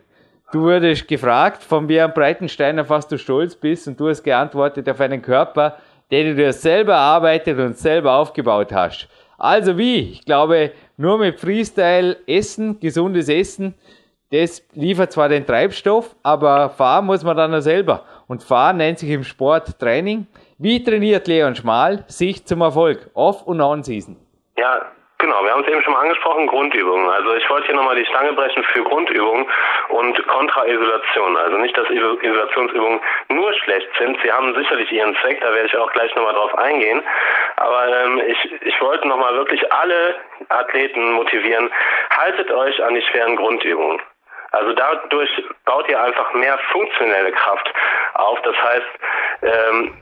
Du 0.52 0.64
wurdest 0.64 1.08
gefragt 1.08 1.64
von 1.64 1.88
Björn 1.88 2.14
Breitenstein, 2.14 2.78
auf 2.78 2.90
was 2.90 3.08
du 3.08 3.18
stolz 3.18 3.56
bist, 3.56 3.88
und 3.88 3.98
du 3.98 4.10
hast 4.10 4.22
geantwortet 4.22 4.90
auf 4.90 5.00
einen 5.00 5.22
Körper, 5.22 5.78
den 6.12 6.28
du 6.28 6.36
dir 6.36 6.52
selber 6.52 6.94
erarbeitet 6.94 7.58
und 7.58 7.78
selber 7.78 8.14
aufgebaut 8.14 8.74
hast. 8.74 9.08
Also 9.38 9.78
wie? 9.78 10.12
Ich 10.12 10.26
glaube, 10.26 10.74
nur 10.98 11.18
mit 11.18 11.40
Freestyle 11.40 12.18
Essen, 12.28 12.82
gesundes 12.82 13.30
Essen, 13.30 13.76
das 14.32 14.62
liefert 14.74 15.14
zwar 15.14 15.30
den 15.30 15.46
Treibstoff, 15.46 16.16
aber 16.22 16.70
fahren 16.70 17.06
muss 17.06 17.24
man 17.24 17.38
dann 17.38 17.56
auch 17.56 17.62
selber. 17.62 18.04
Und 18.28 18.44
fahren 18.44 18.78
nennt 18.78 19.00
sich 19.00 19.10
im 19.10 19.24
Sport 19.24 19.80
Training. 19.80 20.28
Wie 20.58 20.84
trainiert 20.84 21.28
Leon 21.28 21.56
Schmal 21.56 22.04
sich 22.08 22.46
zum 22.46 22.60
Erfolg? 22.60 23.10
Off- 23.14 23.44
und 23.44 23.62
On-Season. 23.62 24.18
Ja, 24.58 24.82
genau. 25.22 25.44
Wir 25.46 25.52
haben 25.54 25.64
es 25.64 25.70
eben 25.70 25.82
schon 25.82 25.94
mal 25.94 26.02
angesprochen, 26.02 26.48
Grundübungen. 26.48 27.08
Also 27.10 27.34
ich 27.36 27.50
wollte 27.50 27.68
hier 27.68 27.76
nochmal 27.76 27.96
die 27.96 28.06
Stange 28.06 28.34
brechen 28.34 28.64
für 28.66 28.84
Grundübungen 28.84 29.46
und 29.90 30.28
Kontra-Isolation. 30.28 31.38
Also 31.38 31.58
nicht, 31.60 31.78
dass 31.78 31.88
Iso- 31.88 32.20
Isolationsübungen 32.22 33.00
nur 33.30 33.54
schlecht 33.54 33.88
sind. 33.98 34.20
Sie 34.22 34.32
haben 34.32 34.54
sicherlich 34.56 34.92
ihren 34.92 35.16
Zweck, 35.22 35.40
da 35.40 35.54
werde 35.54 35.68
ich 35.68 35.78
auch 35.78 35.92
gleich 35.94 36.14
nochmal 36.16 36.34
drauf 36.34 36.54
eingehen. 36.58 37.02
Aber 37.56 37.88
ähm, 38.04 38.22
ich, 38.28 38.62
ich 38.64 38.82
wollte 38.82 39.08
nochmal 39.08 39.34
wirklich 39.36 39.72
alle 39.72 40.16
Athleten 40.50 41.14
motivieren, 41.14 41.72
haltet 42.18 42.52
euch 42.52 42.84
an 42.84 42.96
die 42.96 43.02
schweren 43.04 43.38
Grundübungen. 43.38 44.02
Also 44.52 44.74
dadurch 44.74 45.30
baut 45.64 45.88
ihr 45.90 46.02
einfach 46.02 46.34
mehr 46.34 46.58
funktionelle 46.74 47.32
Kraft 47.32 47.72
auf. 48.16 48.42
Das 48.42 48.56
heißt, 48.62 48.88
ähm, 49.44 49.94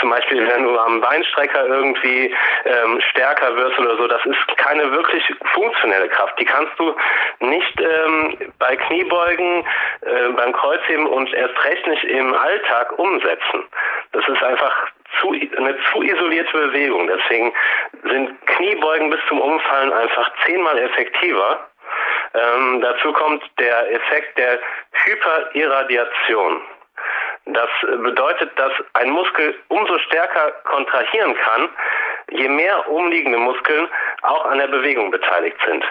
zum 0.00 0.10
Beispiel, 0.10 0.48
wenn 0.48 0.62
du 0.62 0.78
am 0.78 1.00
Beinstrecker 1.00 1.66
irgendwie 1.66 2.34
ähm, 2.64 3.00
stärker 3.10 3.54
wirst 3.56 3.78
oder 3.78 3.96
so, 3.96 4.06
das 4.06 4.24
ist 4.24 4.56
keine 4.56 4.90
wirklich 4.92 5.22
funktionelle 5.52 6.08
Kraft. 6.08 6.38
Die 6.38 6.44
kannst 6.44 6.72
du 6.78 6.94
nicht 7.40 7.80
ähm, 7.80 8.52
bei 8.58 8.76
Kniebeugen, 8.76 9.64
äh, 10.02 10.28
beim 10.36 10.52
Kreuzheben 10.52 11.06
und 11.06 11.32
erst 11.34 11.64
recht 11.64 11.86
nicht 11.88 12.04
im 12.04 12.34
Alltag 12.34 12.98
umsetzen. 12.98 13.64
Das 14.12 14.26
ist 14.28 14.42
einfach 14.42 14.88
zu, 15.20 15.32
eine 15.32 15.76
zu 15.90 16.02
isolierte 16.02 16.52
Bewegung. 16.52 17.08
Deswegen 17.08 17.52
sind 18.04 18.46
Kniebeugen 18.46 19.10
bis 19.10 19.20
zum 19.28 19.40
Umfallen 19.40 19.92
einfach 19.92 20.30
zehnmal 20.46 20.78
effektiver. 20.78 21.68
Ähm, 22.34 22.80
dazu 22.80 23.12
kommt 23.12 23.42
der 23.58 23.92
Effekt 23.92 24.38
der 24.38 24.58
Hyperirradiation. 24.92 26.62
Das 27.46 27.68
bedeutet, 27.80 28.56
dass 28.56 28.72
ein 28.92 29.10
Muskel 29.10 29.54
umso 29.68 29.98
stärker 29.98 30.52
kontrahieren 30.64 31.34
kann, 31.34 31.68
je 32.30 32.48
mehr 32.48 32.88
umliegende 32.88 33.38
Muskeln 33.38 33.88
auch 34.22 34.46
an 34.46 34.58
der 34.58 34.68
Bewegung 34.68 35.10
beteiligt 35.10 35.56
sind. 35.66 35.84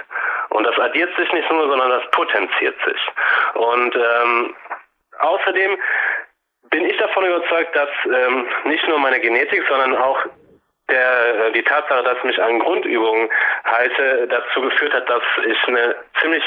Und 0.49 0.63
das 0.65 0.77
addiert 0.79 1.13
sich 1.17 1.31
nicht 1.33 1.49
nur, 1.51 1.67
sondern 1.67 1.89
das 1.89 2.09
potenziert 2.11 2.75
sich. 2.85 3.07
Und 3.55 3.95
ähm, 3.95 4.55
außerdem 5.19 5.77
bin 6.69 6.85
ich 6.85 6.97
davon 6.97 7.25
überzeugt, 7.25 7.75
dass 7.75 7.89
ähm, 8.05 8.47
nicht 8.63 8.87
nur 8.87 8.99
meine 8.99 9.19
Genetik, 9.19 9.63
sondern 9.67 9.95
auch 9.97 10.25
der, 10.91 11.47
äh, 11.47 11.51
die 11.53 11.63
Tatsache, 11.63 12.03
dass 12.03 12.23
mich 12.23 12.41
an 12.41 12.59
Grundübungen 12.59 13.29
halte, 13.65 14.27
dazu 14.27 14.61
geführt 14.61 14.93
hat, 14.93 15.09
dass 15.09 15.23
ich 15.45 15.67
eine 15.67 15.95
ziemlich 16.21 16.43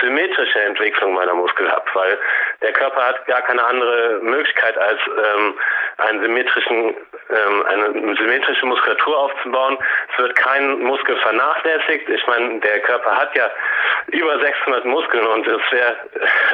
symmetrische 0.00 0.60
Entwicklung 0.62 1.14
meiner 1.14 1.34
Muskel 1.34 1.70
habe, 1.70 1.84
weil 1.94 2.18
der 2.62 2.72
Körper 2.72 3.06
hat 3.06 3.26
gar 3.26 3.42
keine 3.42 3.64
andere 3.64 4.18
Möglichkeit, 4.20 4.76
als 4.76 4.98
ähm, 5.06 5.54
einen 5.98 6.22
symmetrischen, 6.22 6.96
ähm, 7.30 7.66
eine 7.66 8.16
symmetrische 8.16 8.66
Muskulatur 8.66 9.16
aufzubauen, 9.16 9.78
wird 10.16 10.34
kein 10.36 10.80
Muskel 10.80 11.16
vernachlässigt. 11.16 12.08
Ich 12.08 12.26
meine, 12.26 12.58
der 12.60 12.80
Körper 12.80 13.16
hat 13.16 13.34
ja 13.36 13.48
über 14.08 14.40
600 14.40 14.84
Muskeln 14.86 15.26
und 15.26 15.46
es 15.46 15.60
wäre 15.70 15.96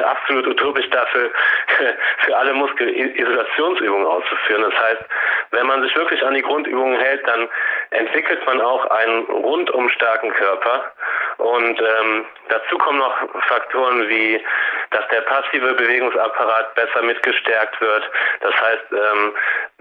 absolut 0.03 0.47
utopisch 0.47 0.89
dafür, 0.91 1.31
für 2.25 2.37
alle 2.37 2.53
Muskel 2.53 2.89
Isolationsübungen 2.89 4.05
auszuführen. 4.05 4.63
Das 4.63 4.79
heißt, 4.79 5.05
wenn 5.51 5.67
man 5.67 5.81
sich 5.83 5.95
wirklich 5.95 6.23
an 6.23 6.33
die 6.33 6.41
Grundübungen 6.41 6.99
hält, 6.99 7.27
dann 7.27 7.47
entwickelt 7.91 8.45
man 8.45 8.61
auch 8.61 8.85
einen 8.91 9.23
rundum 9.25 9.89
starken 9.89 10.31
Körper. 10.33 10.91
Und 11.37 11.79
ähm, 11.79 12.25
dazu 12.49 12.77
kommen 12.77 12.99
noch 12.99 13.13
Faktoren 13.47 14.07
wie, 14.07 14.43
dass 14.91 15.07
der 15.09 15.21
passive 15.21 15.73
Bewegungsapparat 15.95 16.75
besser 16.75 17.01
mitgestärkt 17.03 17.79
wird. 17.79 18.03
Das 18.41 18.53
heißt, 18.53 18.85
ähm, 18.91 19.33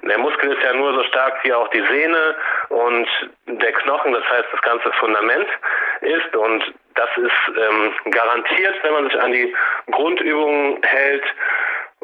der 0.03 0.19
Muskel 0.19 0.53
ist 0.53 0.63
ja 0.63 0.73
nur 0.75 0.95
so 0.95 1.03
stark 1.05 1.43
wie 1.43 1.53
auch 1.53 1.69
die 1.69 1.83
Sehne 1.83 2.37
und 2.69 3.09
der 3.47 3.73
Knochen, 3.73 4.13
das 4.13 4.25
heißt 4.29 4.47
das 4.53 4.63
ganze 4.63 4.93
Fundament 4.93 5.49
ist 6.01 6.37
und 6.37 6.75
das 6.95 7.09
ist 7.17 7.59
ähm, 7.59 8.13
garantiert, 8.13 8.77
wenn 8.83 8.93
man 8.93 9.05
sich 9.05 9.21
an 9.21 9.33
die 9.33 9.55
Grundübungen 9.91 10.83
hält. 10.83 11.25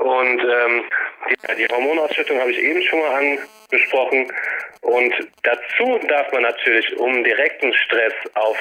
Und 0.01 0.41
ähm, 0.41 0.85
die, 1.29 1.57
die 1.57 1.69
Hormonausschüttung 1.69 2.41
habe 2.41 2.51
ich 2.51 2.59
eben 2.59 2.83
schon 2.83 3.01
mal 3.01 3.37
angesprochen. 3.69 4.33
Und 4.81 5.15
dazu 5.43 6.01
darf 6.09 6.33
man 6.33 6.43
natürlich, 6.43 6.97
um 6.97 7.23
direkten 7.23 7.75
Stress 7.75 8.15
auf 8.33 8.57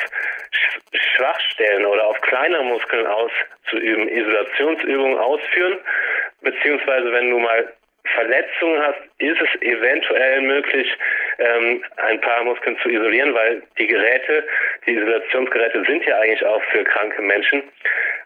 Schwachstellen 1.16 1.86
oder 1.86 2.08
auf 2.08 2.20
kleinere 2.22 2.66
Muskeln 2.66 3.08
auszuüben, 3.08 4.10
Isolationsübungen 4.10 5.18
ausführen. 5.18 5.80
Beziehungsweise 6.42 7.12
wenn 7.14 7.30
du 7.30 7.40
mal 7.40 7.74
Verletzungen 8.14 8.82
hast, 8.82 9.00
ist 9.20 9.38
es 9.42 9.62
eventuell 9.62 10.42
möglich, 10.42 10.88
ähm, 11.38 11.84
ein 11.98 12.20
paar 12.22 12.44
Muskeln 12.44 12.78
zu 12.82 12.90
isolieren, 12.90 13.34
weil 13.34 13.62
die 13.78 13.88
Geräte, 13.88 14.44
die 14.86 14.94
Isolationsgeräte 14.94 15.84
sind 15.86 16.06
ja 16.06 16.18
eigentlich 16.18 16.46
auch 16.46 16.62
für 16.72 16.84
kranke 16.84 17.22
Menschen. 17.22 17.64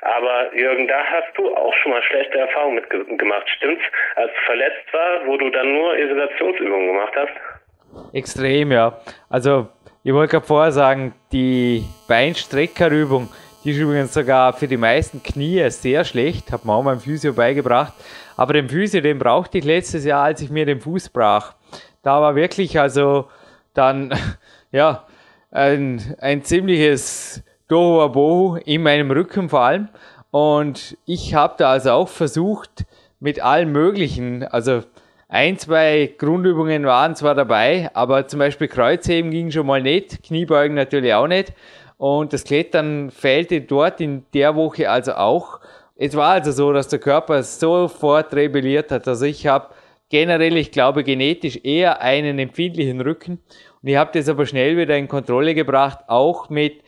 Aber 0.02 0.54
Jürgen, 0.56 0.88
da 0.88 1.04
hast 1.04 1.38
du 1.38 1.56
auch 1.56 1.74
schon 1.76 1.92
mal 1.92 2.04
schlechte 2.04 2.38
Erfahrungen 2.38 2.76
mitgemacht, 2.76 3.50
stimmt's? 3.50 3.84
Als 4.16 4.32
du 4.32 4.46
verletzt 4.46 4.94
war, 4.94 5.26
wo 5.26 5.38
du 5.38 5.50
dann 5.50 5.74
nur 5.74 5.98
Isolationsübungen 5.98 6.88
gemacht 6.88 7.14
hast? 7.16 8.14
Extrem, 8.14 8.72
ja. 8.72 9.00
Also 9.30 9.70
ich 10.04 10.14
wollte 10.14 10.32
gerade 10.32 10.46
vorher 10.46 10.72
sagen, 10.72 11.14
die 11.32 11.84
Beinstreckerübung, 12.08 13.30
die 13.64 13.72
ist 13.72 13.78
übrigens 13.78 14.14
sogar 14.14 14.54
für 14.54 14.68
die 14.68 14.78
meisten 14.78 15.24
Knie 15.24 15.70
sehr 15.70 16.04
schlecht, 16.04 16.52
hat 16.52 16.66
mir 16.66 16.74
auch 16.74 16.84
mein 16.84 17.00
Physio 17.00 17.34
beigebracht. 17.34 17.94
Aber 18.36 18.54
den 18.54 18.68
Physio, 18.68 19.00
den 19.02 19.20
brauchte 19.20 19.58
ich 19.58 19.64
letztes 19.64 20.04
Jahr, 20.04 20.24
als 20.24 20.42
ich 20.42 20.50
mir 20.50 20.66
den 20.66 20.82
Fuß 20.82 21.10
brach. 21.10 21.54
Da 22.02 22.22
war 22.22 22.36
wirklich 22.36 22.80
also 22.80 23.30
dann, 23.74 24.14
ja, 24.72 25.06
ein, 25.52 26.16
ein 26.20 26.44
ziemliches 26.44 27.44
Dohoabohu 27.68 28.58
in 28.66 28.84
meinem 28.84 29.12
Rücken 29.12 29.50
vor 29.50 29.62
allem. 29.62 29.88
Und 30.32 30.98
ich 31.06 31.34
habe 31.34 31.56
da 31.58 31.72
also 31.72 31.92
auch 31.92 32.10
versucht, 32.10 32.86
mit 33.20 33.40
allen 33.40 33.72
möglichen, 33.72 34.44
also 34.44 34.82
ein, 35.30 35.58
zwei 35.58 36.14
Grundübungen 36.18 36.86
waren 36.86 37.16
zwar 37.16 37.36
dabei, 37.36 37.90
aber 37.94 38.28
zum 38.28 38.40
Beispiel 38.40 38.68
Kreuzheben 38.68 39.32
ging 39.32 39.50
schon 39.52 39.66
mal 39.66 39.82
nicht, 39.82 40.22
Kniebeugen 40.24 40.76
natürlich 40.76 41.14
auch 41.14 41.28
nicht. 41.28 41.54
Und 41.98 42.34
das 42.34 42.44
Klettern 42.44 43.12
fehlte 43.12 43.62
dort 43.62 44.02
in 44.02 44.26
der 44.34 44.56
Woche 44.56 44.90
also 44.90 45.14
auch. 45.14 45.60
Es 45.96 46.16
war 46.16 46.32
also 46.32 46.52
so, 46.52 46.74
dass 46.74 46.88
der 46.88 47.00
Körper 47.00 47.44
sofort 47.44 48.34
rebelliert 48.34 48.92
hat. 48.92 49.08
Also 49.08 49.26
ich 49.26 49.48
habe 49.48 49.70
generell, 50.10 50.58
ich 50.58 50.72
glaube, 50.72 51.04
genetisch 51.04 51.60
eher 51.64 52.02
einen 52.02 52.40
empfindlichen 52.40 53.02
Rücken. 53.02 53.40
Und 53.82 53.90
ich 53.90 53.96
habe 53.96 54.12
das 54.14 54.30
aber 54.30 54.46
schnell 54.46 54.78
wieder 54.78 54.98
in 54.98 55.08
Kontrolle 55.08 55.56
gebracht, 55.56 56.00
auch 56.08 56.50
mit 56.50 56.84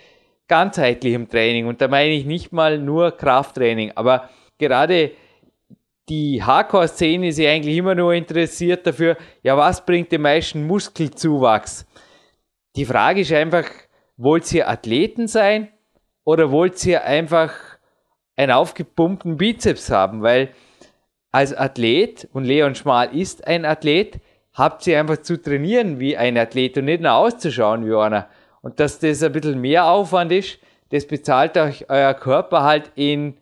ganzheitlichem 0.47 1.29
Training. 1.29 1.67
Und 1.67 1.81
da 1.81 1.87
meine 1.87 2.13
ich 2.13 2.25
nicht 2.25 2.51
mal 2.51 2.77
nur 2.77 3.11
Krafttraining, 3.11 3.91
aber 3.95 4.29
gerade 4.57 5.11
die 6.07 6.43
Hardcore-Szene 6.43 7.29
ist 7.29 7.39
ja 7.39 7.49
eigentlich 7.49 7.77
immer 7.77 7.95
nur 7.95 8.13
interessiert 8.13 8.85
dafür, 8.85 9.17
ja, 9.41 9.57
was 9.57 9.83
bringt 9.83 10.11
den 10.11 10.21
meisten 10.21 10.67
Muskelzuwachs? 10.67 11.85
Die 12.75 12.85
Frage 12.85 13.21
ist 13.21 13.33
einfach, 13.33 13.65
wollt 14.17 14.51
ihr 14.53 14.69
Athleten 14.69 15.27
sein 15.27 15.69
oder 16.23 16.51
wollt 16.51 16.85
ihr 16.85 17.03
einfach 17.03 17.53
einen 18.35 18.51
aufgepumpten 18.51 19.37
Bizeps 19.37 19.89
haben, 19.89 20.21
weil 20.21 20.49
als 21.31 21.53
Athlet, 21.53 22.27
und 22.31 22.45
Leon 22.45 22.75
Schmal 22.75 23.15
ist 23.15 23.45
ein 23.45 23.65
Athlet, 23.65 24.19
habt 24.53 24.87
ihr 24.87 24.99
einfach 24.99 25.17
zu 25.17 25.41
trainieren 25.41 25.99
wie 25.99 26.15
ein 26.15 26.37
Athlet 26.37 26.77
und 26.77 26.85
nicht 26.85 27.01
nur 27.01 27.13
auszuschauen 27.13 27.85
wie 27.85 27.93
einer. 27.93 28.29
Und 28.61 28.79
dass 28.79 28.99
das 28.99 29.21
ein 29.21 29.33
bisschen 29.33 29.59
mehr 29.59 29.85
Aufwand 29.85 30.31
ist, 30.31 30.59
das 30.89 31.05
bezahlt 31.05 31.57
euch 31.57 31.89
euer 31.89 32.13
Körper 32.13 32.63
halt 32.63 32.91
in 32.95 33.37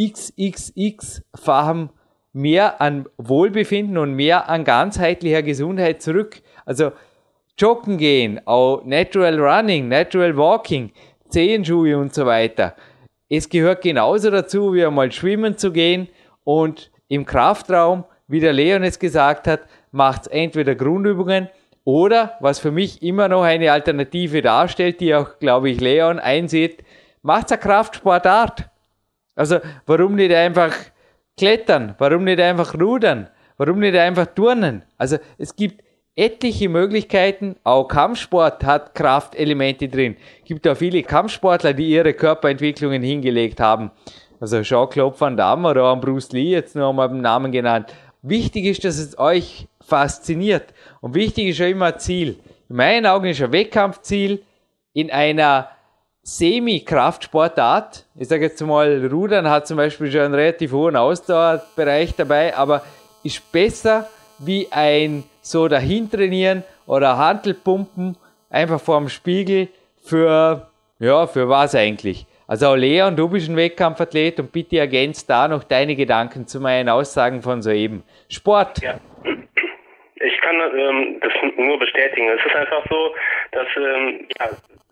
XXX-fachen 0.00 1.90
mehr 2.32 2.80
an 2.80 3.06
Wohlbefinden 3.18 3.98
und 3.98 4.14
mehr 4.14 4.48
an 4.48 4.64
ganzheitlicher 4.64 5.42
Gesundheit 5.42 6.00
zurück. 6.00 6.40
Also 6.64 6.92
Joggen 7.58 7.98
gehen, 7.98 8.40
auch 8.46 8.84
Natural 8.84 9.38
Running, 9.38 9.88
Natural 9.88 10.36
Walking, 10.36 10.92
Zehenschuhe 11.28 11.98
und 11.98 12.14
so 12.14 12.24
weiter 12.24 12.74
es 13.28 13.48
gehört 13.48 13.82
genauso 13.82 14.30
dazu, 14.30 14.72
wie 14.74 14.84
einmal 14.84 15.12
schwimmen 15.12 15.58
zu 15.58 15.72
gehen 15.72 16.08
und 16.44 16.90
im 17.08 17.24
Kraftraum, 17.24 18.04
wie 18.26 18.40
der 18.40 18.52
Leon 18.52 18.82
es 18.82 18.98
gesagt 18.98 19.46
hat, 19.46 19.60
macht 19.90 20.22
es 20.22 20.26
entweder 20.28 20.74
Grundübungen 20.74 21.48
oder, 21.84 22.36
was 22.40 22.58
für 22.58 22.70
mich 22.70 23.02
immer 23.02 23.28
noch 23.28 23.42
eine 23.42 23.72
Alternative 23.72 24.42
darstellt, 24.42 25.00
die 25.00 25.14
auch, 25.14 25.38
glaube 25.38 25.70
ich, 25.70 25.80
Leon 25.80 26.18
einsieht, 26.18 26.84
macht 27.22 27.46
es 27.46 27.52
eine 27.52 27.60
Kraftsportart. 27.60 28.68
Also, 29.34 29.60
warum 29.86 30.14
nicht 30.14 30.32
einfach 30.32 30.74
klettern? 31.36 31.94
Warum 31.98 32.24
nicht 32.24 32.40
einfach 32.40 32.74
rudern? 32.74 33.30
Warum 33.56 33.78
nicht 33.78 33.96
einfach 33.96 34.26
turnen? 34.26 34.82
Also, 34.98 35.18
es 35.38 35.54
gibt 35.56 35.82
etliche 36.18 36.68
Möglichkeiten. 36.68 37.56
Auch 37.62 37.86
Kampfsport 37.86 38.64
hat 38.64 38.94
Kraftelemente 38.94 39.88
drin. 39.88 40.16
Gibt 40.44 40.66
auch 40.66 40.76
viele 40.76 41.02
Kampfsportler, 41.02 41.72
die 41.72 41.90
ihre 41.90 42.12
Körperentwicklungen 42.12 43.02
hingelegt 43.02 43.60
haben. 43.60 43.92
Also 44.40 44.62
Jean-Claude 44.62 45.18
Van 45.18 45.36
Damme 45.36 45.70
oder 45.70 45.94
Bruce 45.96 46.32
Lee, 46.32 46.50
jetzt 46.50 46.74
nur 46.74 46.92
mal 46.92 47.08
beim 47.08 47.20
Namen 47.20 47.52
genannt. 47.52 47.94
Wichtig 48.22 48.64
ist, 48.64 48.84
dass 48.84 48.98
es 48.98 49.16
euch 49.18 49.68
fasziniert. 49.80 50.74
Und 51.00 51.14
wichtig 51.14 51.48
ist 51.48 51.58
ja 51.58 51.68
immer 51.68 51.96
Ziel. 51.98 52.36
In 52.68 52.76
meinen 52.76 53.06
Augen 53.06 53.26
ist 53.26 53.40
ein 53.40 53.52
Wettkampfziel 53.52 54.42
in 54.92 55.12
einer 55.12 55.68
Semi-Kraftsportart. 56.22 58.06
Ich 58.16 58.28
sage 58.28 58.46
jetzt 58.46 58.60
mal, 58.60 59.06
Rudern 59.06 59.48
hat 59.48 59.68
zum 59.68 59.76
Beispiel 59.76 60.10
schon 60.10 60.22
einen 60.22 60.34
relativ 60.34 60.72
hohen 60.72 60.96
Ausdauerbereich 60.96 62.14
dabei, 62.16 62.56
aber 62.56 62.82
ist 63.22 63.50
besser 63.52 64.08
wie 64.38 64.68
ein 64.70 65.24
so 65.40 65.68
dahin 65.68 66.10
trainieren 66.10 66.64
oder 66.86 67.16
Handelpumpen 67.16 68.16
einfach 68.50 68.80
vorm 68.80 69.08
Spiegel 69.08 69.68
für, 70.02 70.68
ja, 70.98 71.26
für 71.26 71.48
was 71.48 71.74
eigentlich? 71.74 72.26
Also 72.46 72.74
Leon, 72.74 73.14
du 73.14 73.28
bist 73.28 73.50
ein 73.50 73.56
Wettkampfathlet 73.56 74.40
und 74.40 74.52
bitte 74.52 74.78
ergänzt 74.78 75.28
da 75.28 75.48
noch 75.48 75.64
deine 75.64 75.94
Gedanken 75.96 76.46
zu 76.46 76.60
meinen 76.60 76.88
Aussagen 76.88 77.42
von 77.42 77.60
soeben. 77.60 78.02
Sport. 78.30 78.80
Ja. 78.82 78.98
Ich 80.14 80.40
kann 80.40 80.56
ähm, 80.56 81.20
das 81.20 81.32
nur 81.58 81.78
bestätigen. 81.78 82.28
Es 82.30 82.44
ist 82.44 82.56
einfach 82.56 82.82
so, 82.88 83.14
dass 83.52 83.66
ähm, 83.76 84.26
ja, 84.38 84.48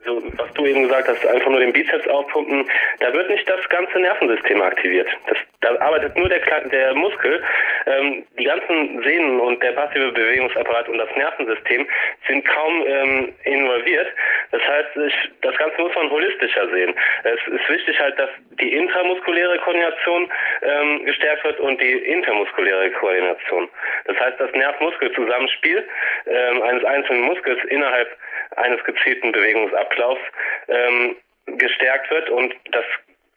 so, 0.07 0.23
was 0.37 0.53
du 0.55 0.67
eben 0.67 0.85
gesagt 0.85 1.09
hast, 1.09 1.27
einfach 1.27 1.51
nur 1.51 1.61
den 1.61 1.73
Bizeps 1.73 2.07
aufpumpen, 2.09 2.69
da 3.01 3.13
wird 3.13 3.29
nicht 3.31 3.49
das 3.49 3.69
ganze 3.69 3.99
Nervensystem 3.99 4.63
aktiviert. 4.63 5.09
Das, 5.27 5.39
da 5.61 5.79
arbeitet 5.81 6.17
nur 6.17 6.29
der, 6.29 6.41
der 6.41 6.95
Muskel. 6.95 7.43
Ähm, 7.87 8.25
die 8.39 8.45
ganzen 8.45 9.03
Sehnen 9.03 9.41
und 9.41 9.63
der 9.63 9.73
passive 9.73 10.13
Bewegungsapparat 10.13 10.89
und 10.89 10.99
das 10.99 11.09
Nervensystem 11.17 11.87
sind 12.27 12.45
kaum 12.45 12.85
ähm, 12.87 13.35
involviert. 13.45 14.09
Das 14.53 14.63
heißt, 14.63 14.97
ich, 15.07 15.15
das 15.43 15.57
Ganze 15.57 15.81
muss 15.81 15.95
man 15.95 16.11
holistischer 16.11 16.69
sehen. 16.71 16.95
Es 17.25 17.53
ist 17.53 17.69
wichtig 17.69 17.99
halt, 18.01 18.19
dass 18.19 18.31
die 18.61 18.75
intramuskuläre 18.75 19.59
Koordination 19.59 20.31
ähm, 20.63 21.05
gestärkt 21.05 21.45
wird 21.45 21.61
und 21.61 21.81
die 21.81 21.93
intermuskuläre 21.93 22.91
Koordination. 22.93 23.69
Das 24.07 24.19
heißt, 24.19 24.41
das 24.41 24.53
Nerv-Muskel-Zusammenspiel 24.53 25.85
ähm, 26.27 26.63
eines 26.63 26.85
einzelnen 26.85 27.23
Muskels 27.23 27.63
innerhalb 27.65 28.17
eines 28.57 28.83
gezielten 28.85 29.33
Bewegungsablaufs 29.33 30.21
ähm, 30.69 31.17
gestärkt 31.47 32.11
wird 32.11 32.31
und 32.31 32.55
das 32.73 32.85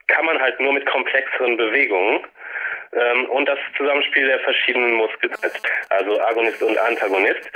kann 0.07 0.25
man 0.25 0.41
halt 0.41 0.59
nur 0.59 0.73
mit 0.73 0.85
komplexeren 0.87 1.57
Bewegungen 1.57 2.25
ähm, 2.93 3.25
und 3.29 3.47
das 3.47 3.59
Zusammenspiel 3.77 4.25
der 4.25 4.39
verschiedenen 4.39 4.93
Muskeln, 4.93 5.33
also 5.89 6.19
Agonist 6.21 6.61
und 6.63 6.77
Antagonist. 6.77 7.51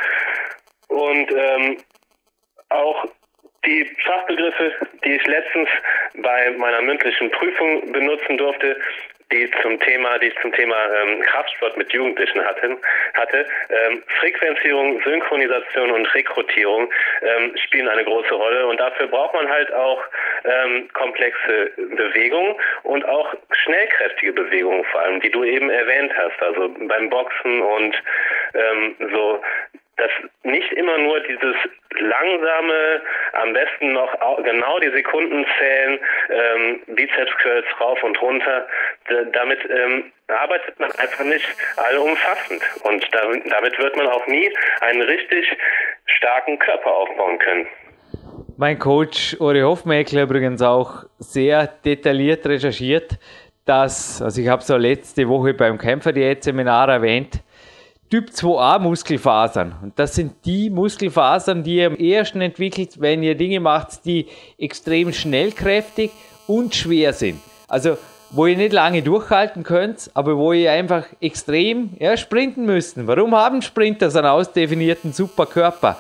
Und 0.90 1.32
ähm, 1.32 1.78
auch 2.70 3.08
die 3.66 3.86
Fachbegriffe, 4.06 4.74
die 5.04 5.16
ich 5.16 5.26
letztens 5.28 5.70
bei 6.16 6.52
meiner 6.52 6.82
mündlichen 6.82 7.32
Prüfung 7.32 7.92
benutzen 7.92 8.38
durfte, 8.38 8.78
die 9.34 9.50
zum 9.62 9.80
Thema, 9.80 10.20
die 10.20 10.28
ich 10.28 10.40
zum 10.42 10.52
Thema 10.54 10.76
ähm, 10.96 11.22
Kraftsport 11.22 11.76
mit 11.78 11.92
Jugendlichen 11.92 12.46
hatte, 12.46 12.78
hatte 13.14 13.46
ähm, 13.70 14.04
Frequenzierung, 14.20 15.02
Synchronisation 15.04 15.92
und 15.92 16.14
Rekrutierung 16.14 16.90
ähm, 17.22 17.56
spielen 17.58 17.88
eine 17.88 18.04
große 18.04 18.34
Rolle. 18.34 18.68
Und 18.68 18.80
dafür 18.80 19.08
braucht 19.08 19.34
man 19.34 19.50
halt 19.50 19.74
auch 19.74 20.04
ähm, 20.44 20.88
komplexe 20.94 21.72
Bewegungen 21.78 22.56
und 22.84 23.06
auch 23.06 23.34
schnellkräftige 23.52 24.34
Bewegungen 24.34 24.84
vor 24.86 25.02
allem, 25.02 25.20
die 25.22 25.32
du 25.32 25.44
eben 25.44 25.70
erwähnt 25.70 26.14
hast, 26.16 26.42
also 26.42 26.70
beim 26.88 27.10
Boxen 27.10 27.62
und 27.62 28.04
ähm, 28.54 28.96
so 29.12 29.42
dass 29.98 30.10
nicht 30.44 30.72
immer 30.74 30.98
nur 30.98 31.20
dieses 31.22 31.56
langsame, 32.00 33.02
am 33.34 33.54
besten 33.54 33.94
noch 33.94 34.12
genau 34.44 34.80
die 34.80 34.90
Sekunden 34.90 35.46
zählen, 35.58 36.00
ähm, 36.30 36.82
Bizeps 36.96 37.32
Curls 37.38 37.66
rauf 37.80 38.02
und 38.04 38.20
runter, 38.22 38.68
damit 39.32 39.60
ähm, 39.70 40.12
arbeitet 40.28 40.80
man 40.80 40.92
einfach 40.94 41.24
nicht 41.24 41.48
allumfassend 41.78 42.62
und 42.84 43.08
damit, 43.14 43.52
damit 43.52 43.78
wird 43.78 43.96
man 43.96 44.08
auch 44.08 44.26
nie 44.28 44.52
einen 44.82 45.02
richtig 45.04 45.56
starken 46.06 46.58
Körper 46.60 46.92
aufbauen 46.92 47.40
können. 47.40 47.68
Mein 48.58 48.80
Coach 48.80 49.36
Uri 49.40 49.62
Hofmeckler 49.62 50.24
übrigens 50.24 50.62
auch 50.62 51.06
sehr 51.20 51.68
detailliert 51.86 52.46
recherchiert, 52.46 53.18
dass, 53.66 54.22
also 54.22 54.42
ich 54.42 54.48
habe 54.48 54.62
es 54.62 54.70
letzte 54.70 55.28
Woche 55.28 55.54
beim 55.54 55.78
Kämpferdiät-Seminar 55.78 56.90
erwähnt, 56.90 57.42
Typ 58.14 58.30
2a 58.30 58.78
Muskelfasern. 58.78 59.74
Und 59.82 59.98
das 59.98 60.14
sind 60.14 60.34
die 60.46 60.70
Muskelfasern, 60.70 61.64
die 61.64 61.78
ihr 61.78 61.88
am 61.88 61.96
ersten 61.96 62.42
entwickelt, 62.42 63.02
wenn 63.02 63.24
ihr 63.24 63.34
Dinge 63.34 63.60
macht, 63.60 64.06
die 64.06 64.28
extrem 64.60 65.12
schnellkräftig 65.12 66.12
und 66.46 66.76
schwer 66.76 67.14
sind. 67.14 67.40
Also 67.68 67.98
wo 68.30 68.46
ihr 68.46 68.56
nicht 68.56 68.72
lange 68.72 69.02
durchhalten 69.02 69.64
könnt, 69.64 70.12
aber 70.14 70.38
wo 70.38 70.54
ihr 70.54 70.72
einfach 70.72 71.08
extrem 71.22 71.98
ja, 71.98 72.16
sprinten 72.16 72.66
müsst. 72.66 72.98
Warum 73.08 73.34
haben 73.34 73.64
Sprinter 73.64 74.12
so 74.12 74.20
einen 74.20 74.28
ausdefinierten 74.28 75.12
Superkörper? 75.12 75.98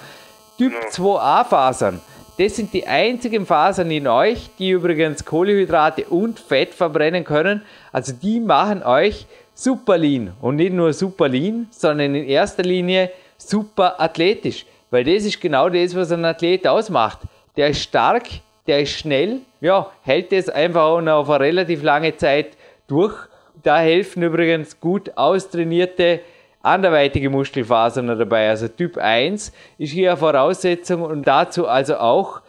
Typ 0.59 0.73
2a 0.91 1.43
Fasern. 1.45 1.99
Das 2.37 2.55
sind 2.55 2.73
die 2.73 2.85
einzigen 2.85 3.47
Fasern 3.47 3.89
in 3.89 4.07
euch, 4.07 4.51
die 4.59 4.69
übrigens 4.69 5.25
Kohlenhydrate 5.25 6.05
und 6.05 6.39
Fett 6.39 6.75
verbrennen 6.75 7.23
können. 7.23 7.63
Also 7.91 8.13
die 8.13 8.39
machen 8.39 8.83
euch 8.83 9.25
super 9.53 9.97
lean. 9.97 10.33
Und 10.41 10.57
nicht 10.57 10.73
nur 10.73 10.93
super 10.93 11.27
lean, 11.27 11.67
sondern 11.71 12.15
in 12.15 12.25
erster 12.25 12.63
Linie 12.63 13.11
super 13.37 13.99
athletisch. 13.99 14.65
Weil 14.91 15.03
das 15.03 15.23
ist 15.23 15.41
genau 15.41 15.69
das, 15.69 15.95
was 15.95 16.11
ein 16.11 16.25
Athlet 16.25 16.67
ausmacht. 16.67 17.19
Der 17.55 17.69
ist 17.69 17.81
stark, 17.81 18.25
der 18.67 18.81
ist 18.81 18.91
schnell, 18.91 19.41
ja, 19.61 19.89
hält 20.03 20.31
das 20.31 20.49
einfach 20.49 20.83
auch 20.83 21.01
noch 21.01 21.19
auf 21.19 21.29
eine 21.29 21.43
relativ 21.43 21.83
lange 21.83 22.15
Zeit 22.15 22.57
durch. 22.87 23.15
Da 23.61 23.79
helfen 23.79 24.23
übrigens 24.23 24.79
gut 24.79 25.15
austrainierte 25.15 26.21
anderweitige 26.61 27.29
Muskelfasern 27.29 28.07
dabei. 28.07 28.49
Also 28.49 28.67
Typ 28.67 28.97
1 28.97 29.51
ist 29.77 29.91
hier 29.91 30.11
eine 30.11 30.17
Voraussetzung 30.17 31.01
und 31.01 31.27
dazu 31.27 31.67
also 31.67 31.97
auch 31.97 32.41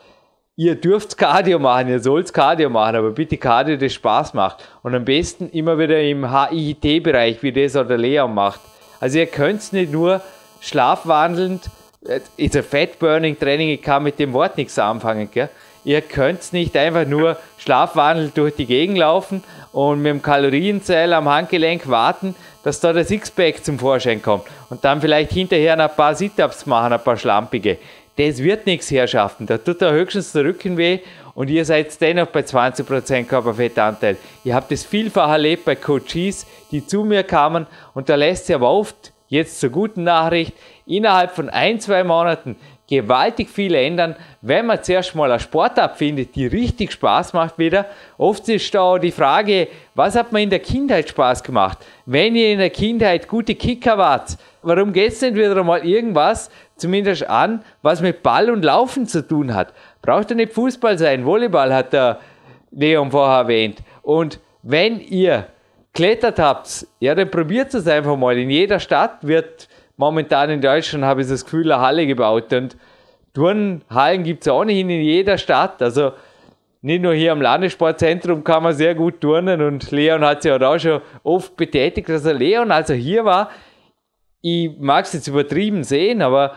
ihr 0.56 0.76
dürft 0.76 1.18
Cardio 1.18 1.58
machen, 1.58 1.88
ihr 1.88 2.00
sollt 2.00 2.32
Cardio 2.32 2.70
machen, 2.70 2.96
aber 2.96 3.10
bitte 3.10 3.36
Cardio, 3.36 3.76
das 3.76 3.92
Spaß 3.94 4.34
macht. 4.34 4.68
Und 4.82 4.94
am 4.94 5.04
besten 5.04 5.50
immer 5.50 5.78
wieder 5.78 6.00
im 6.00 6.30
HIIT-Bereich, 6.30 7.42
wie 7.42 7.52
das 7.52 7.76
oder 7.76 7.96
Leon 7.96 8.34
macht. 8.34 8.60
Also 9.00 9.18
ihr 9.18 9.26
könnt 9.26 9.72
nicht 9.72 9.92
nur 9.92 10.20
schlafwandelnd, 10.60 11.68
ist 12.36 12.56
ein 12.56 12.62
Fat-Burning-Training, 12.62 13.70
ich 13.70 13.82
kann 13.82 14.02
mit 14.02 14.18
dem 14.18 14.32
Wort 14.32 14.56
nichts 14.56 14.78
anfangen, 14.78 15.28
gell? 15.32 15.48
Ihr 15.86 16.00
könnt 16.00 16.54
nicht 16.54 16.74
einfach 16.78 17.06
nur 17.06 17.36
schlafwandelnd 17.58 18.36
durch 18.38 18.54
die 18.54 18.64
Gegend 18.64 18.96
laufen 18.96 19.44
und 19.72 20.00
mit 20.00 20.12
dem 20.12 20.22
Kalorienzähler 20.22 21.18
am 21.18 21.28
Handgelenk 21.28 21.86
warten, 21.90 22.34
dass 22.62 22.80
da 22.80 22.94
der 22.94 23.04
Sixpack 23.04 23.62
zum 23.62 23.78
Vorschein 23.78 24.22
kommt 24.22 24.44
und 24.70 24.82
dann 24.82 25.02
vielleicht 25.02 25.32
hinterher 25.32 25.78
ein 25.78 25.90
paar 25.94 26.14
Sit-Ups 26.14 26.64
machen, 26.64 26.94
ein 26.94 27.04
paar 27.04 27.18
schlampige 27.18 27.76
das 28.16 28.38
wird 28.38 28.66
nichts 28.66 28.90
herschaften. 28.90 29.46
Da 29.46 29.58
tut 29.58 29.82
er 29.82 29.92
höchstens 29.92 30.32
der 30.32 30.44
Rücken 30.44 30.76
weh 30.76 31.00
und 31.34 31.50
ihr 31.50 31.64
seid 31.64 32.00
dennoch 32.00 32.28
bei 32.28 32.40
20% 32.40 33.24
Körperfettanteil. 33.24 34.16
Ihr 34.44 34.54
habt 34.54 34.70
es 34.72 34.84
vielfach 34.84 35.30
erlebt 35.30 35.64
bei 35.64 35.74
Coaches, 35.74 36.46
die 36.70 36.86
zu 36.86 37.04
mir 37.04 37.24
kamen 37.24 37.66
und 37.94 38.08
da 38.08 38.14
lässt 38.14 38.46
sich 38.46 38.54
aber 38.54 38.70
oft, 38.70 39.12
jetzt 39.28 39.58
zur 39.58 39.70
guten 39.70 40.04
Nachricht, 40.04 40.52
innerhalb 40.86 41.32
von 41.32 41.48
ein, 41.48 41.80
zwei 41.80 42.04
Monaten 42.04 42.56
gewaltig 42.86 43.48
viel 43.48 43.74
ändern, 43.74 44.14
wenn 44.42 44.66
man 44.66 44.82
zuerst 44.82 45.14
mal 45.14 45.30
eine 45.30 45.40
Sportart 45.40 45.96
findet, 45.96 46.34
die 46.34 46.46
richtig 46.46 46.92
Spaß 46.92 47.32
macht 47.32 47.58
wieder. 47.58 47.86
Oft 48.18 48.48
ist 48.48 48.74
da 48.74 48.98
die 48.98 49.10
Frage, 49.10 49.68
was 49.94 50.14
hat 50.14 50.32
man 50.32 50.42
in 50.42 50.50
der 50.50 50.58
Kindheit 50.58 51.08
Spaß 51.08 51.42
gemacht? 51.42 51.78
Wenn 52.04 52.36
ihr 52.36 52.52
in 52.52 52.58
der 52.58 52.70
Kindheit 52.70 53.26
gute 53.26 53.54
Kicker 53.54 53.96
wart, 53.96 54.36
warum 54.62 54.92
geht 54.92 55.12
es 55.12 55.22
nicht 55.22 55.34
wieder 55.34 55.64
mal 55.64 55.84
irgendwas, 55.84 56.50
zumindest 56.76 57.28
an, 57.28 57.62
was 57.82 58.00
mit 58.00 58.22
Ball 58.22 58.50
und 58.50 58.64
Laufen 58.64 59.06
zu 59.06 59.26
tun 59.26 59.54
hat? 59.54 59.72
Braucht 60.02 60.30
ja 60.30 60.36
nicht 60.36 60.52
Fußball 60.52 60.98
sein, 60.98 61.24
Volleyball 61.24 61.72
hat 61.72 61.92
der 61.92 62.18
Leon 62.70 63.10
vorher 63.10 63.38
erwähnt. 63.38 63.82
Und 64.02 64.40
wenn 64.62 65.00
ihr 65.00 65.46
klettert 65.92 66.38
habt, 66.38 66.86
ja, 67.00 67.14
dann 67.14 67.30
probiert 67.30 67.72
es 67.74 67.86
einfach 67.86 68.16
mal. 68.16 68.36
In 68.36 68.50
jeder 68.50 68.80
Stadt 68.80 69.18
wird 69.22 69.68
momentan 69.96 70.50
in 70.50 70.60
Deutschland, 70.60 71.04
habe 71.04 71.22
ich 71.22 71.28
das 71.28 71.44
Gefühl, 71.44 71.70
eine 71.70 71.80
Halle 71.80 72.06
gebaut. 72.06 72.52
Und 72.52 72.76
Turnhallen 73.32 74.24
gibt 74.24 74.46
es 74.46 74.52
ohnehin 74.52 74.90
in 74.90 75.02
jeder 75.02 75.38
Stadt. 75.38 75.80
Also 75.80 76.12
nicht 76.82 77.02
nur 77.02 77.14
hier 77.14 77.32
am 77.32 77.40
Landessportzentrum 77.40 78.44
kann 78.44 78.62
man 78.62 78.74
sehr 78.74 78.94
gut 78.94 79.20
turnen 79.20 79.62
und 79.62 79.90
Leon 79.90 80.22
hat 80.22 80.42
sich 80.42 80.52
auch 80.52 80.78
schon 80.78 81.00
oft 81.22 81.56
betätigt. 81.56 82.10
Also 82.10 82.32
Leon, 82.32 82.70
also 82.70 82.92
hier 82.92 83.24
war, 83.24 83.50
ich 84.46 84.78
mag 84.78 85.06
es 85.06 85.14
jetzt 85.14 85.26
übertrieben 85.26 85.84
sehen, 85.84 86.20
aber 86.20 86.56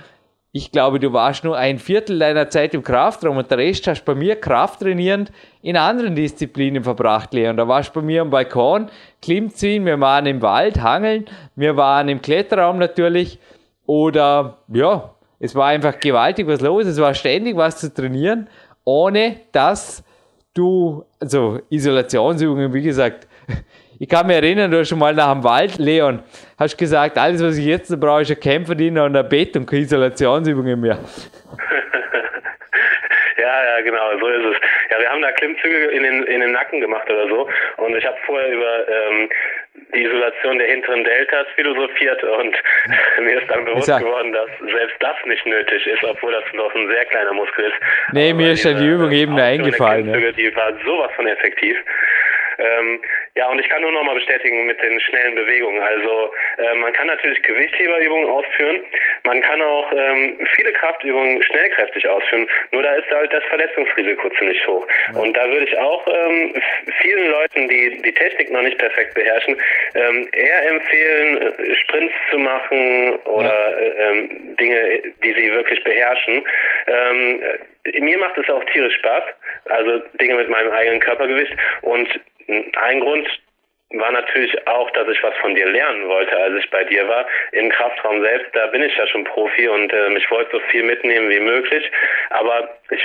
ich 0.52 0.74
glaube, 0.74 1.00
du 1.00 1.14
warst 1.14 1.46
nur 1.46 1.56
ein 1.56 1.80
Viertel 1.80 2.20
deiner 2.20 2.50
Zeit 2.50 2.74
im 2.74 2.84
Kraftraum 2.84 3.38
und 3.38 3.50
der 3.50 3.60
Rest 3.60 3.88
hast 3.88 4.04
bei 4.04 4.14
mir 4.14 4.36
krafttrainierend 4.36 5.32
in 5.62 5.78
anderen 5.78 6.14
Disziplinen 6.14 6.84
verbracht, 6.84 7.34
Leon. 7.34 7.56
Da 7.56 7.66
warst 7.70 7.96
du 7.96 8.02
bei 8.02 8.06
mir 8.06 8.24
am 8.24 8.30
Balkon, 8.30 8.90
Klimmziehen, 9.22 9.86
wir 9.86 9.98
waren 10.02 10.26
im 10.26 10.42
Wald, 10.42 10.82
Hangeln, 10.82 11.28
wir 11.56 11.78
waren 11.78 12.10
im 12.10 12.22
Kletterraum 12.22 12.78
natürlich 12.78 13.40
oder 13.86 14.58
ja, 14.68 15.14
es 15.40 15.56
war 15.56 15.68
einfach 15.68 15.98
gewaltig 15.98 16.46
was 16.46 16.60
los, 16.60 16.88
es 16.88 17.00
war 17.00 17.14
ständig 17.14 17.56
was 17.56 17.78
zu 17.78 17.94
trainieren, 17.94 18.50
ohne 18.84 19.38
dass 19.54 20.04
du, 20.54 21.06
also 21.22 21.62
Isolationsübungen, 21.70 22.74
wie 22.74 22.82
gesagt, 22.82 23.30
ich 24.00 24.10
kann 24.10 24.28
mich 24.28 24.36
erinnern, 24.36 24.72
du 24.72 24.80
hast 24.80 24.90
schon 24.90 25.00
mal 25.00 25.14
nach 25.14 25.34
dem 25.34 25.44
Wald, 25.44 25.78
Leon, 25.78 26.22
hast 26.60 26.78
gesagt, 26.78 27.18
alles, 27.18 27.44
was 27.44 27.58
ich 27.58 27.66
jetzt 27.66 28.00
brauche, 28.00 28.22
ist 28.22 28.32
ein 28.32 28.40
Kämpferdiener 28.40 29.06
und 29.06 29.16
ein 29.16 29.28
Bett 29.28 29.56
und 29.56 29.66
keine 29.66 29.82
Isolationsübungen 29.84 30.80
mehr. 30.80 31.00
Ja, 33.38 33.64
ja, 33.64 33.82
genau, 33.82 34.18
so 34.20 34.28
ist 34.28 34.46
es. 34.46 34.58
Ja, 34.90 35.00
wir 35.00 35.10
haben 35.10 35.22
da 35.22 35.32
Klimmzüge 35.32 35.86
in 35.92 36.04
den, 36.04 36.24
in 36.24 36.42
den 36.42 36.52
Nacken 36.52 36.82
gemacht 36.82 37.10
oder 37.10 37.28
so. 37.30 37.48
Und 37.78 37.96
ich 37.96 38.04
habe 38.06 38.18
vorher 38.26 38.50
über 38.52 38.88
ähm, 38.90 39.30
die 39.94 40.04
Isolation 40.04 40.58
der 40.58 40.68
hinteren 40.68 41.04
Deltas 41.04 41.46
philosophiert 41.56 42.22
und 42.24 42.56
mir 43.22 43.40
ist 43.40 43.50
dann 43.50 43.64
bewusst 43.64 43.88
geworden, 43.88 44.34
dass 44.34 44.50
selbst 44.72 44.96
das 45.00 45.16
nicht 45.26 45.46
nötig 45.46 45.86
ist, 45.86 46.04
obwohl 46.04 46.32
das 46.32 46.44
noch 46.54 46.74
ein 46.74 46.88
sehr 46.88 47.06
kleiner 47.06 47.34
Muskel 47.34 47.66
ist. 47.66 47.76
Nee, 48.12 48.32
Aber 48.32 48.38
mir 48.38 48.52
ist 48.54 48.64
ja 48.64 48.74
die 48.74 48.88
Übung 48.88 49.12
eben 49.12 49.38
eingefallen. 49.40 50.12
Klimmzüge, 50.12 50.34
Die 50.34 50.56
war 50.56 50.74
sowas 50.84 51.12
von 51.16 51.28
effektiv. 51.28 51.78
Ähm, 52.58 53.02
ja, 53.36 53.50
und 53.50 53.60
ich 53.60 53.70
kann 53.70 53.82
nur 53.82 53.92
noch 53.92 54.04
mal 54.04 54.16
bestätigen 54.16 54.66
mit 54.66 54.82
den 54.82 55.00
schnellen 55.00 55.36
Bewegungen. 55.36 55.82
Also 55.82 56.32
äh, 56.58 56.76
man 56.76 56.94
kann 56.94 57.08
natürlich 57.08 57.42
Gewichtheberübungen 57.44 58.30
ausführen, 58.30 58.82
man 59.24 59.42
kann 59.42 59.62
auch 59.62 59.92
ähm, 59.94 60.38
viele 60.56 60.74
Kraftübungen 60.74 61.44
schnellkräftig 61.44 62.08
ausführen, 62.08 62.48
nur 62.72 62.84
da 62.84 62.94
ist 62.96 63.10
halt 63.12 63.32
das 63.34 63.44
Verletzungsrisiko 63.46 64.30
ziemlich 64.38 64.66
hoch. 64.68 64.88
Ja. 65.14 65.20
Und 65.20 65.36
da 65.36 65.48
würde 65.50 65.66
ich 65.66 65.78
auch 65.78 66.06
ähm, 66.08 66.54
vielen 67.02 67.32
Leuten, 67.32 67.68
die 67.70 68.02
die 68.02 68.14
Technik 68.14 68.52
noch 68.52 68.62
nicht 68.62 68.78
perfekt 68.78 69.14
beherrschen, 69.14 69.58
ähm, 69.96 70.28
eher 70.32 70.70
empfehlen, 70.70 71.38
äh, 71.42 71.76
Sprints 71.76 72.14
zu 72.32 72.40
machen 72.40 73.16
oder 73.26 73.72
ja. 73.72 73.78
äh, 73.78 74.10
ähm, 74.10 74.56
Dinge, 74.58 75.02
die 75.24 75.34
sie 75.34 75.52
wirklich 75.52 75.84
beherrschen. 75.84 76.44
Ähm, 76.88 77.42
mir 78.00 78.18
macht 78.18 78.38
es 78.38 78.50
auch 78.50 78.64
tierisch 78.66 78.96
Spaß, 78.96 79.24
also 79.66 80.00
Dinge 80.20 80.36
mit 80.36 80.50
meinem 80.50 80.72
eigenen 80.72 81.00
Körpergewicht 81.00 81.56
und 81.82 82.08
ein 82.48 83.00
Grund 83.00 83.28
war 83.92 84.12
natürlich 84.12 84.68
auch, 84.68 84.92
dass 84.92 85.08
ich 85.08 85.24
was 85.24 85.36
von 85.38 85.56
dir 85.56 85.66
lernen 85.66 86.08
wollte, 86.10 86.36
als 86.38 86.56
ich 86.56 86.70
bei 86.70 86.84
dir 86.84 87.08
war. 87.08 87.26
Im 87.54 87.70
Kraftraum 87.70 88.22
selbst, 88.22 88.54
da 88.54 88.68
bin 88.68 88.84
ich 88.84 88.96
ja 88.98 89.08
schon 89.08 89.24
Profi 89.24 89.70
und 89.70 89.94
äh, 89.94 90.14
ich 90.18 90.30
wollte 90.30 90.58
so 90.58 90.60
viel 90.70 90.84
mitnehmen 90.84 91.30
wie 91.30 91.40
möglich. 91.40 91.90
Aber 92.30 92.70
ich 92.90 93.04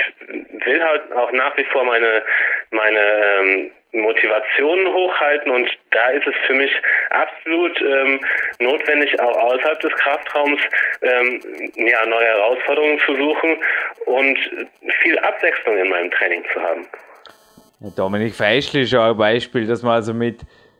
will 0.65 0.83
halt 0.83 1.09
auch 1.13 1.31
nach 1.31 1.55
wie 1.55 1.63
vor 1.65 1.85
meine, 1.85 2.23
meine 2.71 2.99
ähm, 2.99 3.71
Motivation 3.93 4.93
hochhalten 4.93 5.51
und 5.51 5.69
da 5.91 6.09
ist 6.09 6.27
es 6.27 6.35
für 6.47 6.53
mich 6.53 6.71
absolut 7.11 7.79
ähm, 7.81 8.19
notwendig, 8.59 9.19
auch 9.19 9.37
außerhalb 9.37 9.79
des 9.79 9.93
Kraftraums 9.93 10.59
ähm, 11.01 11.41
ja, 11.75 12.05
neue 12.05 12.25
Herausforderungen 12.25 12.99
zu 13.05 13.15
suchen 13.15 13.57
und 14.05 14.37
viel 15.01 15.17
Abwechslung 15.19 15.77
in 15.77 15.89
meinem 15.89 16.11
Training 16.11 16.43
zu 16.53 16.61
haben. 16.61 16.87
Dominik 17.95 18.33
Feischl 18.33 18.79
ist 18.79 18.95
auch 18.95 19.11
ein 19.11 19.17
Beispiel, 19.17 19.67
dass 19.67 19.83
man 19.83 19.93
also 19.93 20.13
mit 20.13 20.39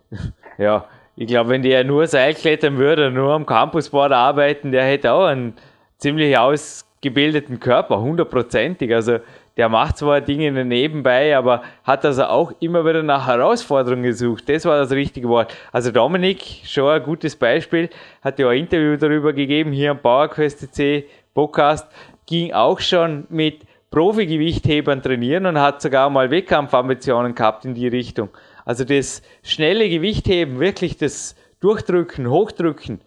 Ja, 0.58 0.86
ich 1.16 1.28
glaube, 1.28 1.50
wenn 1.50 1.62
der 1.62 1.84
nur 1.84 2.08
Seil 2.08 2.34
klettern 2.34 2.78
würde, 2.78 3.12
nur 3.12 3.34
am 3.34 3.46
Campusboard 3.46 4.12
arbeiten, 4.12 4.72
der 4.72 4.84
hätte 4.84 5.12
auch 5.12 5.26
einen 5.26 5.56
ziemlich 5.98 6.38
ausgebildeten 6.38 7.60
Körper, 7.60 8.02
hundertprozentig. 8.02 8.94
Also 8.94 9.20
der 9.58 9.70
macht 9.70 9.98
zwar 9.98 10.22
Dinge 10.22 10.52
nebenbei, 10.66 11.38
aber 11.38 11.62
hat 11.84 12.06
also 12.06 12.26
auch 12.26 12.54
immer 12.60 12.86
wieder 12.86 13.04
nach 13.04 13.28
Herausforderungen 13.28 14.04
gesucht. 14.04 14.50
Das 14.50 14.66
war 14.66 14.78
das 14.80 14.92
richtige 14.92 15.30
Wort. 15.30 15.56
Also 15.72 15.92
Dominik, 15.92 16.42
schon 16.66 16.90
ein 16.90 17.04
gutes 17.04 17.36
Beispiel, 17.36 17.90
hat 18.22 18.40
ja 18.40 18.50
ein 18.50 18.60
Interview 18.60 18.98
darüber 18.98 19.32
gegeben, 19.32 19.72
hier 19.72 19.92
am 19.92 20.00
PowerQuest 20.00 20.68
Podcast, 21.34 21.88
ging 22.26 22.52
auch 22.54 22.80
schon 22.80 23.26
mit 23.30 23.62
Profi-Gewichthebern 23.92 25.04
trainieren 25.04 25.46
und 25.46 25.60
hat 25.60 25.82
sogar 25.82 26.10
mal 26.10 26.32
Wettkampfambitionen 26.32 27.36
gehabt 27.36 27.66
in 27.66 27.76
die 27.76 27.88
Richtung. 27.88 28.30
Also 28.66 28.86
das 28.86 29.22
schnelle 29.44 29.88
Gewichtheben, 29.88 30.60
wirklich 30.60 30.98
das 30.98 31.36
Durchdrücken, 31.60 32.30
Hochdrücken, 32.30 33.02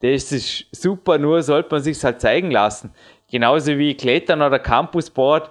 das 0.00 0.30
ist 0.30 0.66
super, 0.72 1.16
nur 1.16 1.42
sollte 1.42 1.70
man 1.70 1.82
sich 1.82 2.02
halt 2.04 2.20
zeigen 2.20 2.50
lassen. 2.50 2.92
Genauso 3.30 3.78
wie 3.78 3.94
Klettern 3.94 4.42
oder 4.42 4.58
Campusboard. 4.58 5.50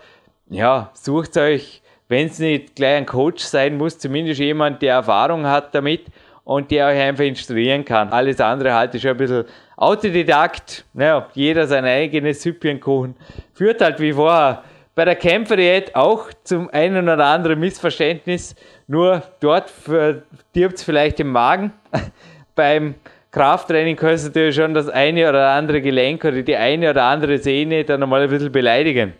Ja, 0.50 0.91
sucht 0.93 1.38
euch, 1.38 1.82
wenn 2.08 2.28
es 2.28 2.38
nicht 2.38 2.76
gleich 2.76 2.98
ein 2.98 3.06
Coach 3.08 3.43
sein 3.43 3.78
muss, 3.78 3.98
zumindest 3.98 4.39
jemand, 4.39 4.82
der 4.82 4.93
Erfahrung 4.93 5.48
hat 5.48 5.74
damit 5.74 6.06
und 6.43 6.70
der 6.70 6.88
euch 6.88 7.00
einfach 7.00 7.24
instruieren 7.24 7.84
kann. 7.84 8.10
Alles 8.10 8.39
andere 8.39 8.74
halte 8.74 8.98
ich 8.98 9.04
schon 9.04 9.12
ein 9.12 9.18
bisschen 9.18 9.46
Autodidakt. 9.76 10.86
Naja, 10.93 11.28
jeder 11.34 11.66
sein 11.66 11.84
eigenes 11.84 12.43
Süppchenkuchen. 12.43 13.16
Führt 13.54 13.82
halt 13.82 14.00
wie 14.00 14.14
vorher 14.14 14.64
bei 14.93 15.04
der 15.04 15.16
Kämpferdiät 15.16 15.96
auch 15.96 16.30
zum 16.43 16.70
einen 16.70 17.10
oder 17.10 17.26
anderen 17.26 17.60
Missverständnis. 17.60 18.56
Nur 18.88 19.24
dort 19.39 19.72
verdirbt 19.72 20.76
es 20.76 20.84
vielleicht 20.84 21.18
den 21.20 21.28
Magen. 21.28 21.74
Beim 22.56 22.93
Krafttraining 23.32 23.98
kannst 23.98 24.24
du 24.24 24.30
natürlich 24.30 24.56
schon 24.56 24.74
das 24.74 24.88
eine 24.88 25.28
oder 25.28 25.50
andere 25.50 25.82
Gelenk 25.82 26.24
oder 26.24 26.41
die 26.41 26.56
eine 26.56 26.91
oder 26.91 27.04
andere 27.04 27.39
Sehne 27.39 27.84
dann 27.84 28.00
nochmal 28.00 28.22
ein 28.22 28.30
bisschen 28.30 28.52
beleidigen. 28.52 29.14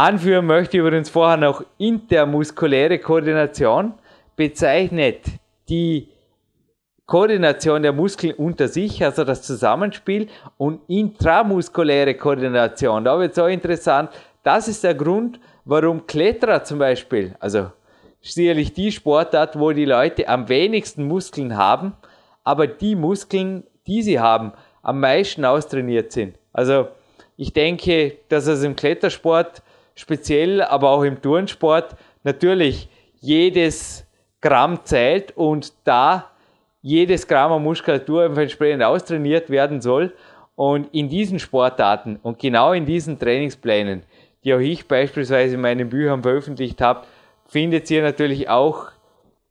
Anführen 0.00 0.46
möchte 0.46 0.78
ich 0.78 0.80
übrigens 0.80 1.10
vorher 1.10 1.36
noch 1.36 1.62
intermuskuläre 1.76 2.98
Koordination. 3.00 3.92
Bezeichnet 4.34 5.20
die 5.68 6.08
Koordination 7.04 7.82
der 7.82 7.92
Muskeln 7.92 8.32
unter 8.32 8.68
sich, 8.68 9.04
also 9.04 9.24
das 9.24 9.42
Zusammenspiel, 9.42 10.28
und 10.56 10.80
intramuskuläre 10.88 12.14
Koordination. 12.14 13.04
Da 13.04 13.18
wird 13.18 13.32
es 13.32 13.38
auch 13.38 13.48
interessant, 13.48 14.08
das 14.42 14.68
ist 14.68 14.84
der 14.84 14.94
Grund, 14.94 15.38
warum 15.66 16.06
Kletterer 16.06 16.64
zum 16.64 16.78
Beispiel, 16.78 17.34
also 17.38 17.70
sicherlich 18.22 18.72
die 18.72 18.92
Sportart, 18.92 19.58
wo 19.58 19.72
die 19.72 19.84
Leute 19.84 20.26
am 20.28 20.48
wenigsten 20.48 21.04
Muskeln 21.04 21.58
haben, 21.58 21.92
aber 22.42 22.66
die 22.66 22.96
Muskeln, 22.96 23.64
die 23.86 24.00
sie 24.00 24.18
haben, 24.18 24.52
am 24.80 24.98
meisten 24.98 25.44
austrainiert 25.44 26.10
sind. 26.10 26.38
Also 26.54 26.88
ich 27.36 27.52
denke, 27.52 28.16
dass 28.30 28.46
es 28.46 28.62
im 28.62 28.76
Klettersport 28.76 29.62
speziell, 30.00 30.62
aber 30.62 30.90
auch 30.90 31.02
im 31.02 31.20
Turnsport 31.20 31.96
natürlich 32.24 32.88
jedes 33.20 34.06
Gramm 34.40 34.84
zählt 34.84 35.36
und 35.36 35.72
da 35.84 36.30
jedes 36.82 37.26
Gramm 37.26 37.52
an 37.52 37.62
Muskulatur 37.62 38.24
entsprechend 38.36 38.82
austrainiert 38.82 39.50
werden 39.50 39.80
soll. 39.80 40.14
Und 40.56 40.92
in 40.92 41.08
diesen 41.08 41.38
Sportarten 41.38 42.18
und 42.22 42.38
genau 42.38 42.72
in 42.72 42.84
diesen 42.84 43.18
Trainingsplänen 43.18 44.02
die 44.44 44.54
auch 44.54 44.60
ich 44.60 44.86
beispielsweise 44.86 45.54
in 45.54 45.60
meinen 45.60 45.88
Büchern 45.88 46.22
veröffentlicht 46.22 46.80
habe, 46.80 47.06
findet 47.46 47.90
ihr 47.90 48.02
natürlich 48.02 48.48
auch 48.48 48.88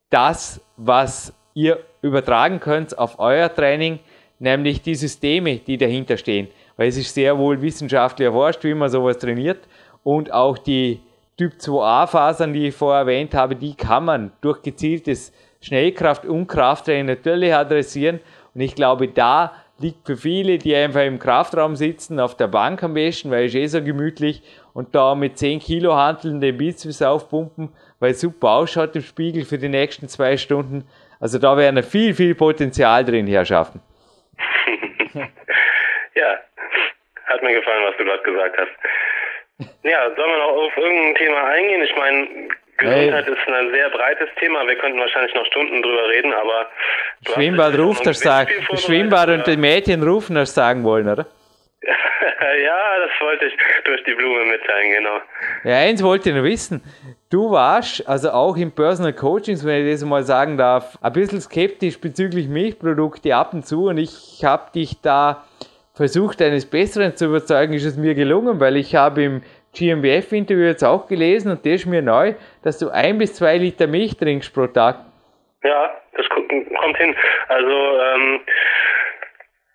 das, 0.09 0.61
was 0.77 1.33
ihr 1.53 1.79
übertragen 2.01 2.59
könnt 2.59 2.97
auf 2.97 3.19
euer 3.19 3.53
Training, 3.53 3.99
nämlich 4.39 4.81
die 4.81 4.95
Systeme, 4.95 5.57
die 5.57 5.77
dahinter 5.77 6.17
stehen. 6.17 6.47
Weil 6.77 6.87
es 6.87 6.97
ist 6.97 7.13
sehr 7.13 7.37
wohl 7.37 7.61
wissenschaftlich 7.61 8.25
erforscht, 8.25 8.63
wie 8.63 8.73
man 8.73 8.89
sowas 8.89 9.17
trainiert. 9.17 9.67
Und 10.03 10.31
auch 10.31 10.57
die 10.57 11.01
Typ 11.37 11.53
2a-Fasern, 11.53 12.53
die 12.53 12.67
ich 12.67 12.75
vorher 12.75 13.01
erwähnt 13.01 13.33
habe, 13.33 13.55
die 13.55 13.75
kann 13.75 14.05
man 14.05 14.31
durch 14.41 14.61
gezieltes 14.61 15.33
Schnellkraft- 15.61 16.25
und 16.25 16.47
Krafttraining 16.47 17.05
natürlich 17.05 17.53
adressieren. 17.53 18.19
Und 18.53 18.61
ich 18.61 18.75
glaube, 18.75 19.07
da 19.07 19.53
liegt 19.79 20.05
für 20.05 20.17
viele, 20.17 20.57
die 20.57 20.75
einfach 20.75 21.03
im 21.03 21.19
Kraftraum 21.19 21.75
sitzen, 21.75 22.19
auf 22.19 22.35
der 22.35 22.47
Bank 22.47 22.83
am 22.83 22.93
besten, 22.93 23.31
weil 23.31 23.45
es 23.45 23.55
eh 23.55 23.65
so 23.67 23.81
gemütlich 23.81 24.41
und 24.73 24.93
da 24.93 25.15
mit 25.15 25.37
10 25.37 25.59
Kilo 25.59 25.95
Hanteln 25.95 26.41
den 26.41 26.57
Bizeps 26.57 27.01
aufpumpen, 27.01 27.69
weil 27.99 28.11
es 28.11 28.21
super 28.21 28.49
ausschaut 28.49 28.95
im 28.95 29.01
Spiegel 29.01 29.45
für 29.45 29.57
die 29.57 29.69
nächsten 29.69 30.07
zwei 30.07 30.37
Stunden. 30.37 30.87
Also 31.19 31.39
da 31.39 31.57
wäre 31.57 31.83
viel, 31.83 32.13
viel 32.13 32.35
Potenzial 32.35 33.03
drin, 33.05 33.27
Herrschaften. 33.27 33.81
ja, 35.13 36.37
hat 37.25 37.43
mir 37.43 37.53
gefallen, 37.53 37.85
was 37.85 37.97
du 37.97 38.05
gerade 38.05 38.23
gesagt 38.23 38.57
hast. 38.57 38.71
Ja, 39.84 40.05
sollen 40.16 40.30
wir 40.30 40.38
noch 40.38 40.66
auf 40.66 40.78
irgendein 40.78 41.16
Thema 41.16 41.43
eingehen? 41.45 41.84
Ich 41.84 41.95
meine, 41.95 42.28
Gesundheit 42.78 43.26
hey. 43.26 43.34
ist 43.34 43.47
ein 43.47 43.72
sehr 43.72 43.89
breites 43.89 44.30
Thema. 44.39 44.66
Wir 44.66 44.78
könnten 44.78 44.99
wahrscheinlich 44.99 45.34
noch 45.36 45.45
Stunden 45.47 45.82
drüber 45.82 46.07
reden, 46.10 46.34
aber. 46.34 46.68
Schwimmbad 47.28 47.78
ruft 47.78 48.05
das 48.05 48.20
sagen. 48.20 48.49
Schwimmbad 48.76 49.30
und 49.30 49.47
die 49.47 49.57
Mädchen 49.57 50.01
rufen 50.01 50.36
das 50.36 50.53
sagen 50.53 50.84
wollen, 50.84 51.10
oder? 51.10 51.26
ja, 51.82 52.99
das 52.99 53.12
wollte 53.22 53.45
ich 53.45 53.53
durch 53.84 54.03
die 54.05 54.14
Blume 54.14 54.45
mitteilen, 54.45 54.91
genau. 54.91 55.20
Ja, 55.66 55.78
eins 55.80 56.01
wollte 56.03 56.30
ich 56.30 56.36
noch 56.36 56.43
wissen. 56.43 56.82
Du 57.30 57.51
warst, 57.51 58.07
also 58.07 58.32
auch 58.32 58.55
im 58.55 58.74
Personal 58.74 59.14
Coachings, 59.14 59.66
wenn 59.66 59.86
ich 59.86 59.93
das 59.93 60.05
mal 60.05 60.24
sagen 60.24 60.57
darf, 60.57 60.97
ein 61.01 61.14
bisschen 61.14 61.41
skeptisch 61.41 61.99
bezüglich 61.99 62.47
Milchprodukte 62.47 63.36
ab 63.36 63.53
und 63.53 63.66
zu 63.66 63.88
und 63.88 63.97
ich 63.97 64.41
habe 64.43 64.72
dich 64.74 65.01
da 65.01 65.45
versucht, 65.99 66.41
eines 66.41 66.65
Besseren 66.65 67.13
zu 67.17 67.25
überzeugen, 67.25 67.73
ist 67.73 67.83
es 67.83 67.97
mir 67.97 68.15
gelungen, 68.15 68.61
weil 68.61 68.77
ich 68.77 68.95
habe 68.95 69.21
im 69.21 69.41
GmbF-Interview 69.73 70.67
jetzt 70.67 70.83
auch 70.83 71.07
gelesen 71.07 71.51
und 71.51 71.65
das 71.65 71.73
ist 71.81 71.87
mir 71.87 72.01
neu, 72.01 72.35
dass 72.63 72.79
du 72.79 72.87
ein 72.89 73.17
bis 73.17 73.33
zwei 73.33 73.57
Liter 73.57 73.85
Milch 73.85 74.15
trinkst 74.15 74.53
pro 74.53 74.67
Tag. 74.67 74.95
Ja, 75.61 75.93
das 76.13 76.29
kommt 76.29 76.97
hin. 76.97 77.13
Also 77.49 77.99
ähm, 77.99 78.39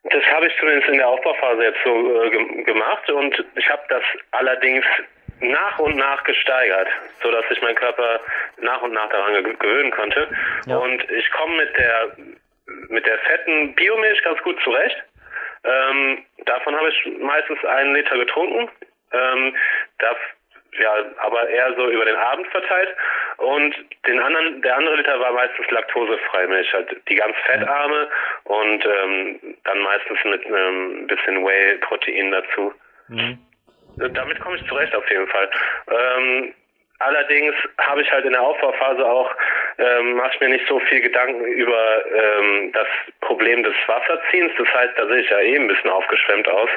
das 0.05 0.23
habe 0.35 0.47
ich 0.47 0.55
zumindest 0.59 0.89
in 0.89 0.97
der 0.97 1.09
Aufbauphase 1.09 1.63
jetzt 1.63 1.85
so 1.85 2.23
äh, 2.23 2.31
gemacht 2.65 3.11
und 3.11 3.45
ich 3.57 3.69
habe 3.69 3.83
das 3.91 4.03
allerdings 4.31 4.85
nach 5.41 5.79
und 5.79 5.95
nach 5.97 6.25
gesteigert, 6.25 6.89
so 7.23 7.31
dass 7.33 7.47
sich 7.51 7.61
mein 7.61 7.75
Körper 7.75 8.19
nach 8.63 8.81
und 8.81 8.95
nach 8.95 9.11
daran 9.11 9.45
gewöhnen 9.45 9.91
konnte. 9.91 10.27
Ja. 10.67 10.79
Und 10.79 11.05
ich 11.11 11.31
komme 11.33 11.57
mit 11.59 11.77
der 11.77 12.17
mit 12.89 13.05
der 13.05 13.19
fetten 13.19 13.75
Biomilch 13.75 14.23
ganz 14.23 14.41
gut 14.43 14.59
zurecht. 14.65 14.97
Ähm, 15.65 16.25
davon 16.45 16.77
habe 16.77 16.89
ich 16.89 17.19
meistens 17.21 17.65
einen 17.65 17.95
Liter 17.95 18.17
getrunken. 18.19 18.71
Ähm, 19.13 19.57
das, 19.99 20.17
ja, 20.79 20.95
aber 21.19 21.49
eher 21.49 21.75
so 21.75 21.89
über 21.91 22.05
den 22.05 22.17
Abend 22.17 22.47
verteilt. 22.49 22.95
Und 23.39 23.75
den 24.07 24.21
anderen, 24.21 24.63
der 24.63 24.77
andere 24.77 24.97
Liter 24.97 25.19
war 25.19 25.33
meistens 25.33 25.71
laktosefreie 25.71 26.49
Milch, 26.49 26.73
halt 26.73 26.97
die 27.09 27.17
ganz 27.17 27.37
fettarme 27.47 28.09
und 28.45 28.85
ähm, 28.85 29.57
dann 29.65 29.79
meistens 29.81 30.19
mit 30.25 30.47
einem 30.47 31.07
bisschen 31.07 31.45
Whey-Protein 31.45 32.31
dazu. 32.31 32.73
Mhm. 33.09 33.39
Damit 33.97 34.41
komme 34.41 34.57
ich 34.57 34.67
zurecht 34.69 34.95
auf 34.95 35.09
jeden 35.09 35.29
Fall. 35.29 35.51
Ähm, 35.91 36.55
allerdings 36.99 37.55
habe 37.79 38.03
ich 38.03 38.11
halt 38.11 38.25
in 38.25 38.33
der 38.33 38.43
Aufbauphase 38.43 39.05
auch, 39.05 39.31
ähm, 39.79 40.15
mache 40.15 40.31
ich 40.35 40.41
mir 40.41 40.49
nicht 40.51 40.67
so 40.69 40.79
viel 40.81 41.01
Gedanken 41.01 41.45
über 41.45 42.05
ähm, 42.07 42.73
das 42.73 42.87
Problem 43.21 43.63
des 43.63 43.75
Wasserziehens. 43.87 44.53
Das 44.59 44.69
heißt, 44.73 44.93
da 44.97 45.07
sehe 45.07 45.21
ich 45.21 45.31
ja 45.31 45.41
eh 45.41 45.57
ein 45.57 45.69
bisschen 45.69 45.91
aufgeschwemmt 45.91 46.49
aus. 46.49 46.71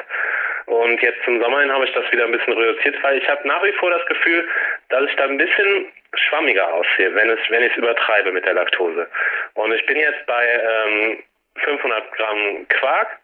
Und 0.66 1.00
jetzt 1.00 1.22
zum 1.24 1.40
Sommer 1.40 1.60
hin 1.60 1.72
habe 1.72 1.86
ich 1.86 1.92
das 1.92 2.10
wieder 2.12 2.24
ein 2.24 2.32
bisschen 2.32 2.52
reduziert, 2.52 3.02
weil 3.02 3.18
ich 3.18 3.28
habe 3.28 3.46
nach 3.48 3.62
wie 3.64 3.72
vor 3.72 3.90
das 3.90 4.04
Gefühl, 4.06 4.46
dass 4.90 5.08
ich 5.08 5.16
da 5.16 5.24
ein 5.24 5.38
bisschen 5.38 5.86
schwammiger 6.14 6.72
aussehe, 6.72 7.14
wenn 7.14 7.30
es 7.30 7.38
wenn 7.48 7.62
ich 7.62 7.72
es 7.72 7.78
übertreibe 7.78 8.32
mit 8.32 8.44
der 8.44 8.54
Laktose. 8.54 9.08
Und 9.54 9.72
ich 9.72 9.84
bin 9.86 9.96
jetzt 9.96 10.26
bei 10.26 10.46
ähm, 10.46 11.22
500 11.64 12.12
Gramm 12.12 12.66
Quark 12.68 13.18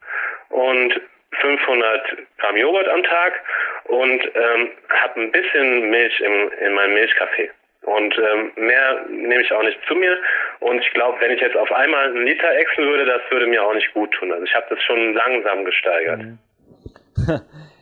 und 0.51 1.01
500 1.41 2.17
Gramm 2.39 2.57
Joghurt 2.57 2.89
am 2.89 3.03
Tag 3.03 3.41
und 3.85 4.25
ähm, 4.35 4.71
habe 4.89 5.21
ein 5.21 5.33
bisschen 5.33 5.91
Milch 5.91 6.21
im, 6.21 6.51
in 6.61 6.73
meinem 6.75 6.95
Milchkaffee. 6.95 7.51
Und 7.85 8.15
ähm, 8.19 8.53
mehr 8.57 9.05
nehme 9.09 9.43
ich 9.43 9.53
auch 9.53 9.63
nicht 9.63 9.79
zu 9.87 9.95
mir. 9.95 10.17
Und 10.61 10.81
ich 10.81 10.91
glaube, 10.93 11.21
wenn 11.21 11.33
ich 11.33 11.41
jetzt 11.41 11.57
auf 11.57 11.71
einmal 11.73 12.09
einen 12.09 12.25
Liter 12.25 12.51
exen 12.57 12.85
würde, 12.87 13.05
das 13.05 13.21
würde 13.31 13.47
mir 13.47 13.63
auch 13.63 13.75
nicht 13.75 13.93
gut 13.93 14.11
tun. 14.13 14.33
Also 14.33 14.45
ich 14.45 14.55
habe 14.55 14.67
das 14.71 14.83
schon 14.83 15.15
langsam 15.15 15.65
gesteigert. 15.65 16.23
Mhm. 16.23 16.39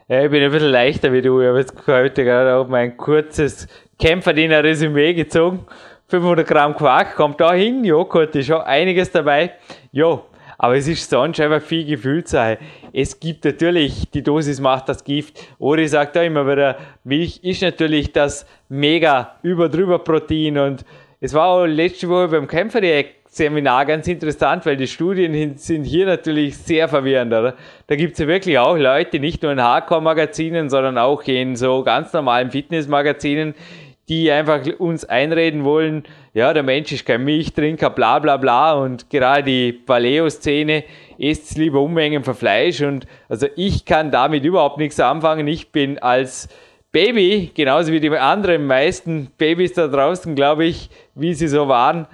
ja, 0.08 0.24
ich 0.24 0.30
bin 0.30 0.42
ein 0.42 0.50
bisschen 0.50 0.70
leichter 0.70 1.12
wie 1.12 1.22
du. 1.22 1.40
Ich 1.40 1.48
habe 1.48 1.58
jetzt 1.58 1.86
heute 1.86 2.24
gerade 2.24 2.54
auch 2.56 2.68
mein 2.68 2.96
kurzes 2.96 3.68
Kämpferdiener-Resümee 4.00 5.14
gezogen. 5.14 5.66
500 6.08 6.46
Gramm 6.46 6.76
Quark 6.76 7.14
kommt 7.14 7.40
da 7.40 7.54
hin. 7.54 7.84
Joghurt 7.84 8.34
ist 8.36 8.48
schon 8.48 8.60
einiges 8.60 9.10
dabei. 9.12 9.52
Jo, 9.92 10.26
aber 10.62 10.76
es 10.76 10.86
ist 10.86 11.10
sonst 11.10 11.40
einfach 11.40 11.60
viel 11.60 11.84
Gefühlssache. 11.84 12.56
Es 12.92 13.18
gibt 13.18 13.44
natürlich, 13.44 14.08
die 14.12 14.22
Dosis 14.22 14.60
macht 14.60 14.88
das 14.88 15.02
Gift. 15.02 15.44
Ori 15.58 15.88
sagt 15.88 16.16
auch 16.16 16.22
immer 16.22 16.46
wieder, 16.46 16.78
Milch 17.02 17.40
ist 17.42 17.62
natürlich 17.62 18.12
das 18.12 18.46
mega 18.68 19.34
über 19.42 19.68
drüber 19.68 19.98
Protein 19.98 20.58
und 20.58 20.84
es 21.18 21.34
war 21.34 21.48
auch 21.48 21.66
letzte 21.66 22.08
Woche 22.08 22.28
beim 22.28 22.46
Kämpfer 22.46 22.80
Seminar 23.26 23.86
ganz 23.86 24.06
interessant, 24.06 24.64
weil 24.64 24.76
die 24.76 24.86
Studien 24.86 25.56
sind 25.56 25.82
hier 25.82 26.06
natürlich 26.06 26.56
sehr 26.56 26.86
verwirrend. 26.86 27.32
Oder? 27.32 27.56
Da 27.88 27.96
gibt 27.96 28.12
es 28.12 28.18
ja 28.18 28.28
wirklich 28.28 28.58
auch 28.58 28.76
Leute, 28.76 29.18
nicht 29.18 29.42
nur 29.42 29.50
in 29.50 29.62
Hardcore-Magazinen, 29.62 30.70
sondern 30.70 30.96
auch 30.96 31.24
in 31.24 31.56
so 31.56 31.82
ganz 31.82 32.12
normalen 32.12 32.50
Fitness-Magazinen, 32.50 33.54
die 34.08 34.30
einfach 34.30 34.60
uns 34.78 35.04
einreden 35.04 35.64
wollen, 35.64 36.04
ja, 36.34 36.52
der 36.52 36.62
Mensch 36.62 36.90
ist 36.92 37.06
kein 37.06 37.24
Milchtrinker, 37.24 37.90
bla 37.90 38.18
bla 38.18 38.36
bla. 38.36 38.72
Und 38.72 39.10
gerade 39.10 39.44
die 39.44 39.72
Paleo-Szene 39.72 40.84
isst 41.18 41.56
lieber 41.58 41.80
Unmengen 41.80 42.24
von 42.24 42.34
Fleisch. 42.34 42.80
Und 42.80 43.06
also 43.28 43.46
ich 43.54 43.84
kann 43.84 44.10
damit 44.10 44.44
überhaupt 44.44 44.78
nichts 44.78 44.98
anfangen. 44.98 45.46
Ich 45.46 45.70
bin 45.72 45.98
als 45.98 46.48
Baby, 46.90 47.50
genauso 47.54 47.92
wie 47.92 48.00
die 48.00 48.10
anderen 48.10 48.66
meisten 48.66 49.30
Babys 49.38 49.72
da 49.72 49.88
draußen, 49.88 50.34
glaube 50.34 50.66
ich, 50.66 50.90
wie 51.14 51.32
sie 51.32 51.48
so 51.48 51.68
waren, 51.68 52.06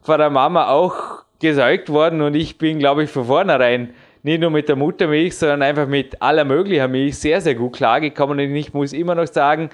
von 0.00 0.18
der 0.18 0.30
Mama 0.30 0.68
auch 0.68 1.24
gesäugt 1.38 1.90
worden 1.90 2.22
und 2.22 2.34
ich 2.34 2.56
bin, 2.56 2.78
glaube 2.78 3.04
ich, 3.04 3.10
von 3.10 3.26
vornherein 3.26 3.92
nicht 4.22 4.40
nur 4.40 4.50
mit 4.50 4.68
der 4.68 4.76
Muttermilch, 4.76 5.36
sondern 5.36 5.62
einfach 5.62 5.86
mit 5.86 6.22
aller 6.22 6.44
möglicher 6.44 6.88
Milch 6.88 7.18
sehr, 7.18 7.40
sehr 7.40 7.56
gut 7.56 7.74
klargekommen 7.74 8.38
und 8.38 8.54
ich 8.54 8.72
muss 8.72 8.92
immer 8.92 9.14
noch 9.14 9.26
sagen, 9.26 9.68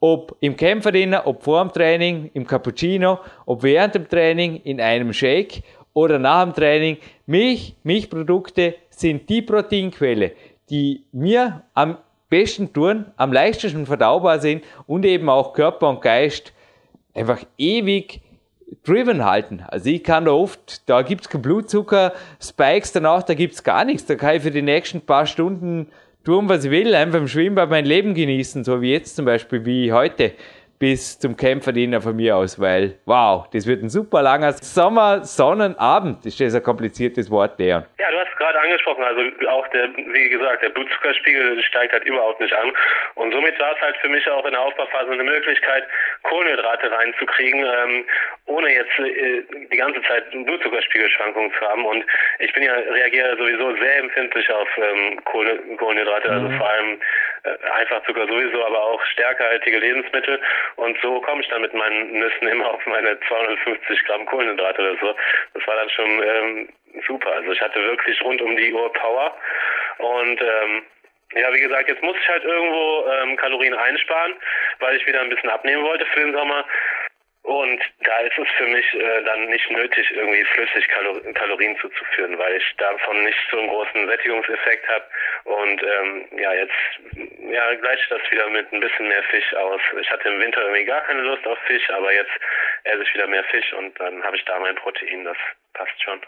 ob 0.00 0.36
im 0.40 0.56
Kämpferdiener, 0.56 1.26
ob 1.26 1.42
vor 1.42 1.62
dem 1.64 1.72
Training, 1.72 2.30
im 2.34 2.46
Cappuccino, 2.46 3.18
ob 3.46 3.62
während 3.62 3.94
dem 3.94 4.08
Training, 4.08 4.60
in 4.62 4.80
einem 4.80 5.12
Shake 5.12 5.62
oder 5.92 6.18
nach 6.18 6.44
dem 6.44 6.54
Training, 6.54 6.98
Milch, 7.26 7.74
Milchprodukte 7.82 8.76
sind 8.90 9.28
die 9.28 9.42
Proteinquelle, 9.42 10.32
die 10.70 11.04
mir 11.12 11.62
am 11.74 11.98
besten 12.28 12.72
tun, 12.72 13.06
am 13.16 13.32
leichtesten 13.32 13.86
verdaubar 13.86 14.38
sind 14.38 14.64
und 14.86 15.04
eben 15.04 15.28
auch 15.28 15.52
Körper 15.52 15.88
und 15.88 16.02
Geist 16.02 16.52
einfach 17.14 17.40
ewig 17.56 18.20
driven 18.84 19.24
halten. 19.24 19.64
Also 19.66 19.88
ich 19.90 20.04
kann 20.04 20.26
da 20.26 20.32
oft, 20.32 20.88
da 20.88 21.02
gibt's 21.02 21.28
kein 21.28 21.42
Blutzucker, 21.42 22.12
Spikes 22.40 22.92
danach, 22.92 23.22
da 23.22 23.34
gibt's 23.34 23.64
gar 23.64 23.84
nichts. 23.84 24.06
Da 24.06 24.14
kann 24.14 24.36
ich 24.36 24.42
für 24.42 24.50
die 24.50 24.62
nächsten 24.62 25.00
paar 25.00 25.26
Stunden 25.26 25.88
tun, 26.24 26.48
was 26.48 26.64
ich 26.64 26.70
will, 26.70 26.94
einfach 26.94 27.18
im 27.18 27.28
Schwimmbad 27.28 27.70
mein 27.70 27.84
Leben 27.84 28.14
genießen, 28.14 28.64
so 28.64 28.80
wie 28.82 28.92
jetzt 28.92 29.16
zum 29.16 29.24
Beispiel, 29.24 29.64
wie 29.64 29.92
heute 29.92 30.32
bis 30.78 31.18
zum 31.18 31.36
Kämpferdiener 31.36 32.00
von 32.00 32.16
mir 32.16 32.36
aus, 32.36 32.60
weil 32.60 32.98
wow, 33.06 33.48
das 33.52 33.66
wird 33.66 33.82
ein 33.82 33.88
super 33.88 34.22
langer 34.22 34.52
Sommer-Sonnenabend. 34.52 36.24
Ist 36.24 36.40
das 36.40 36.54
ein 36.54 36.62
kompliziertes 36.62 37.30
Wort, 37.30 37.58
Leon? 37.58 37.84
Ja, 37.98 38.10
du 38.10 38.18
hast 38.18 38.36
gerade 38.36 38.60
angesprochen, 38.60 39.02
also 39.02 39.20
auch 39.48 39.66
der, 39.68 39.88
wie 39.96 40.28
gesagt, 40.28 40.62
der 40.62 40.68
Blutzuckerspiegel 40.70 41.62
steigt 41.64 41.92
halt 41.92 42.04
überhaupt 42.04 42.40
nicht 42.40 42.52
an. 42.54 42.72
Und 43.16 43.32
somit 43.32 43.58
war 43.58 43.74
es 43.74 43.80
halt 43.80 43.96
für 43.96 44.08
mich 44.08 44.28
auch 44.30 44.44
in 44.44 44.52
der 44.52 44.60
Aufbauphase 44.60 45.10
eine 45.10 45.24
Möglichkeit, 45.24 45.84
Kohlenhydrate 46.22 46.90
reinzukriegen, 46.90 47.64
ähm, 47.64 48.04
ohne 48.46 48.72
jetzt 48.72 48.98
äh, 48.98 49.42
die 49.70 49.76
ganze 49.76 50.00
Zeit 50.02 50.30
Blutzuckerspiegelschwankungen 50.30 51.52
zu 51.58 51.68
haben. 51.68 51.84
Und 51.84 52.04
ich 52.38 52.52
bin 52.52 52.62
ja, 52.62 52.74
reagiere 52.74 53.36
sowieso 53.36 53.74
sehr 53.76 53.98
empfindlich 53.98 54.50
auf 54.50 54.68
ähm, 54.76 55.20
Kohlenhydrate, 55.24 56.30
also 56.30 56.48
mhm. 56.48 56.58
vor 56.58 56.68
allem 56.68 57.00
äh, 57.44 57.50
Einfachzucker 57.80 58.26
sowieso, 58.26 58.64
aber 58.64 58.82
auch 58.82 59.04
stärkerhaltige 59.06 59.78
Lebensmittel. 59.78 60.40
Und 60.76 60.98
so 61.02 61.20
komme 61.20 61.42
ich 61.42 61.48
dann 61.48 61.62
mit 61.62 61.74
meinen 61.74 62.12
Nüssen 62.12 62.48
immer 62.48 62.70
auf 62.70 62.84
meine 62.86 63.18
250 63.28 64.04
Gramm 64.04 64.26
Kohlenhydrate 64.26 64.80
oder 64.82 65.00
so. 65.00 65.14
Das 65.54 65.66
war 65.66 65.76
dann 65.76 65.90
schon 65.90 66.22
ähm, 66.22 66.68
super. 67.06 67.32
Also 67.32 67.52
ich 67.52 67.60
hatte 67.60 67.82
wirklich 67.82 68.20
rund 68.22 68.40
um 68.42 68.56
die 68.56 68.72
Uhr 68.72 68.92
Power. 68.92 69.36
Und 69.98 70.40
ähm, 70.40 70.82
ja, 71.34 71.52
wie 71.52 71.60
gesagt, 71.60 71.88
jetzt 71.88 72.02
muss 72.02 72.16
ich 72.16 72.28
halt 72.28 72.44
irgendwo 72.44 73.04
ähm, 73.06 73.36
Kalorien 73.36 73.74
einsparen, 73.74 74.34
weil 74.78 74.96
ich 74.96 75.06
wieder 75.06 75.20
ein 75.20 75.28
bisschen 75.28 75.50
abnehmen 75.50 75.84
wollte 75.84 76.06
für 76.06 76.20
den 76.20 76.32
Sommer. 76.32 76.64
Und 77.48 77.80
da 78.04 78.18
ist 78.18 78.36
es 78.36 78.46
für 78.58 78.66
mich 78.66 78.84
äh, 78.92 79.22
dann 79.24 79.46
nicht 79.46 79.70
nötig, 79.70 80.10
irgendwie 80.14 80.44
flüssig 80.52 80.86
Kalorien 81.32 81.78
zuzuführen, 81.78 82.36
weil 82.36 82.58
ich 82.58 82.76
davon 82.76 83.24
nicht 83.24 83.38
so 83.50 83.58
einen 83.58 83.68
großen 83.68 84.06
Sättigungseffekt 84.06 84.86
habe. 84.86 85.04
Und 85.44 85.82
ähm, 85.82 86.26
ja, 86.38 86.52
jetzt 86.52 86.76
ja, 87.50 87.74
gleiche 87.76 88.02
ich 88.02 88.08
das 88.10 88.20
wieder 88.30 88.50
mit 88.50 88.70
ein 88.70 88.80
bisschen 88.80 89.08
mehr 89.08 89.22
Fisch 89.30 89.54
aus. 89.54 89.80
Ich 89.98 90.10
hatte 90.10 90.28
im 90.28 90.38
Winter 90.40 90.60
irgendwie 90.60 90.84
gar 90.84 91.00
keine 91.00 91.22
Lust 91.22 91.46
auf 91.46 91.56
Fisch, 91.66 91.88
aber 91.88 92.12
jetzt 92.12 92.32
esse 92.84 93.02
ich 93.02 93.14
wieder 93.14 93.26
mehr 93.26 93.44
Fisch 93.44 93.72
und 93.72 93.98
dann 93.98 94.22
habe 94.22 94.36
ich 94.36 94.44
da 94.44 94.58
mein 94.58 94.76
Protein. 94.76 95.24
Das 95.24 95.38
passt 95.72 96.02
schon. 96.02 96.20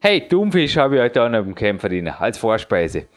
Hey, 0.00 0.28
Thunfisch 0.28 0.76
habe 0.76 0.94
ich 0.94 1.02
heute 1.02 1.22
auch 1.22 1.28
noch 1.28 1.40
im 1.40 1.56
Kämpferdiener 1.56 2.20
als 2.20 2.38
Vorspeise. 2.38 3.08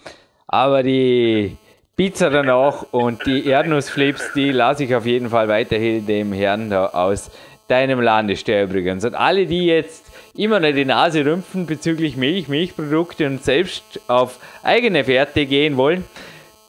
Aber 0.47 0.81
die 0.81 1.55
Pizza 1.97 2.29
danach 2.29 2.87
und 2.91 3.25
die 3.25 3.47
Erdnussflips, 3.47 4.33
die 4.33 4.51
lasse 4.51 4.83
ich 4.83 4.93
auf 4.93 5.05
jeden 5.05 5.29
Fall 5.29 5.47
weiterhin 5.47 6.05
dem 6.05 6.33
Herrn 6.33 6.69
da 6.69 6.87
aus 6.87 7.31
deinem 7.69 8.01
Landesteher 8.01 8.65
übrigens. 8.65 9.05
Und 9.05 9.15
alle, 9.15 9.45
die 9.45 9.67
jetzt 9.67 10.11
immer 10.35 10.59
noch 10.59 10.73
die 10.73 10.83
Nase 10.83 11.25
rümpfen 11.25 11.65
bezüglich 11.65 12.17
Milch, 12.17 12.49
Milchprodukte 12.49 13.25
und 13.25 13.45
selbst 13.45 14.01
auf 14.07 14.39
eigene 14.61 15.05
Fährte 15.05 15.45
gehen 15.45 15.77
wollen, 15.77 16.03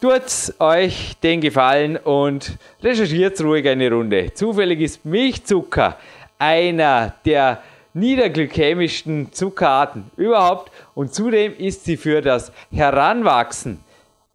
tut 0.01 0.55
euch 0.61 1.17
den 1.21 1.41
Gefallen 1.41 1.97
und 1.97 2.57
recherchiert 2.81 3.41
ruhig 3.41 3.69
eine 3.69 3.91
Runde. 3.91 4.33
Zufällig 4.33 4.81
ist 4.81 5.05
Milchzucker 5.05 5.99
einer 6.39 7.15
der 7.25 7.65
niederglykämischsten 7.95 9.33
Zuckerarten 9.33 10.09
überhaupt 10.17 10.71
und 10.95 11.13
zudem 11.13 11.53
ist 11.59 11.85
sie 11.85 11.97
für 11.97 12.23
das 12.23 12.53
Heranwachsen 12.71 13.81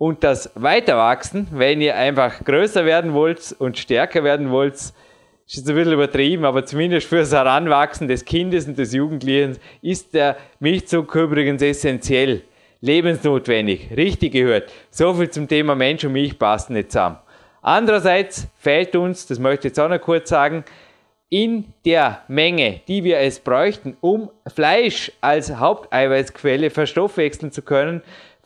und 0.02 0.24
das 0.24 0.50
Weiterwachsen, 0.56 1.46
wenn 1.52 1.80
ihr 1.80 1.96
einfach 1.96 2.44
größer 2.44 2.86
werden 2.86 3.14
wollt 3.14 3.56
und 3.60 3.78
stärker 3.78 4.24
werden 4.24 4.50
wollt, 4.50 4.74
ist 4.74 4.96
jetzt 5.46 5.70
ein 5.70 5.76
bisschen 5.76 5.94
übertrieben, 5.94 6.44
aber 6.44 6.66
zumindest 6.66 7.06
fürs 7.06 7.32
Heranwachsen 7.32 8.08
des 8.08 8.26
Kindes 8.26 8.66
und 8.66 8.80
des 8.80 8.94
Jugendlichen 8.94 9.60
ist 9.84 10.16
der 10.16 10.38
Milchzucker 10.60 11.22
übrigens 11.22 11.62
essentiell, 11.62 12.42
lebensnotwendig, 12.80 13.92
richtig 13.96 14.34
gehört. 14.34 14.72
So 14.90 15.14
viel 15.14 15.30
zum 15.30 15.48
Thema 15.48 15.76
Mensch 15.76 16.04
und 16.04 16.14
Milch 16.14 16.40
passen 16.40 16.74
nicht 16.74 16.92
zusammen. 16.92 17.18
Andererseits 17.62 18.48
fehlt 18.58 18.96
uns, 18.96 19.28
das 19.28 19.38
möchte 19.38 19.68
ich 19.68 19.72
jetzt 19.74 19.80
auch 19.80 19.88
noch 19.88 20.02
kurz 20.02 20.30
sagen, 20.30 20.64
in 21.30 21.74
der 21.86 22.24
Menge, 22.28 22.82
die 22.88 23.04
wir 23.04 23.20
es 23.20 23.40
bräuchten, 23.40 23.96
um 24.02 24.32
Fleisch 24.54 25.12
als 25.22 25.56
Haupteiweißquelle 25.56 26.72
verstoffwechseln 26.72 27.52
zu 27.52 27.62
können, 27.62 28.02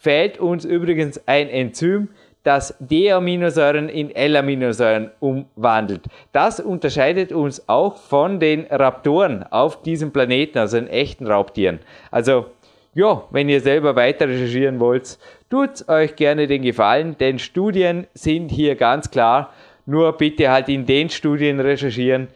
fehlt 0.05 0.39
uns 0.39 0.65
übrigens 0.65 1.19
ein 1.25 1.49
Enzym, 1.49 2.09
das 2.43 2.75
D-Aminosäuren 2.79 3.89
in 3.89 4.15
L-Aminosäuren 4.15 5.09
umwandelt. 5.19 6.03
Das 6.31 6.59
unterscheidet 6.59 7.31
uns 7.31 7.67
auch 7.67 7.97
von 7.97 8.39
den 8.39 8.67
Raptoren 8.69 9.41
auf 9.49 9.81
diesem 9.81 10.11
Planeten, 10.11 10.59
also 10.59 10.77
den 10.77 10.87
echten 10.87 11.25
Raubtieren. 11.25 11.79
Also, 12.11 12.45
ja, 12.93 13.23
wenn 13.31 13.49
ihr 13.49 13.61
selber 13.61 13.95
weiter 13.95 14.29
recherchieren 14.29 14.79
wollt, 14.79 15.17
tut 15.49 15.89
euch 15.89 16.15
gerne 16.15 16.45
den 16.45 16.61
Gefallen, 16.61 17.17
denn 17.17 17.39
Studien 17.39 18.05
sind 18.13 18.49
hier 18.49 18.75
ganz 18.75 19.09
klar. 19.09 19.51
Nur 19.87 20.13
bitte 20.13 20.51
halt 20.51 20.69
in 20.69 20.85
den 20.85 21.09
Studien 21.09 21.59
recherchieren, 21.59 22.27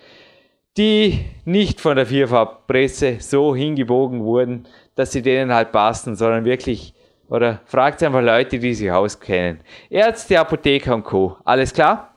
die 0.75 1.19
nicht 1.45 1.79
von 1.79 1.97
der 1.97 2.07
Vierfarbpresse 2.07 3.17
so 3.19 3.55
hingebogen 3.55 4.23
wurden, 4.23 4.65
dass 4.95 5.11
sie 5.11 5.21
denen 5.21 5.53
halt 5.53 5.71
passen, 5.71 6.15
sondern 6.15 6.45
wirklich 6.45 6.95
oder 7.29 7.61
fragt 7.65 8.03
einfach 8.03 8.21
Leute, 8.21 8.59
die 8.59 8.73
sich 8.73 8.91
auskennen. 8.91 9.61
Ärzte, 9.89 10.39
Apotheker 10.39 10.95
und 10.95 11.03
Co. 11.03 11.37
Alles 11.45 11.73
klar? 11.73 12.13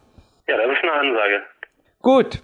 Ja, 0.48 0.56
das 0.56 0.66
ist 0.66 0.82
eine 0.82 0.92
Ansage. 0.92 1.42
Gut, 2.00 2.42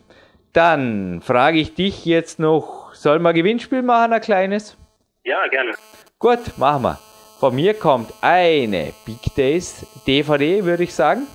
dann 0.52 1.20
frage 1.22 1.58
ich 1.58 1.74
dich 1.74 2.04
jetzt 2.04 2.38
noch, 2.38 2.94
soll 2.94 3.18
man 3.18 3.34
Gewinnspiel 3.34 3.82
machen, 3.82 4.12
ein 4.12 4.20
kleines? 4.20 4.76
Ja, 5.24 5.46
gerne. 5.48 5.72
Gut, 6.18 6.56
machen 6.58 6.82
wir. 6.82 6.98
Von 7.40 7.54
mir 7.54 7.74
kommt 7.74 8.12
eine 8.20 8.92
Big 9.06 9.34
Days 9.36 9.86
DVD, 10.06 10.64
würde 10.64 10.82
ich 10.82 10.94
sagen. 10.94 11.26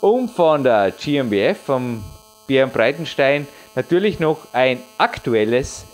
Und 0.00 0.30
von 0.30 0.64
der 0.64 0.92
GmbF, 0.92 1.58
vom 1.58 2.02
Björn 2.46 2.70
Breitenstein, 2.70 3.46
natürlich 3.74 4.18
noch 4.18 4.54
ein 4.54 4.78
aktuelles 4.96 5.86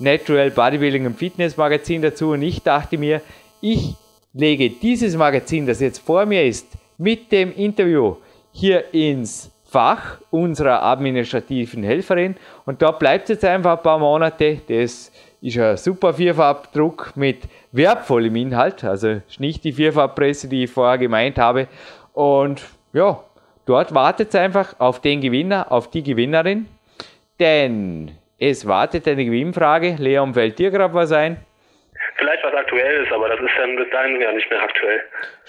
Natural 0.00 0.50
Bodybuilding 0.50 1.06
und 1.06 1.16
Fitness 1.16 1.56
Magazin 1.56 2.02
dazu. 2.02 2.30
Und 2.30 2.42
ich 2.42 2.62
dachte 2.62 2.98
mir, 2.98 3.20
ich 3.60 3.94
lege 4.34 4.70
dieses 4.70 5.16
Magazin, 5.16 5.66
das 5.66 5.80
jetzt 5.80 5.98
vor 5.98 6.26
mir 6.26 6.44
ist, 6.44 6.66
mit 6.98 7.32
dem 7.32 7.54
Interview 7.54 8.16
hier 8.52 8.92
ins 8.92 9.50
Fach 9.64 10.18
unserer 10.30 10.82
administrativen 10.82 11.82
Helferin 11.82 12.36
und 12.66 12.82
da 12.82 12.90
bleibt 12.90 13.24
es 13.24 13.36
jetzt 13.36 13.44
einfach 13.46 13.78
ein 13.78 13.82
paar 13.82 13.98
Monate. 13.98 14.60
Das 14.68 15.10
ist 15.40 15.58
ein 15.58 15.76
super 15.78 16.12
Vierfarbdruck 16.12 17.12
mit 17.14 17.44
wertvollem 17.72 18.36
Inhalt, 18.36 18.84
also 18.84 19.22
nicht 19.38 19.64
die 19.64 19.72
Vierfarbpresse, 19.72 20.48
die 20.48 20.64
ich 20.64 20.70
vorher 20.70 20.98
gemeint 20.98 21.38
habe. 21.38 21.68
Und 22.12 22.62
ja, 22.92 23.24
dort 23.64 23.94
wartet 23.94 24.28
es 24.28 24.34
einfach 24.34 24.78
auf 24.78 25.00
den 25.00 25.22
Gewinner, 25.22 25.72
auf 25.72 25.88
die 25.88 26.02
Gewinnerin, 26.02 26.66
denn 27.40 28.10
es 28.38 28.66
wartet 28.66 29.08
eine 29.08 29.24
Gewinnfrage. 29.24 29.96
Leon, 29.98 30.34
fällt 30.34 30.58
dir 30.58 30.70
gerade 30.70 30.92
was 30.92 31.12
ein? 31.12 31.38
Vielleicht 32.16 32.44
was 32.44 32.54
aktuell 32.54 33.04
ist, 33.04 33.12
aber 33.12 33.28
das 33.28 33.40
ist 33.40 33.52
dann 33.58 33.76
bis 33.76 33.90
dahin 33.90 34.20
ja 34.20 34.32
nicht 34.32 34.50
mehr 34.50 34.62
aktuell. 34.62 35.02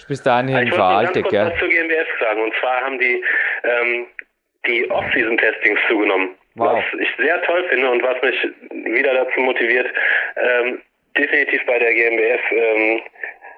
Bis 0.08 0.22
dahin 0.22 0.72
veraltet, 0.72 1.28
gell? 1.28 1.46
Ich 1.46 1.52
was 1.52 1.58
zur 1.58 1.68
GmbF 1.68 2.08
sagen. 2.20 2.42
Und 2.42 2.54
zwar 2.60 2.80
haben 2.80 2.98
die 2.98 3.24
ähm, 3.64 4.06
die 4.66 4.90
Off-Season-Testings 4.90 5.78
zugenommen. 5.88 6.34
wow. 6.54 6.76
was 6.76 7.00
ich 7.00 7.08
sehr 7.18 7.42
toll 7.42 7.64
finde 7.68 7.90
und 7.90 8.02
was 8.02 8.20
mich 8.22 8.36
wieder 8.70 9.14
dazu 9.14 9.40
motiviert, 9.40 9.86
ähm, 10.36 10.80
definitiv 11.16 11.64
bei 11.66 11.78
der 11.78 11.92
GmbF 11.94 12.40
ähm, 12.50 13.02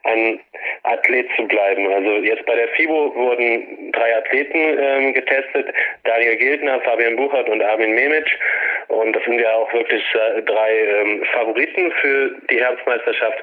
ein 0.06 0.40
Athlet 0.84 1.26
zu 1.36 1.46
bleiben. 1.46 1.92
Also 1.92 2.10
jetzt 2.22 2.46
bei 2.46 2.54
der 2.54 2.68
FIBO 2.68 3.14
wurden 3.14 3.92
drei 3.92 4.16
Athleten 4.16 4.58
ähm, 4.58 5.14
getestet, 5.14 5.66
Daniel 6.04 6.36
Gildner, 6.36 6.80
Fabian 6.80 7.16
Buchert 7.16 7.48
und 7.48 7.62
Armin 7.62 7.94
Memic. 7.94 8.26
Und 8.88 9.14
das 9.14 9.24
sind 9.24 9.40
ja 9.40 9.52
auch 9.52 9.72
wirklich 9.72 10.02
äh, 10.14 10.42
drei 10.42 10.78
ähm, 10.78 11.24
Favoriten 11.32 11.92
für 12.00 12.30
die 12.50 12.60
Herbstmeisterschaft. 12.60 13.38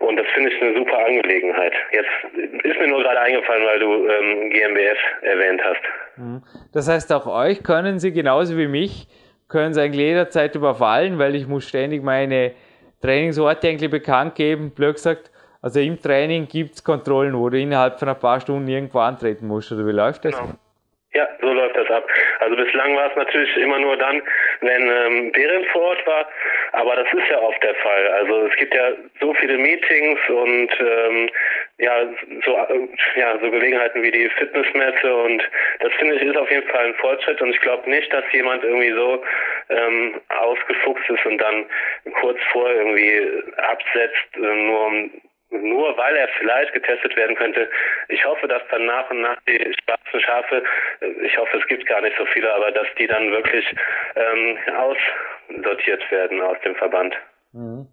Und 0.00 0.16
das 0.16 0.26
finde 0.32 0.50
ich 0.50 0.62
eine 0.62 0.74
super 0.74 0.98
Angelegenheit. 1.04 1.74
Jetzt 1.92 2.08
ist 2.64 2.80
mir 2.80 2.88
nur 2.88 3.02
gerade 3.02 3.20
eingefallen, 3.20 3.66
weil 3.66 3.78
du 3.78 4.08
ähm, 4.08 4.50
GmbF 4.50 4.98
erwähnt 5.22 5.60
hast. 5.62 5.82
Mhm. 6.16 6.42
Das 6.72 6.88
heißt, 6.88 7.12
auch 7.12 7.26
euch 7.26 7.62
können 7.62 7.98
sie 7.98 8.12
genauso 8.12 8.56
wie 8.56 8.66
mich, 8.66 9.08
können 9.48 9.74
sie 9.74 9.82
eigentlich 9.82 10.06
jederzeit 10.06 10.54
überfallen, 10.54 11.18
weil 11.18 11.34
ich 11.34 11.46
muss 11.46 11.68
ständig 11.68 12.02
meine 12.02 12.52
Trainingsorte 13.02 13.68
eigentlich 13.68 13.90
bekannt 13.90 14.36
geben. 14.36 14.70
Blöd 14.74 14.94
gesagt, 14.94 15.29
also 15.62 15.80
im 15.80 16.00
Training 16.00 16.48
gibt 16.48 16.74
es 16.74 16.84
Kontrollen, 16.84 17.38
wo 17.38 17.48
du 17.50 17.58
innerhalb 17.58 17.98
von 17.98 18.08
ein 18.08 18.18
paar 18.18 18.40
Stunden 18.40 18.68
irgendwo 18.68 19.00
antreten 19.00 19.46
musst. 19.46 19.70
Oder 19.72 19.86
wie 19.86 19.92
läuft 19.92 20.24
das? 20.24 20.36
Genau. 20.36 20.54
Ja, 21.12 21.28
so 21.40 21.52
läuft 21.52 21.76
das 21.76 21.90
ab. 21.90 22.08
Also 22.38 22.54
bislang 22.54 22.94
war 22.94 23.10
es 23.10 23.16
natürlich 23.16 23.56
immer 23.56 23.80
nur 23.80 23.96
dann, 23.96 24.22
wenn 24.60 24.82
ähm, 24.82 25.32
Behrendt 25.32 25.66
vor 25.70 25.82
Ort 25.82 26.06
war, 26.06 26.28
aber 26.70 26.94
das 26.94 27.12
ist 27.12 27.28
ja 27.28 27.40
oft 27.40 27.60
der 27.64 27.74
Fall. 27.74 28.06
Also 28.12 28.46
es 28.46 28.56
gibt 28.56 28.72
ja 28.72 28.92
so 29.20 29.34
viele 29.34 29.58
Meetings 29.58 30.20
und 30.28 30.70
ähm, 30.78 31.30
ja, 31.78 32.06
so, 32.44 32.56
äh, 32.56 32.88
ja, 33.18 33.36
so 33.40 33.50
Gelegenheiten 33.50 34.02
wie 34.02 34.12
die 34.12 34.28
Fitnessmesse 34.38 35.12
und 35.12 35.42
das 35.80 35.92
finde 35.94 36.14
ich 36.14 36.22
ist 36.22 36.36
auf 36.36 36.50
jeden 36.50 36.68
Fall 36.68 36.86
ein 36.86 36.94
Fortschritt 36.94 37.42
und 37.42 37.50
ich 37.50 37.60
glaube 37.60 37.90
nicht, 37.90 38.12
dass 38.12 38.24
jemand 38.32 38.62
irgendwie 38.62 38.92
so 38.92 39.20
ähm, 39.70 40.20
ausgefuchst 40.28 41.10
ist 41.10 41.26
und 41.26 41.38
dann 41.38 41.64
kurz 42.20 42.38
vor 42.52 42.70
irgendwie 42.70 43.42
absetzt, 43.56 44.36
äh, 44.36 44.40
nur 44.40 44.86
um 44.86 45.10
nur 45.50 45.96
weil 45.96 46.16
er 46.16 46.28
vielleicht 46.38 46.72
getestet 46.72 47.16
werden 47.16 47.36
könnte. 47.36 47.68
Ich 48.08 48.24
hoffe, 48.24 48.46
dass 48.48 48.62
dann 48.70 48.86
nach 48.86 49.10
und 49.10 49.20
nach 49.20 49.36
die 49.48 49.58
schwarzen 49.84 50.20
Schafe, 50.20 50.62
äh, 51.00 51.26
ich 51.26 51.36
hoffe, 51.36 51.58
es 51.58 51.66
gibt 51.66 51.86
gar 51.86 52.00
nicht 52.00 52.16
so 52.16 52.24
viele, 52.26 52.52
aber 52.54 52.70
dass 52.70 52.86
die 52.98 53.06
dann 53.06 53.30
wirklich 53.30 53.64
ähm, 54.16 54.58
aussortiert 54.76 56.10
werden 56.10 56.40
aus 56.40 56.56
dem 56.64 56.74
Verband. 56.76 57.14
Mhm. 57.52 57.86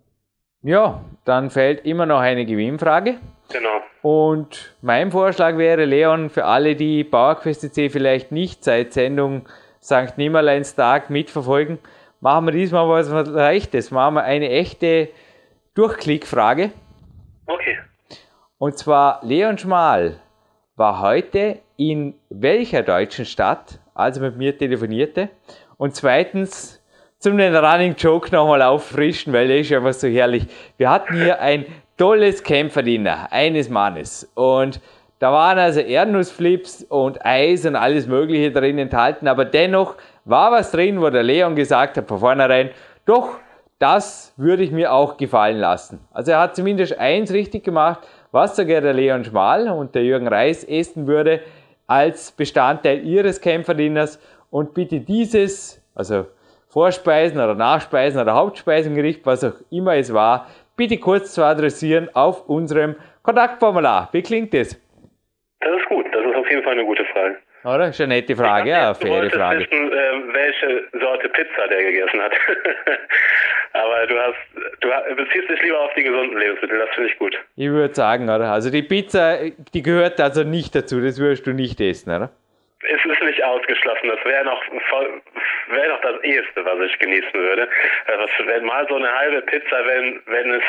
Ja, 0.63 1.01
dann 1.25 1.49
fällt 1.49 1.85
immer 1.85 2.05
noch 2.05 2.19
eine 2.19 2.45
Gewinnfrage. 2.45 3.15
Genau. 3.51 3.81
Und 4.01 4.75
mein 4.81 5.11
Vorschlag 5.11 5.57
wäre, 5.57 5.85
Leon, 5.85 6.29
für 6.29 6.45
alle, 6.45 6.75
die 6.75 7.03
PowerQuest 7.03 7.73
C 7.73 7.89
vielleicht 7.89 8.31
nicht 8.31 8.63
seit 8.63 8.93
Sendung 8.93 9.47
St. 9.81 10.17
Nimmerleins 10.17 10.75
Tag 10.75 11.09
mitverfolgen, 11.09 11.79
machen 12.19 12.45
wir 12.45 12.51
diesmal 12.51 12.89
was 12.89 13.09
Leichtes. 13.09 13.91
Machen 13.91 14.15
wir 14.15 14.23
eine 14.23 14.49
echte 14.49 15.09
Durchklickfrage. 15.75 16.71
Okay. 17.47 17.77
Und 18.57 18.77
zwar 18.77 19.21
Leon 19.23 19.57
Schmal 19.57 20.19
war 20.75 21.01
heute 21.01 21.59
in 21.77 22.13
welcher 22.29 22.83
deutschen 22.83 23.25
Stadt, 23.25 23.79
als 23.93 24.17
er 24.17 24.23
mit 24.23 24.37
mir 24.37 24.57
telefonierte? 24.57 25.29
Und 25.77 25.95
zweitens, 25.95 26.83
zum 27.19 27.37
den 27.37 27.55
Running 27.55 27.95
Joke 27.97 28.35
nochmal 28.35 28.61
auffrischen, 28.61 29.31
weil 29.31 29.47
der 29.47 29.59
ist 29.59 29.71
einfach 29.71 29.93
so 29.93 30.07
herrlich. 30.07 30.45
Wir 30.77 30.89
hatten 30.89 31.15
hier 31.15 31.39
ein 31.39 31.65
tolles 31.97 32.43
Kämpferdiener 32.43 33.31
eines 33.31 33.69
Mannes 33.69 34.29
und 34.35 34.81
da 35.19 35.31
waren 35.31 35.57
also 35.57 35.79
Erdnussflips 35.79 36.83
und 36.83 37.25
Eis 37.25 37.65
und 37.65 37.75
alles 37.75 38.05
Mögliche 38.05 38.51
drin 38.51 38.77
enthalten, 38.77 39.27
aber 39.27 39.45
dennoch 39.45 39.95
war 40.25 40.51
was 40.51 40.71
drin, 40.71 41.01
wo 41.01 41.09
der 41.09 41.23
Leon 41.23 41.55
gesagt 41.55 41.97
hat 41.97 42.07
von 42.07 42.19
vornherein, 42.19 42.69
doch, 43.05 43.39
das 43.79 44.33
würde 44.37 44.63
ich 44.63 44.71
mir 44.71 44.91
auch 44.91 45.17
gefallen 45.17 45.57
lassen. 45.57 45.99
Also 46.11 46.31
er 46.31 46.39
hat 46.39 46.55
zumindest 46.55 46.97
eins 46.97 47.31
richtig 47.31 47.63
gemacht, 47.63 48.07
was 48.31 48.55
sogar 48.55 48.81
der 48.81 48.93
Leon 48.93 49.23
Schmal 49.23 49.69
und 49.69 49.95
der 49.95 50.03
Jürgen 50.03 50.27
Reis 50.27 50.63
essen 50.63 51.07
würde 51.07 51.41
als 51.85 52.31
Bestandteil 52.31 53.05
ihres 53.05 53.39
Kämpferdinners 53.39 54.19
und 54.49 54.73
bitte 54.73 54.99
dieses, 54.99 55.81
also 55.95 56.25
Vorspeisen 56.69 57.39
oder 57.39 57.55
Nachspeisen 57.55 58.21
oder 58.21 58.33
Hauptspeisengericht, 58.33 59.25
was 59.25 59.43
auch 59.43 59.55
immer 59.71 59.95
es 59.95 60.13
war, 60.13 60.47
bitte 60.75 60.97
kurz 60.97 61.33
zu 61.33 61.43
adressieren 61.43 62.09
auf 62.13 62.47
unserem 62.49 62.95
Kontaktformular. 63.23 64.09
Wie 64.11 64.21
klingt 64.21 64.53
das? 64.53 64.79
Das 65.59 65.75
ist 65.75 65.89
gut, 65.89 66.05
das 66.11 66.25
ist 66.25 66.35
auf 66.35 66.49
jeden 66.49 66.63
Fall 66.63 66.73
eine 66.73 66.85
gute 66.85 67.05
Frage. 67.05 67.37
Oder? 67.67 67.89
Ist 67.89 67.99
eine 67.99 68.15
nette 68.15 68.35
Frage, 68.35 68.69
ja, 68.69 68.93
faire 68.93 69.29
Frage. 69.29 69.59
Wissen, 69.59 69.91
äh, 69.91 70.33
welche 70.33 70.83
Sorte 70.99 71.27
Pizza 71.27 71.67
der 71.67 71.83
gegessen 71.83 72.21
hat. 72.21 72.31
Aber 73.73 74.07
du 74.07 74.17
hast, 74.17 74.37
du 74.79 75.15
beziehst 75.15 75.49
dich 75.49 75.61
lieber 75.61 75.81
auf 75.81 75.93
die 75.93 76.03
gesunden 76.03 76.37
Lebensmittel, 76.37 76.79
das 76.79 76.89
finde 76.95 77.09
ich 77.09 77.19
gut. 77.19 77.37
Ich 77.57 77.69
würde 77.69 77.93
sagen, 77.93 78.23
oder? 78.29 78.51
Also 78.51 78.71
die 78.71 78.83
Pizza, 78.83 79.37
die 79.73 79.83
gehört 79.83 80.19
also 80.21 80.43
nicht 80.43 80.75
dazu, 80.75 81.01
das 81.01 81.19
würdest 81.19 81.45
du 81.45 81.51
nicht 81.51 81.81
essen, 81.81 82.15
oder? 82.15 82.31
Es 82.83 83.03
ist 83.03 83.21
nicht 83.21 83.43
ausgeschlossen, 83.43 84.07
das 84.07 84.23
wäre 84.23 84.45
noch, 84.45 84.61
wäre 85.67 85.89
noch 85.89 86.01
das 86.01 86.23
eheste, 86.23 86.63
was 86.63 86.79
ich 86.89 86.97
genießen 86.99 87.33
würde. 87.33 87.67
Also, 88.05 88.23
wenn 88.45 88.63
mal 88.65 88.87
so 88.87 88.95
eine 88.95 89.11
halbe 89.11 89.41
Pizza, 89.41 89.85
wenn, 89.85 90.21
wenn 90.27 90.51
es 90.51 90.63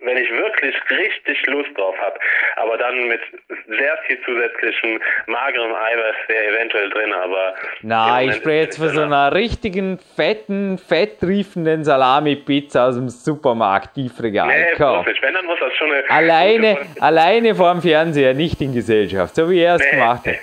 wenn 0.00 0.16
ich 0.16 0.30
wirklich 0.30 0.74
richtig 0.90 1.46
Lust 1.46 1.70
drauf 1.76 1.94
habe, 1.98 2.18
aber 2.56 2.76
dann 2.76 3.08
mit 3.08 3.20
sehr 3.68 3.98
viel 4.06 4.18
zusätzlichem 4.24 5.00
magerem 5.26 5.74
Eiweiß 5.74 6.16
wäre 6.28 6.46
eventuell 6.46 6.90
drin, 6.90 7.12
aber... 7.12 7.54
Na, 7.82 8.22
ich 8.22 8.34
spreche 8.34 8.64
jetzt 8.64 8.78
von 8.78 8.88
so 8.88 9.02
einer 9.02 9.34
richtigen, 9.34 9.98
fetten, 10.16 10.78
fetttriefenden 10.78 11.84
Salami-Pizza 11.84 12.88
aus 12.88 12.96
dem 12.96 13.08
Supermarkt, 13.08 13.94
Tiefregal. 13.94 14.48
Nee. 14.48 14.78
Wenn, 14.78 15.34
dann 15.34 15.46
muss 15.46 15.58
das 15.60 15.72
schon 15.74 15.90
eine... 15.90 16.08
Alleine, 16.10 16.78
alleine 17.00 17.54
vor 17.54 17.72
dem 17.72 17.82
Fernseher, 17.82 18.34
nicht 18.34 18.60
in 18.60 18.74
Gesellschaft, 18.74 19.34
so 19.34 19.50
wie 19.50 19.60
er 19.60 19.76
es 19.76 19.82
nee, 19.82 19.90
gemacht 19.90 20.26
hat. 20.26 20.36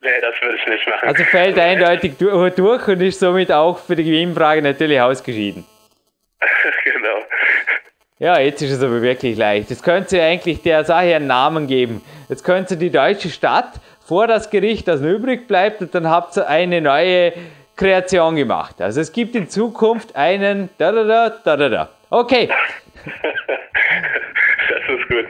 Nee, 0.00 0.20
das 0.20 0.34
würde 0.40 0.56
ich 0.56 0.66
nicht 0.66 0.86
machen. 0.86 1.08
Also 1.08 1.24
fällt 1.24 1.58
eindeutig 1.58 2.16
durch 2.18 2.88
und 2.88 3.02
ist 3.02 3.18
somit 3.18 3.50
auch 3.50 3.78
für 3.78 3.96
die 3.96 4.04
Gewinnfrage 4.04 4.62
natürlich 4.62 5.00
ausgeschieden. 5.00 5.66
genau. 6.84 7.17
Ja, 8.20 8.40
jetzt 8.40 8.62
ist 8.62 8.72
es 8.72 8.82
aber 8.82 9.00
wirklich 9.00 9.38
leicht. 9.38 9.70
Jetzt 9.70 9.84
könnte 9.84 10.16
ihr 10.16 10.24
eigentlich 10.24 10.60
der 10.62 10.82
Sache 10.84 11.14
einen 11.14 11.28
Namen 11.28 11.68
geben. 11.68 12.02
Jetzt 12.28 12.42
könnte 12.42 12.76
die 12.76 12.90
deutsche 12.90 13.30
Stadt 13.30 13.74
vor 14.04 14.26
das 14.26 14.50
Gericht, 14.50 14.88
das 14.88 15.00
übrig 15.02 15.46
bleibt, 15.46 15.82
und 15.82 15.94
dann 15.94 16.08
habt 16.08 16.36
ihr 16.36 16.48
eine 16.48 16.80
neue 16.80 17.32
Kreation 17.76 18.34
gemacht. 18.34 18.80
Also 18.80 19.00
es 19.00 19.12
gibt 19.12 19.36
in 19.36 19.48
Zukunft 19.48 20.16
einen 20.16 20.68
da 20.78 20.90
da 20.90 21.04
da 21.04 21.30
da 21.30 21.56
da 21.56 21.68
da. 21.68 21.88
Okay. 22.10 22.48
das 23.04 24.98
ist 24.98 25.08
gut. 25.08 25.26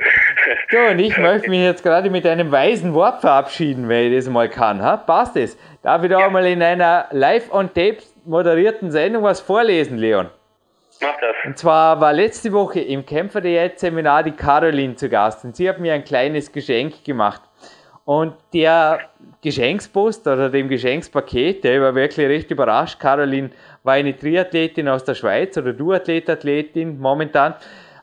So, 0.71 0.79
und 0.91 0.99
ich 0.99 1.19
möchte 1.19 1.51
mich 1.51 1.61
jetzt 1.61 1.83
gerade 1.83 2.09
mit 2.09 2.25
einem 2.25 2.51
weisen 2.51 2.95
Wort 2.95 3.21
verabschieden, 3.21 3.91
wenn 3.91 4.11
ich 4.11 4.17
das 4.17 4.31
mal 4.33 4.49
kann. 4.49 4.83
Ha? 4.83 4.97
Passt 4.97 5.37
es? 5.37 5.59
Darf 5.83 6.03
ich 6.05 6.09
da 6.09 6.21
ja. 6.21 6.31
mal 6.31 6.47
in 6.47 6.63
einer 6.63 7.07
live-on-tape 7.11 7.99
moderierten 8.25 8.91
Sendung 8.91 9.25
was 9.25 9.41
vorlesen, 9.41 9.99
Leon? 9.99 10.31
Mach 11.01 11.21
das. 11.21 11.37
Und 11.45 11.59
zwar 11.59 12.01
war 12.01 12.13
letzte 12.13 12.53
Woche 12.53 12.81
im 12.81 13.07
Kämpfer 13.07 13.45
Jetzt 13.45 13.81
Seminar 13.81 14.23
die 14.23 14.33
Caroline 14.33 14.95
zu 14.97 15.09
Gast 15.09 15.45
und 15.45 15.57
sie 15.57 15.69
hat 15.69 15.79
mir 15.79 15.95
ein 15.95 16.05
kleines 16.05 16.51
Geschenk 16.51 17.05
gemacht. 17.05 17.43
Und 18.05 18.35
der 18.55 19.01
Geschenkspost 19.43 20.27
oder 20.27 20.49
dem 20.49 20.69
Geschenkspaket, 20.69 21.63
der 21.63 21.83
war 21.83 21.95
wirklich 21.95 22.27
recht 22.27 22.51
überrascht. 22.51 22.99
Caroline 22.99 23.51
war 23.83 23.95
eine 23.95 24.17
Triathletin 24.17 24.89
aus 24.89 25.05
der 25.05 25.15
Schweiz 25.15 25.59
oder 25.59 25.75
Duathlet-Athletin 25.75 26.99
momentan. 26.99 27.55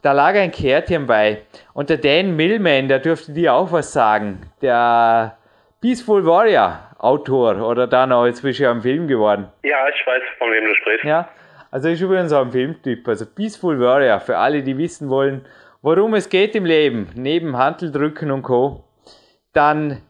Da 0.04 0.12
lag 0.12 0.36
ein 0.36 0.52
Kärtchen 0.52 1.08
bei. 1.08 1.42
Und 1.74 1.90
der 1.90 1.98
Dan 1.98 2.36
Millman, 2.36 2.88
der 2.88 3.00
dürfte 3.00 3.32
dir 3.32 3.56
auch 3.56 3.72
was 3.72 3.92
sagen. 3.92 4.42
Der 4.62 5.36
Peaceful 5.82 6.24
Warrior 6.24 6.82
Autor 7.00 7.68
oder 7.68 7.88
dann 7.88 8.12
auch 8.12 8.26
inzwischen 8.26 8.68
am 8.68 8.82
Film 8.84 9.08
geworden. 9.08 9.48
Ja, 9.64 9.88
ich 9.90 10.06
weiß, 10.06 10.22
von 10.38 10.52
wem 10.52 10.66
du 10.66 10.76
sprichst. 10.76 11.04
Ja, 11.04 11.28
also 11.76 11.90
ist 11.90 12.00
übrigens 12.00 12.32
auch 12.32 12.46
ein 12.46 12.54
Filmtyp. 12.54 13.06
Also 13.06 13.26
Peaceful 13.26 13.78
Warrior, 13.82 14.22
für 14.22 14.38
alle, 14.38 14.64
die 14.64 14.78
wissen 14.78 15.10
wollen, 15.10 15.46
worum 15.82 16.14
es 16.14 16.30
geht 16.30 16.56
im 16.56 16.64
Leben, 16.64 17.10
neben 17.16 17.58
Handeldrücken 17.58 18.32
und 18.32 18.44
Co., 18.44 18.86
dann 19.52 20.02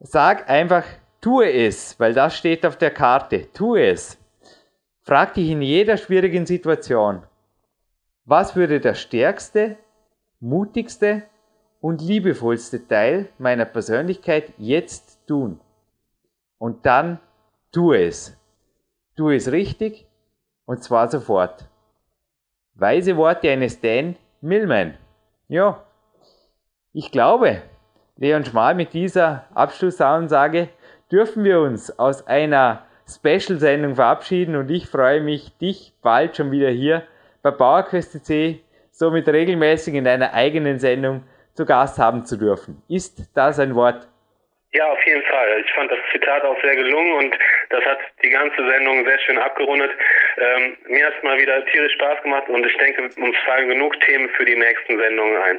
sag 0.00 0.50
einfach, 0.50 0.84
tue 1.22 1.50
es, 1.50 1.98
weil 1.98 2.12
das 2.12 2.36
steht 2.36 2.66
auf 2.66 2.76
der 2.76 2.90
Karte. 2.90 3.50
Tue 3.54 3.86
es. 3.86 4.18
Frag 5.00 5.32
dich 5.32 5.48
in 5.48 5.62
jeder 5.62 5.96
schwierigen 5.96 6.44
Situation, 6.44 7.22
was 8.26 8.54
würde 8.54 8.78
der 8.78 8.92
stärkste, 8.92 9.78
mutigste 10.40 11.22
und 11.80 12.02
liebevollste 12.02 12.86
Teil 12.86 13.30
meiner 13.38 13.64
Persönlichkeit 13.64 14.52
jetzt 14.58 15.26
tun? 15.26 15.58
Und 16.58 16.84
dann 16.84 17.18
tue 17.72 17.96
es. 18.02 18.36
Tu 19.16 19.30
es 19.30 19.50
richtig, 19.50 20.06
und 20.68 20.84
zwar 20.84 21.08
sofort. 21.08 21.64
Weise 22.74 23.16
Worte 23.16 23.50
eines 23.50 23.80
Dan 23.80 24.16
Millman. 24.42 24.98
Ja, 25.48 25.82
ich 26.92 27.10
glaube, 27.10 27.62
Leon 28.16 28.44
Schmal 28.44 28.74
mit 28.74 28.92
dieser 28.92 29.46
Abschlussansage 29.54 30.68
dürfen 31.10 31.42
wir 31.42 31.60
uns 31.60 31.98
aus 31.98 32.26
einer 32.26 32.82
Special-Sendung 33.08 33.94
verabschieden 33.94 34.56
und 34.56 34.70
ich 34.70 34.86
freue 34.86 35.22
mich, 35.22 35.56
dich 35.56 35.94
bald 36.02 36.36
schon 36.36 36.50
wieder 36.50 36.68
hier 36.68 37.02
bei 37.42 37.50
PowerQuest.cc 37.50 38.60
somit 38.90 39.26
regelmäßig 39.26 39.94
in 39.94 40.04
deiner 40.04 40.34
eigenen 40.34 40.78
Sendung 40.78 41.22
zu 41.54 41.64
Gast 41.64 41.98
haben 41.98 42.26
zu 42.26 42.36
dürfen. 42.36 42.82
Ist 42.88 43.30
das 43.32 43.58
ein 43.58 43.74
Wort? 43.74 44.06
Ja, 44.72 44.86
auf 44.86 45.02
jeden 45.06 45.22
Fall. 45.22 45.62
Ich 45.64 45.72
fand 45.72 45.90
das 45.90 45.98
Zitat 46.12 46.42
auch 46.44 46.60
sehr 46.60 46.76
gelungen 46.76 47.12
und 47.14 47.38
das 47.70 47.82
hat 47.84 47.98
die 48.22 48.28
ganze 48.28 48.68
Sendung 48.68 49.04
sehr 49.06 49.18
schön 49.20 49.38
abgerundet. 49.38 49.90
Ähm, 50.36 50.76
mir 50.88 51.06
hat 51.06 51.14
es 51.16 51.22
mal 51.22 51.38
wieder 51.38 51.64
tierisch 51.66 51.94
Spaß 51.94 52.22
gemacht 52.22 52.48
und 52.48 52.66
ich 52.66 52.76
denke, 52.76 53.08
uns 53.20 53.36
fallen 53.46 53.68
genug 53.70 53.98
Themen 54.00 54.28
für 54.30 54.44
die 54.44 54.56
nächsten 54.56 54.98
Sendungen 54.98 55.40
ein. 55.42 55.58